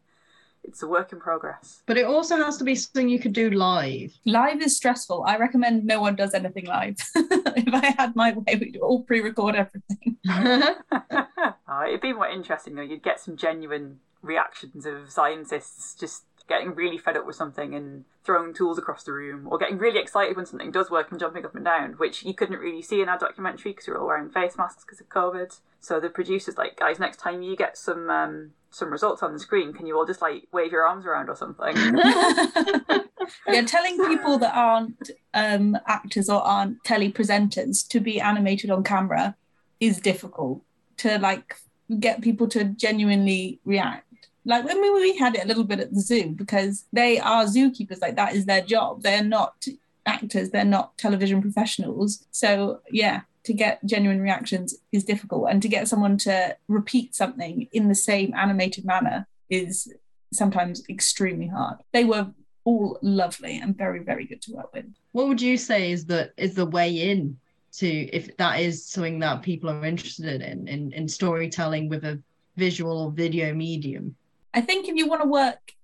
It's 0.64 0.82
a 0.82 0.86
work 0.86 1.12
in 1.12 1.20
progress. 1.20 1.82
But 1.86 1.96
it 1.96 2.04
also 2.04 2.36
has 2.36 2.58
to 2.58 2.64
be 2.64 2.74
something 2.74 3.08
you 3.08 3.18
could 3.18 3.32
do 3.32 3.48
live. 3.48 4.12
Live 4.26 4.60
is 4.60 4.76
stressful. 4.76 5.24
I 5.26 5.38
recommend 5.38 5.84
no 5.84 6.00
one 6.00 6.16
does 6.16 6.34
anything 6.34 6.66
live. 6.66 6.96
if 7.14 7.72
I 7.72 7.94
had 7.96 8.14
my 8.14 8.32
way, 8.32 8.56
we'd 8.56 8.76
all 8.82 9.02
pre-record 9.02 9.54
everything. 9.54 10.18
oh, 10.28 11.84
it'd 11.86 12.02
be 12.02 12.12
more 12.12 12.28
interesting 12.28 12.74
though. 12.74 12.82
You'd 12.82 13.02
get 13.02 13.20
some 13.20 13.36
genuine 13.36 14.00
reactions 14.20 14.84
of 14.84 15.10
scientists 15.10 15.94
just 15.94 16.24
getting 16.48 16.74
really 16.74 16.98
fed 16.98 17.16
up 17.16 17.26
with 17.26 17.36
something 17.36 17.74
and 17.74 18.04
throwing 18.24 18.54
tools 18.54 18.78
across 18.78 19.04
the 19.04 19.12
room, 19.12 19.46
or 19.48 19.58
getting 19.58 19.78
really 19.78 20.00
excited 20.00 20.36
when 20.36 20.46
something 20.46 20.70
does 20.70 20.90
work 20.90 21.10
and 21.10 21.20
jumping 21.20 21.44
up 21.44 21.54
and 21.54 21.64
down, 21.64 21.92
which 21.92 22.24
you 22.24 22.34
couldn't 22.34 22.58
really 22.58 22.82
see 22.82 23.00
in 23.00 23.08
our 23.08 23.18
documentary 23.18 23.72
because 23.72 23.86
we 23.86 23.92
were 23.92 24.00
all 24.00 24.06
wearing 24.06 24.30
face 24.30 24.56
masks 24.56 24.84
because 24.84 25.00
of 25.00 25.08
COVID. 25.08 25.58
So 25.80 26.00
the 26.00 26.08
producers 26.08 26.56
like, 26.56 26.76
guys, 26.76 26.98
next 26.98 27.18
time 27.18 27.42
you 27.42 27.56
get 27.56 27.76
some 27.76 28.10
um, 28.10 28.52
some 28.70 28.90
results 28.90 29.22
on 29.22 29.32
the 29.32 29.38
screen, 29.38 29.72
can 29.72 29.86
you 29.86 29.96
all 29.96 30.06
just 30.06 30.22
like 30.22 30.48
wave 30.52 30.72
your 30.72 30.86
arms 30.86 31.06
around 31.06 31.28
or 31.28 31.36
something? 31.36 31.76
yeah, 33.46 33.62
telling 33.62 33.98
people 34.06 34.38
that 34.38 34.54
aren't 34.54 35.10
um, 35.34 35.76
actors 35.86 36.28
or 36.28 36.40
aren't 36.42 36.82
tele 36.84 37.12
presenters 37.12 37.86
to 37.88 38.00
be 38.00 38.20
animated 38.20 38.70
on 38.70 38.82
camera 38.82 39.36
is 39.80 40.00
difficult 40.00 40.62
to 40.96 41.18
like 41.18 41.54
get 42.00 42.20
people 42.20 42.48
to 42.48 42.64
genuinely 42.64 43.60
react 43.64 44.04
like 44.48 44.64
when 44.64 44.80
we, 44.80 44.90
we 44.90 45.18
had 45.18 45.36
it 45.36 45.44
a 45.44 45.46
little 45.46 45.62
bit 45.62 45.78
at 45.78 45.92
the 45.92 46.00
zoo 46.00 46.30
because 46.30 46.86
they 46.92 47.20
are 47.20 47.44
zookeepers, 47.44 48.00
like 48.00 48.16
that 48.16 48.34
is 48.34 48.46
their 48.46 48.62
job. 48.62 49.02
They're 49.02 49.22
not 49.22 49.66
actors, 50.06 50.50
they're 50.50 50.64
not 50.64 50.96
television 50.96 51.42
professionals. 51.42 52.24
So 52.30 52.80
yeah, 52.90 53.20
to 53.44 53.52
get 53.52 53.84
genuine 53.84 54.22
reactions 54.22 54.74
is 54.90 55.04
difficult. 55.04 55.48
And 55.50 55.60
to 55.60 55.68
get 55.68 55.86
someone 55.86 56.16
to 56.18 56.56
repeat 56.66 57.14
something 57.14 57.68
in 57.72 57.88
the 57.88 57.94
same 57.94 58.32
animated 58.34 58.86
manner 58.86 59.26
is 59.50 59.92
sometimes 60.32 60.82
extremely 60.88 61.46
hard. 61.46 61.78
They 61.92 62.04
were 62.04 62.28
all 62.64 62.98
lovely 63.02 63.58
and 63.58 63.76
very, 63.76 64.00
very 64.00 64.24
good 64.24 64.40
to 64.42 64.52
work 64.52 64.72
with. 64.72 64.86
What 65.12 65.28
would 65.28 65.42
you 65.42 65.58
say 65.58 65.92
is 65.92 66.06
the 66.06 66.32
is 66.38 66.54
the 66.54 66.66
way 66.66 67.10
in 67.10 67.38
to 67.72 67.86
if 67.86 68.34
that 68.38 68.60
is 68.60 68.86
something 68.86 69.18
that 69.18 69.42
people 69.42 69.68
are 69.68 69.84
interested 69.84 70.40
in 70.40 70.68
in, 70.68 70.92
in 70.92 71.06
storytelling 71.06 71.90
with 71.90 72.04
a 72.04 72.18
visual 72.56 72.98
or 73.04 73.10
video 73.10 73.52
medium? 73.52 74.16
I 74.58 74.60
think 74.60 74.88
if 74.88 74.96
you 74.96 75.06
want 75.06 75.22
to 75.22 75.28
work 75.28 75.74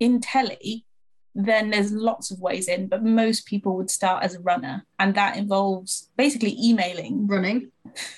in 0.00 0.18
telly, 0.22 0.86
then 1.34 1.68
there's 1.68 1.92
lots 1.92 2.30
of 2.30 2.40
ways 2.40 2.66
in, 2.66 2.86
but 2.86 3.04
most 3.04 3.44
people 3.44 3.76
would 3.76 3.90
start 3.90 4.24
as 4.24 4.34
a 4.34 4.40
runner, 4.40 4.86
and 4.98 5.14
that 5.16 5.36
involves 5.36 6.08
basically 6.16 6.56
emailing. 6.58 7.26
Running. 7.26 7.70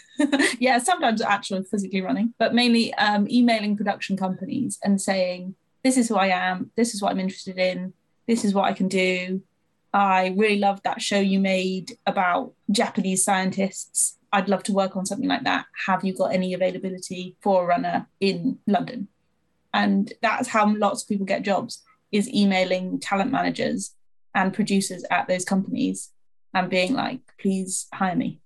yeah, 0.60 0.78
sometimes 0.78 1.20
actually 1.20 1.64
physically 1.64 2.00
running, 2.00 2.32
but 2.38 2.54
mainly 2.54 2.94
um, 2.94 3.26
emailing 3.28 3.76
production 3.76 4.16
companies 4.16 4.78
and 4.84 5.02
saying, 5.02 5.56
This 5.82 5.96
is 5.96 6.08
who 6.08 6.14
I 6.14 6.28
am, 6.28 6.70
this 6.76 6.94
is 6.94 7.02
what 7.02 7.10
I'm 7.10 7.18
interested 7.18 7.58
in, 7.58 7.92
this 8.28 8.44
is 8.44 8.54
what 8.54 8.66
I 8.66 8.72
can 8.72 8.86
do. 8.86 9.42
I 9.92 10.32
really 10.36 10.60
loved 10.60 10.84
that 10.84 11.02
show 11.02 11.18
you 11.18 11.40
made 11.40 11.98
about 12.06 12.52
Japanese 12.70 13.24
scientists. 13.24 14.16
I'd 14.32 14.48
love 14.48 14.62
to 14.64 14.72
work 14.72 14.96
on 14.96 15.06
something 15.06 15.28
like 15.28 15.42
that. 15.42 15.66
Have 15.88 16.04
you 16.04 16.16
got 16.16 16.32
any 16.32 16.54
availability 16.54 17.34
for 17.40 17.64
a 17.64 17.66
runner 17.66 18.06
in 18.20 18.58
London? 18.68 19.08
And 19.74 20.12
that's 20.22 20.48
how 20.48 20.72
lots 20.74 21.02
of 21.02 21.08
people 21.08 21.26
get 21.26 21.42
jobs 21.42 21.82
is 22.12 22.32
emailing 22.32 23.00
talent 23.00 23.30
managers 23.30 23.94
and 24.34 24.54
producers 24.54 25.04
at 25.10 25.26
those 25.26 25.44
companies 25.44 26.10
and 26.54 26.70
being 26.70 26.94
like 26.94 27.20
please 27.38 27.88
hire 27.92 28.16
me. 28.16 28.40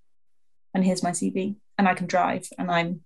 And 0.75 0.85
here's 0.85 1.03
my 1.03 1.11
cv 1.11 1.57
and 1.77 1.87
i 1.87 1.95
can 1.95 2.07
drive. 2.07 2.49
And 2.59 2.71
i'm 2.71 3.03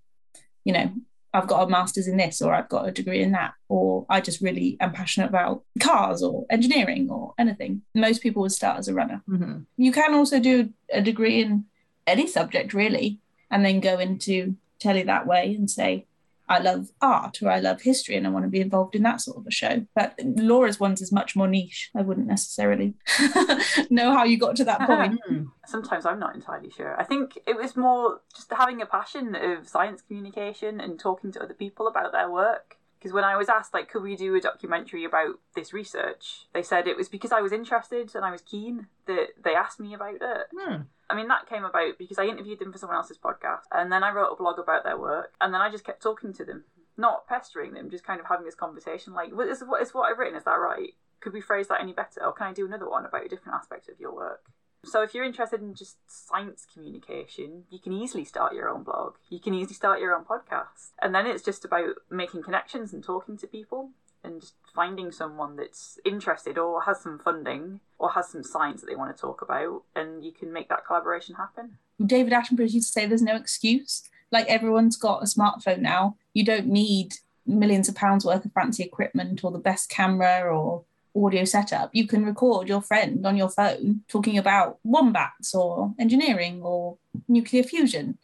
you 0.65 0.73
know 0.73 0.93
i've 1.35 1.49
got 1.49 1.65
a 1.65 1.69
master's 1.69 2.07
in 2.07 2.17
this 2.17 2.41
or 2.41 2.55
i've 2.55 2.69
got 2.69 2.89
a 2.89 2.93
degree 2.93 3.23
in 3.23 3.33
that. 3.33 3.55
Or 3.69 4.07
i 4.09 4.21
just 4.21 4.41
really 4.41 4.77
am 4.81 4.93
passionate 4.93 5.29
about 5.29 5.65
cars 5.81 6.23
or 6.23 6.47
engineering 6.49 7.11
or 7.11 7.35
anything. 7.39 7.83
Most 7.95 8.23
people 8.23 8.43
would 8.43 8.53
start 8.53 8.79
as 8.79 8.89
a 8.89 8.95
runner. 8.95 9.23
Mm-hmm. 9.29 9.59
you 9.77 9.93
can 9.93 10.15
also 10.15 10.39
do 10.39 10.71
a 10.93 11.03
degree 11.03 11.43
in 11.43 11.65
any 12.07 12.27
subject 12.27 12.73
really 12.73 13.19
and 13.51 13.65
then 13.65 13.81
go 13.81 13.99
into 13.99 14.57
telly 14.79 15.03
that 15.05 15.27
way 15.27 15.55
and 15.55 15.71
say 15.71 16.07
I 16.49 16.59
love 16.59 16.91
art 17.01 17.43
or 17.43 17.51
I 17.51 17.61
love 17.61 17.83
history 17.83 18.17
and 18.17 18.27
I 18.27 18.31
want 18.31 18.45
to 18.45 18.51
be 18.51 18.61
involved 18.61 18.95
in 18.95 19.03
that 19.03 19.21
sort 19.21 19.39
of 19.39 19.47
a 19.47 19.51
show. 19.51 19.87
But 19.95 20.19
Laura's 20.23 20.81
ones 20.81 21.01
is 21.01 21.13
much 21.13 21.35
more 21.37 21.49
niche. 21.49 21.91
I 21.95 22.03
wouldn't 22.03 22.27
necessarily 22.27 22.95
know 23.91 24.13
how 24.13 24.25
you 24.25 24.39
got 24.39 24.57
to 24.57 24.65
that 24.65 24.81
point. 24.87 25.21
Hmm. 25.27 25.45
Sometimes 25.67 26.05
I'm 26.05 26.19
not 26.19 26.35
entirely 26.35 26.71
sure. 26.71 27.01
I 27.01 27.05
think 27.05 27.39
it 27.47 27.57
was 27.57 27.77
more 27.77 28.21
just 28.35 28.53
having 28.53 28.83
a 28.83 28.87
passion 28.87 29.35
of 29.35 29.69
science 29.69 30.03
communication 30.03 30.81
and 30.81 30.99
talking 30.99 31.33
to 31.33 31.43
other 31.43 31.55
people 31.55 31.87
about 31.87 32.13
their 32.13 32.31
work. 32.31 32.79
Because 33.03 33.13
when 33.13 33.25
I 33.25 33.37
was 33.37 33.49
asked, 33.49 33.75
like, 33.75 33.89
could 33.89 34.05
we 34.05 34.15
do 34.15 34.37
a 34.37 34.41
documentary 34.41 35.05
about 35.05 35.41
this 35.57 35.73
research, 35.73 36.47
they 36.55 36.63
said 36.63 36.87
it 36.87 36.97
was 36.97 37.09
because 37.09 37.33
I 37.33 37.41
was 37.41 37.51
interested 37.51 38.15
and 38.15 38.25
I 38.25 38.31
was 38.31 38.43
keen 38.43 38.87
that 39.07 39.31
they 39.43 39.57
asked 39.57 39.81
me 39.81 39.93
about 39.93 40.15
it. 40.21 40.47
Hmm. 40.57 40.83
I 41.11 41.17
mean, 41.17 41.27
that 41.27 41.49
came 41.49 41.65
about 41.65 41.99
because 41.99 42.21
I 42.21 42.27
interviewed 42.27 42.61
them 42.61 42.71
for 42.71 42.79
someone 42.79 42.97
else's 42.97 43.19
podcast, 43.19 43.63
and 43.73 43.91
then 43.91 44.05
I 44.05 44.13
wrote 44.13 44.31
a 44.31 44.37
blog 44.37 44.61
about 44.61 44.85
their 44.85 44.97
work, 44.97 45.35
and 45.41 45.53
then 45.53 45.61
I 45.61 45.69
just 45.69 45.85
kept 45.85 46.01
talking 46.01 46.33
to 46.35 46.45
them, 46.45 46.63
not 46.97 47.27
pestering 47.27 47.75
them, 47.75 47.91
just 47.91 48.05
kind 48.05 48.21
of 48.21 48.27
having 48.27 48.47
this 48.47 48.55
conversation. 48.55 49.15
Like, 49.15 49.33
what 49.33 49.49
is 49.49 49.65
what 49.67 49.83
is 49.83 49.93
what 49.93 50.09
I've 50.09 50.19
written? 50.19 50.37
Is 50.37 50.45
that 50.45 50.53
right? 50.53 50.91
Could 51.19 51.33
we 51.33 51.41
phrase 51.41 51.67
that 51.69 51.81
any 51.81 51.93
better, 51.93 52.25
or 52.25 52.33
can 52.33 52.47
I 52.47 52.53
do 52.53 52.67
another 52.67 52.89
one 52.89 53.05
about 53.05 53.27
a 53.27 53.29
different 53.29 53.57
aspect 53.57 53.89
of 53.89 53.99
your 53.99 54.15
work? 54.15 54.45
So, 54.85 55.03
if 55.03 55.15
you're 55.15 55.25
interested 55.25 55.63
in 55.63 55.75
just 55.75 55.97
science 56.07 56.67
communication, 56.73 57.65
you 57.71 57.79
can 57.79 57.93
easily 57.93 58.25
start 58.25 58.55
your 58.55 58.69
own 58.69 58.83
blog. 58.83 59.15
You 59.31 59.39
can 59.39 59.55
easily 59.55 59.75
start 59.75 60.01
your 60.01 60.15
own 60.15 60.25
podcast, 60.25 60.91
and 61.01 61.15
then 61.15 61.27
it's 61.27 61.45
just 61.45 61.65
about 61.65 61.95
making 62.11 62.43
connections 62.43 62.93
and 62.93 63.03
talking 63.03 63.37
to 63.39 63.47
people 63.47 63.91
and 64.25 64.41
just 64.41 64.55
finding 64.75 65.11
someone 65.11 65.57
that's 65.57 65.99
interested 66.05 66.59
or 66.59 66.83
has 66.83 67.01
some 67.01 67.19
funding 67.19 67.81
or 67.99 68.11
has 68.13 68.29
some 68.29 68.43
science 68.43 68.81
that 68.81 68.87
they 68.87 68.97
want 68.97 69.15
to 69.15 69.21
talk 69.21 69.43
about 69.43 69.83
and 69.95 70.25
you 70.25 70.33
can 70.33 70.53
make 70.53 70.69
that 70.69 70.87
collaboration 70.87 71.35
happen. 71.35 71.79
David 72.05 72.33
Attenborough 72.33 72.73
used 72.73 72.89
to 72.89 72.93
say 72.93 73.07
there's 73.07 73.23
no 73.23 73.37
excuse. 73.37 74.09
Like 74.31 74.47
everyone's 74.47 74.97
got 74.97 75.23
a 75.23 75.27
smartphone 75.27 75.81
now. 75.81 76.17
You 76.35 76.45
don't 76.45 76.67
need 76.67 77.15
millions 77.47 77.89
of 77.89 77.95
pounds 77.95 78.25
worth 78.25 78.45
of 78.45 78.53
fancy 78.53 78.83
equipment 78.83 79.43
or 79.45 79.51
the 79.51 79.59
best 79.59 79.91
camera 79.91 80.43
or 80.43 80.85
audio 81.15 81.45
setup. 81.45 81.91
You 81.93 82.07
can 82.07 82.25
record 82.25 82.69
your 82.69 82.83
friend 82.83 83.27
on 83.27 83.37
your 83.37 83.49
phone 83.49 84.03
talking 84.09 84.39
about 84.39 84.79
wombats 84.85 85.55
or 85.55 85.95
engineering 85.99 86.63
or 86.63 86.99
nuclear 87.29 87.63
fusion 87.63 88.19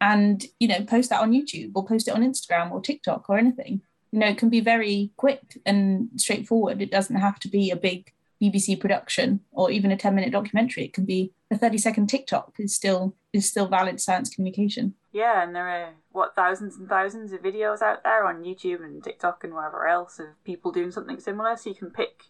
and 0.00 0.44
you 0.58 0.66
know 0.66 0.82
post 0.84 1.10
that 1.10 1.20
on 1.20 1.32
YouTube 1.32 1.72
or 1.74 1.84
post 1.84 2.08
it 2.08 2.14
on 2.14 2.22
Instagram 2.22 2.70
or 2.70 2.80
TikTok 2.80 3.28
or 3.28 3.36
anything 3.36 3.82
you 4.12 4.18
know, 4.18 4.26
it 4.26 4.38
can 4.38 4.50
be 4.50 4.60
very 4.60 5.12
quick 5.16 5.60
and 5.64 6.08
straightforward. 6.16 6.82
It 6.82 6.90
doesn't 6.90 7.16
have 7.16 7.38
to 7.40 7.48
be 7.48 7.70
a 7.70 7.76
big 7.76 8.12
BBC 8.42 8.80
production 8.80 9.40
or 9.52 9.70
even 9.70 9.92
a 9.92 9.96
10 9.96 10.14
minute 10.14 10.32
documentary. 10.32 10.84
It 10.84 10.94
can 10.94 11.04
be 11.04 11.32
a 11.50 11.58
30 11.58 11.78
second 11.78 12.06
TikTok 12.08 12.54
is 12.58 12.74
still 12.74 13.14
is 13.32 13.48
still 13.48 13.68
valid 13.68 14.00
science 14.00 14.34
communication. 14.34 14.94
Yeah, 15.12 15.42
and 15.42 15.54
there 15.54 15.68
are 15.68 15.94
what 16.12 16.34
thousands 16.34 16.76
and 16.76 16.88
thousands 16.88 17.32
of 17.32 17.42
videos 17.42 17.82
out 17.82 18.04
there 18.04 18.24
on 18.26 18.44
YouTube 18.44 18.84
and 18.84 19.02
TikTok 19.02 19.42
and 19.42 19.54
wherever 19.54 19.86
else 19.86 20.18
of 20.18 20.42
people 20.44 20.70
doing 20.70 20.90
something 20.90 21.18
similar. 21.18 21.56
So 21.56 21.70
you 21.70 21.76
can 21.76 21.90
pick 21.90 22.24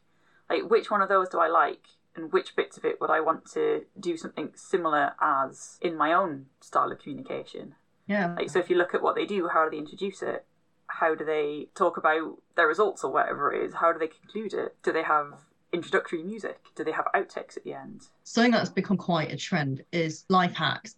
like 0.49 0.71
which 0.71 0.91
one 0.91 1.03
of 1.03 1.09
those 1.09 1.29
do 1.29 1.39
I 1.39 1.49
like 1.49 1.87
and 2.17 2.33
which 2.33 2.57
bits 2.57 2.77
of 2.77 2.85
it 2.85 3.01
would 3.01 3.11
I 3.11 3.21
want 3.21 3.51
to 3.53 3.83
do 3.99 4.17
something 4.17 4.51
similar 4.55 5.13
as 5.21 5.79
in 5.83 5.97
my 5.97 6.13
own 6.13 6.47
style 6.61 6.91
of 6.91 7.01
communication. 7.01 7.75
Yeah. 8.07 8.35
Like 8.35 8.51
so 8.51 8.59
if 8.59 8.71
you 8.71 8.77
look 8.77 8.95
at 8.95 9.03
what 9.03 9.15
they 9.15 9.27
do, 9.27 9.49
how 9.49 9.65
do 9.65 9.71
they 9.71 9.79
introduce 9.79 10.23
it? 10.23 10.47
how 10.91 11.15
do 11.15 11.25
they 11.25 11.69
talk 11.75 11.97
about 11.97 12.39
their 12.57 12.67
results 12.67 13.05
or 13.05 13.13
whatever 13.13 13.53
it 13.53 13.65
is? 13.65 13.75
How 13.75 13.93
do 13.93 13.99
they 13.99 14.09
conclude 14.09 14.55
it? 14.55 14.77
Do 14.83 14.93
they 14.93 15.03
have 15.03 15.41
introductory 15.73 16.23
music? 16.23 16.59
Do 16.75 16.85
they 16.85 16.93
have 16.93 17.07
outtakes 17.15 17.57
at 17.57 17.65
the 17.65 17.75
end? 17.75 18.03
Something 18.25 18.53
that's 18.53 18.71
become 18.71 18.97
quite 18.97 19.33
a 19.33 19.37
trend 19.37 19.83
is 19.93 20.25
life 20.29 20.55
hacks 20.55 20.95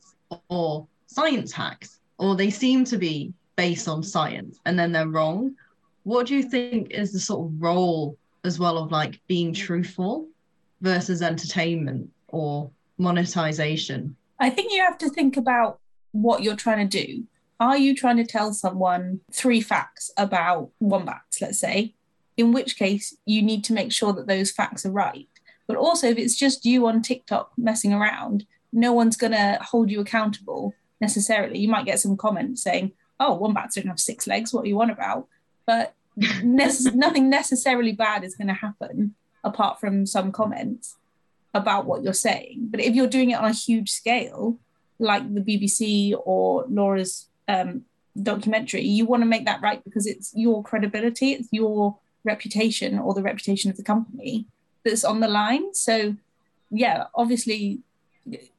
or 0.49 0.87
science 1.13 1.53
hacks, 1.53 1.99
or 2.19 2.37
they 2.37 2.51
seem 2.51 2.85
to 2.87 2.99
be 2.99 3.33
based 3.57 3.89
on 3.89 4.03
science 4.03 4.59
and 4.65 4.79
then 4.79 4.93
they're 4.93 5.09
wrong. 5.09 5.55
What 6.05 6.27
do 6.27 6.35
you 6.35 6.43
think 6.43 6.91
is 6.91 7.13
the 7.13 7.21
sort 7.21 7.47
of 7.47 7.63
role 7.63 8.17
as 8.45 8.59
well 8.59 8.79
of 8.79 8.91
like 8.91 9.21
being 9.29 9.53
truthful 9.53 10.29
versus 10.81 11.23
entertainment 11.23 12.11
or 12.29 12.71
monetization? 12.99 14.17
I 14.41 14.51
think 14.51 14.73
you 14.73 14.83
have 14.83 14.99
to 14.99 15.11
think 15.11 15.37
about 15.37 15.79
what 16.13 16.43
you're 16.43 16.57
trying 16.57 16.89
to 16.89 17.05
do 17.05 17.25
are 17.63 17.79
you 17.79 17.95
trying 17.95 18.17
to 18.17 18.27
tell 18.27 18.53
someone 18.53 19.21
three 19.31 19.61
facts 19.61 20.11
about 20.17 20.71
wombats, 20.81 21.41
let's 21.41 21.61
say? 21.61 21.95
In 22.37 22.51
which 22.51 22.77
case, 22.77 23.17
you 23.25 23.41
need 23.41 23.63
to 23.65 23.73
make 23.73 23.93
sure 23.93 24.13
that 24.15 24.27
those 24.27 24.51
facts 24.51 24.85
are 24.85 24.91
right. 24.91 25.29
But 25.69 25.77
also, 25.77 26.09
if 26.09 26.19
it's 26.19 26.35
just 26.35 26.67
you 26.67 26.89
on 26.89 27.03
TikTok 27.03 27.53
messing 27.57 27.93
around, 27.93 28.47
no 28.73 28.93
one's 28.93 29.17
going 29.17 29.31
to 29.31 29.59
hold 29.63 29.93
you 29.93 30.01
accountable 30.01 30.75
necessarily. 31.03 31.59
You 31.59 31.69
might 31.69 31.85
get 31.85 32.01
some 32.01 32.17
comments 32.17 32.63
saying, 32.63 32.93
oh, 33.21 33.35
wombats 33.35 33.75
don't 33.75 33.89
have 33.89 34.01
six 34.01 34.27
legs. 34.27 34.55
What 34.55 34.65
are 34.65 34.69
you 34.69 34.81
on 34.81 34.89
about? 34.89 35.27
But 35.67 35.95
nothing 36.43 37.29
necessarily 37.29 37.93
bad 37.93 38.25
is 38.25 38.37
going 38.37 38.49
to 38.49 38.55
happen 38.55 39.15
apart 39.45 39.81
from 39.81 40.07
some 40.07 40.33
comments 40.33 40.97
about 41.53 41.85
what 41.85 42.03
you're 42.03 42.15
saying. 42.15 42.69
But 42.71 42.81
if 42.81 42.95
you're 42.95 43.09
doing 43.09 43.31
it 43.31 43.39
on 43.39 43.51
a 43.51 43.53
huge 43.53 43.91
scale, 43.91 44.59
like 44.99 45.23
the 45.35 45.41
BBC 45.41 46.15
or 46.25 46.65
Laura's 46.69 47.27
um, 47.49 47.85
documentary, 48.23 48.83
you 48.83 49.05
want 49.05 49.23
to 49.23 49.29
make 49.29 49.45
that 49.45 49.61
right 49.61 49.83
because 49.85 50.07
it's 50.07 50.33
your 50.35 50.63
credibility, 50.63 51.33
it's 51.33 51.49
your 51.51 51.99
reputation 52.25 52.99
or 52.99 53.13
the 53.13 53.23
reputation 53.23 53.71
of 53.71 53.77
the 53.77 53.83
company 53.83 54.47
that's 54.85 55.05
on 55.05 55.21
the 55.21 55.29
line. 55.29 55.75
So, 55.75 56.17
yeah, 56.71 57.07
obviously, 57.15 57.81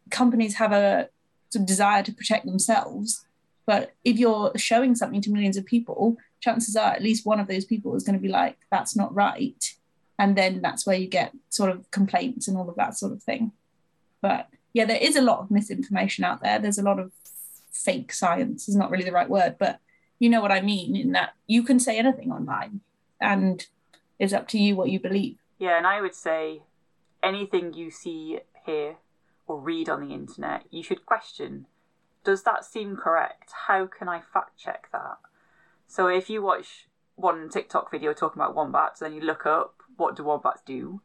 companies 0.10 0.56
have 0.56 0.74
a 0.74 1.10
sort 1.54 1.62
of 1.62 1.68
desire 1.68 2.04
to 2.04 2.14
protect 2.14 2.46
themselves. 2.46 3.26
But 3.66 3.94
if 4.04 4.18
you're 4.18 4.52
showing 4.58 4.96
something 4.96 5.22
to 5.22 5.32
millions 5.32 5.56
of 5.56 5.66
people, 5.66 6.18
chances 6.42 6.76
are 6.76 6.92
at 6.92 7.02
least 7.02 7.26
one 7.26 7.40
of 7.40 7.48
those 7.48 7.66
people 7.66 7.96
is 7.96 8.04
going 8.04 8.18
to 8.18 8.22
be 8.22 8.28
like, 8.28 8.58
that's 8.72 8.96
not 8.96 9.14
right. 9.16 9.64
And 10.20 10.36
then 10.36 10.62
that's 10.62 10.86
where 10.86 10.98
you 10.98 11.08
get 11.08 11.34
sort 11.50 11.70
of 11.70 11.90
complaints 11.92 12.48
and 12.48 12.58
all 12.58 12.70
of 12.70 12.76
that 12.76 12.98
sort 12.98 13.14
of 13.14 13.24
thing. 13.24 13.52
But 14.22 14.50
yeah, 14.74 14.86
there 14.86 14.98
is 14.98 15.16
a 15.16 15.22
lot 15.22 15.40
of 15.40 15.52
misinformation 15.52 16.24
out 16.24 16.42
there. 16.42 16.60
There's 16.60 16.78
a 16.78 16.84
lot 16.84 17.00
of 17.00 17.12
fake 17.72 18.12
science, 18.12 18.68
is 18.68 18.76
not 18.76 18.92
really 18.92 19.04
the 19.04 19.12
right 19.12 19.30
word, 19.30 19.56
but 19.58 19.80
you 20.20 20.30
know 20.30 20.42
what 20.42 20.52
I 20.52 20.62
mean, 20.62 20.96
in 20.96 21.12
that 21.14 21.34
you 21.48 21.64
can 21.64 21.80
say 21.80 21.98
anything 21.98 22.32
online 22.32 22.82
and 23.20 23.66
it's 24.20 24.34
up 24.34 24.48
to 24.50 24.60
you 24.60 24.76
what 24.76 24.90
you 24.90 25.00
believe. 25.00 25.38
Yeah, 25.60 25.78
and 25.78 25.88
I 25.88 26.02
would 26.02 26.16
say 26.16 26.62
anything 27.22 27.74
you 27.74 27.90
see, 27.92 28.40
hear, 28.66 28.96
or 29.54 29.62
read 29.62 29.88
on 29.88 30.02
the 30.02 30.14
internet, 30.14 30.66
you 30.72 30.82
should 30.82 31.06
question 31.06 31.68
does 32.24 32.44
that 32.44 32.64
seem 32.64 32.96
correct? 32.96 33.52
How 33.68 33.86
can 33.86 34.08
I 34.08 34.22
fact 34.22 34.58
check 34.58 34.88
that? 34.94 35.18
So 35.88 36.08
if 36.08 36.30
you 36.30 36.42
watch 36.42 36.88
one 37.16 37.50
TikTok 37.50 37.92
video 37.92 38.14
talking 38.14 38.42
about 38.42 38.56
wombats, 38.56 39.02
then 39.02 39.14
you 39.14 39.22
look 39.22 39.46
up 39.46 39.76
what 39.98 40.16
do 40.16 40.24
wombats 40.24 40.62
do, 40.66 41.02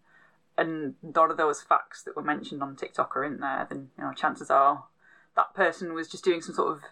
and 0.56 0.94
none 1.02 1.30
of 1.30 1.36
those 1.36 1.60
facts 1.60 2.02
that 2.04 2.16
were 2.16 2.22
mentioned 2.22 2.62
on 2.62 2.76
TikTok 2.76 3.16
are 3.16 3.24
in 3.24 3.40
there, 3.40 3.66
then 3.68 3.90
you 3.98 4.04
know 4.04 4.12
chances 4.12 4.48
are 4.48 4.84
that 5.36 5.54
person 5.54 5.92
was 5.92 6.08
just 6.08 6.24
doing 6.24 6.40
some 6.40 6.54
sort 6.54 6.70
of 6.70 6.82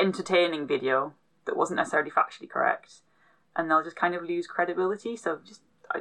entertaining 0.00 0.66
video 0.66 1.14
that 1.44 1.56
wasn't 1.56 1.76
necessarily 1.76 2.10
factually 2.10 2.48
correct, 2.48 3.02
and 3.54 3.70
they'll 3.70 3.84
just 3.84 3.96
kind 3.96 4.14
of 4.14 4.24
lose 4.24 4.46
credibility. 4.46 5.16
So 5.16 5.38
just 5.46 5.60
I, 5.94 6.00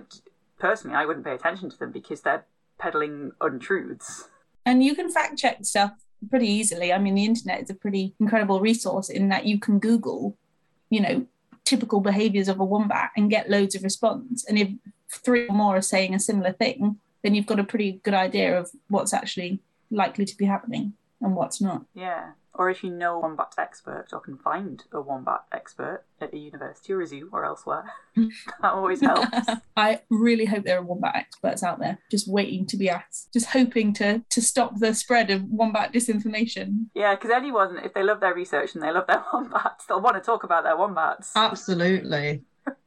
personally, 0.57 0.95
I 0.95 1.05
wouldn't 1.05 1.25
pay 1.25 1.35
attention 1.35 1.69
to 1.69 1.77
them 1.77 1.91
because 1.91 2.21
they're 2.21 2.45
peddling 2.79 3.33
untruths. 3.41 4.29
And 4.66 4.84
you 4.84 4.95
can 4.95 5.09
fact 5.09 5.38
check 5.38 5.63
stuff 5.63 5.91
pretty 6.30 6.47
easily. 6.47 6.91
I 6.91 6.97
mean, 6.97 7.16
the 7.16 7.26
internet 7.26 7.61
is 7.61 7.70
a 7.70 7.76
pretty 7.76 8.16
incredible 8.20 8.59
resource 8.59 9.09
in 9.09 9.30
that 9.30 9.45
you 9.45 9.59
can 9.59 9.80
Google, 9.80 10.38
you 10.89 11.01
know, 11.01 11.28
typical 11.63 11.99
behaviors 11.99 12.47
of 12.47 12.59
a 12.59 12.66
wombat 12.66 13.11
and 13.16 13.30
get 13.30 13.49
loads 13.49 13.76
of 13.76 13.84
response. 13.84 14.45
And 14.45 14.57
if 14.57 14.70
three 15.09 15.47
or 15.47 15.55
more 15.55 15.78
are 15.78 15.82
saying 15.82 16.13
a 16.13 16.20
similar 16.20 16.51
thing, 16.51 16.97
then 17.24 17.36
you've 17.36 17.45
got 17.45 17.59
a 17.59 17.63
pretty 17.63 17.99
good 18.03 18.13
idea 18.13 18.57
of 18.57 18.70
what's 18.88 19.13
actually 19.13 19.59
likely 19.91 20.26
to 20.26 20.38
be 20.38 20.45
happening 20.45 20.93
and 21.22 21.36
what's 21.36 21.61
not. 21.61 21.86
Yeah. 21.93 22.32
Or 22.57 22.69
if 22.69 22.83
you 22.83 22.89
know 22.89 23.17
a 23.17 23.19
wombat 23.19 23.53
expert 23.57 24.07
or 24.13 24.21
can 24.21 24.37
find 24.37 24.83
a 24.93 25.01
wombat 25.01 25.41
expert 25.51 26.03
at 26.21 26.33
a 26.33 26.37
university 26.37 26.93
or 26.93 27.01
a 27.01 27.07
zoo 27.07 27.29
or 27.33 27.43
elsewhere, 27.43 27.91
that 28.15 28.71
always 28.71 29.01
helps. 29.01 29.37
I 29.75 30.01
really 30.09 30.45
hope 30.45 30.63
there 30.63 30.79
are 30.79 30.83
wombat 30.83 31.15
experts 31.15 31.63
out 31.63 31.79
there 31.79 31.99
just 32.09 32.27
waiting 32.27 32.65
to 32.67 32.77
be 32.77 32.89
asked, 32.89 33.33
just 33.33 33.47
hoping 33.47 33.93
to 33.95 34.23
to 34.29 34.41
stop 34.41 34.79
the 34.79 34.93
spread 34.93 35.29
of 35.29 35.43
wombat 35.43 35.93
disinformation. 35.93 36.85
Yeah, 36.93 37.15
because 37.15 37.31
anyone, 37.31 37.77
if 37.83 37.93
they 37.93 38.03
love 38.03 38.21
their 38.21 38.33
research 38.33 38.73
and 38.73 38.83
they 38.83 38.91
love 38.91 39.07
their 39.07 39.23
wombats, 39.33 39.85
they'll 39.85 40.01
want 40.01 40.15
to 40.15 40.21
talk 40.21 40.43
about 40.43 40.63
their 40.63 40.77
wombats. 40.77 41.33
Absolutely. 41.35 42.41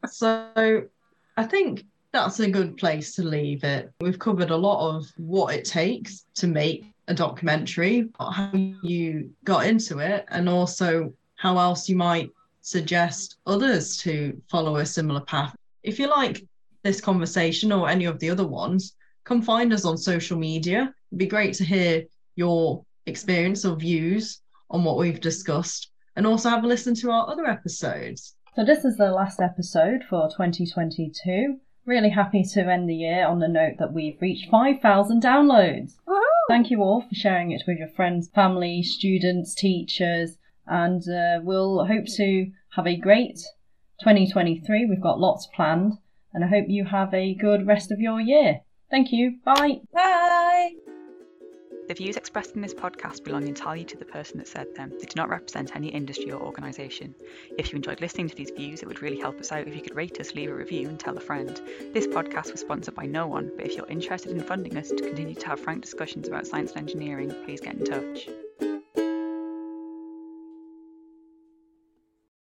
so 0.07 0.89
I 1.37 1.45
think 1.45 1.85
that's 2.13 2.41
a 2.41 2.51
good 2.51 2.77
place 2.77 3.15
to 3.17 3.23
leave 3.23 3.65
it. 3.65 3.93
We've 4.01 4.19
covered 4.19 4.51
a 4.51 4.57
lot 4.57 4.97
of 4.97 5.07
what 5.17 5.55
it 5.55 5.65
takes 5.65 6.25
to 6.37 6.47
make 6.47 6.85
a 7.07 7.15
documentary, 7.15 8.09
how 8.19 8.51
you 8.55 9.31
got 9.45 9.67
into 9.67 9.99
it, 9.99 10.25
and 10.29 10.49
also 10.49 11.13
how 11.37 11.59
else 11.59 11.89
you 11.89 11.97
might 11.97 12.31
suggest 12.63 13.37
others 13.47 13.97
to 13.99 14.41
follow 14.51 14.77
a 14.77 14.87
similar 14.87 15.21
path. 15.21 15.55
If 15.83 15.99
you 15.99 16.09
like 16.09 16.45
this 16.83 17.01
conversation 17.01 17.73
or 17.73 17.89
any 17.89 18.05
of 18.05 18.19
the 18.19 18.31
other 18.31 18.47
ones, 18.47 18.95
come 19.25 19.43
find 19.43 19.73
us 19.73 19.85
on 19.85 19.97
social 19.97 20.39
media. 20.39 20.95
It'd 21.11 21.19
be 21.19 21.27
great 21.27 21.55
to 21.55 21.65
hear 21.65 22.05
your 22.37 22.85
experience 23.07 23.65
or 23.65 23.77
views 23.77 24.41
on 24.71 24.85
what 24.85 24.99
we've 24.99 25.21
discussed 25.21 25.91
and 26.17 26.27
also 26.27 26.51
have 26.51 26.65
a 26.65 26.67
listen 26.67 26.95
to 26.97 27.11
our 27.11 27.29
other 27.29 27.47
episodes. 27.47 28.35
So, 28.55 28.65
this 28.65 28.85
is 28.85 28.97
the 28.97 29.13
last 29.13 29.41
episode 29.41 30.03
for 30.09 30.29
2022. 30.29 31.59
Really 31.89 32.11
happy 32.11 32.45
to 32.45 32.71
end 32.71 32.87
the 32.87 32.95
year 32.95 33.27
on 33.27 33.39
the 33.39 33.49
note 33.49 33.77
that 33.79 33.95
we've 33.95 34.21
reached 34.21 34.51
5,000 34.51 35.23
downloads. 35.23 35.95
Woohoo! 36.07 36.21
Thank 36.51 36.71
you 36.71 36.83
all 36.83 37.01
for 37.01 37.15
sharing 37.15 37.51
it 37.51 37.63
with 37.67 37.79
your 37.79 37.89
friends, 37.89 38.29
family, 38.29 38.83
students, 38.83 39.55
teachers, 39.55 40.37
and 40.67 41.01
uh, 41.09 41.41
we'll 41.43 41.87
hope 41.87 42.05
to 42.17 42.51
have 42.77 42.87
a 42.87 42.95
great 42.95 43.39
2023. 44.01 44.85
We've 44.85 45.01
got 45.01 45.19
lots 45.19 45.47
planned, 45.47 45.95
and 46.35 46.45
I 46.45 46.49
hope 46.49 46.67
you 46.69 46.85
have 46.85 47.15
a 47.15 47.33
good 47.33 47.67
rest 47.67 47.91
of 47.91 48.01
your 48.01 48.21
year. 48.21 48.61
Thank 48.91 49.11
you. 49.11 49.39
Bye. 49.43 49.81
Bye. 49.91 50.98
The 51.89 51.95
views 51.95 52.19
expressed 52.19 52.55
in 52.55 52.61
this 52.61 52.75
podcast 52.75 53.25
belong 53.25 53.49
entirely 53.49 53.87
to 53.87 53.97
the 53.97 54.05
person 54.05 54.37
that 54.37 54.47
said 54.47 54.75
them. 54.75 54.91
They 54.91 55.07
do 55.07 55.15
not 55.17 55.31
represent 55.31 55.75
any 55.75 55.89
industry 55.89 56.31
or 56.31 56.39
organisation. 56.39 57.15
If 57.57 57.73
you 57.73 57.77
enjoyed 57.77 58.03
listening 58.03 58.29
to 58.29 58.37
these 58.37 58.51
views, 58.51 58.83
it 58.83 58.87
would 58.89 59.01
really 59.01 59.19
help 59.19 59.41
us 59.41 59.53
out 59.53 59.67
if 59.67 59.75
you 59.75 59.81
could 59.81 59.97
rate 59.97 60.21
us, 60.21 60.35
leave 60.35 60.51
a 60.51 60.55
review, 60.55 60.91
and 60.91 61.01
tell 61.01 61.17
a 61.17 61.21
friend. 61.21 61.59
This 61.95 62.07
podcast 62.07 62.53
was 62.53 62.61
sponsored 62.61 62.95
by 62.95 63.07
no 63.07 63.27
one, 63.27 63.51
but 63.57 63.65
if 63.65 63.75
you're 63.75 63.89
interested 63.89 64.33
in 64.33 64.43
funding 64.43 64.77
us 64.77 64.89
to 64.89 64.97
continue 64.97 65.35
to 65.37 65.47
have 65.47 65.61
frank 65.61 65.81
discussions 65.81 66.29
about 66.29 66.47
science 66.47 66.73
and 66.73 66.81
engineering, 66.81 67.35
please 67.47 67.63
get 67.63 67.77
in 67.77 67.85
touch. 67.85 68.29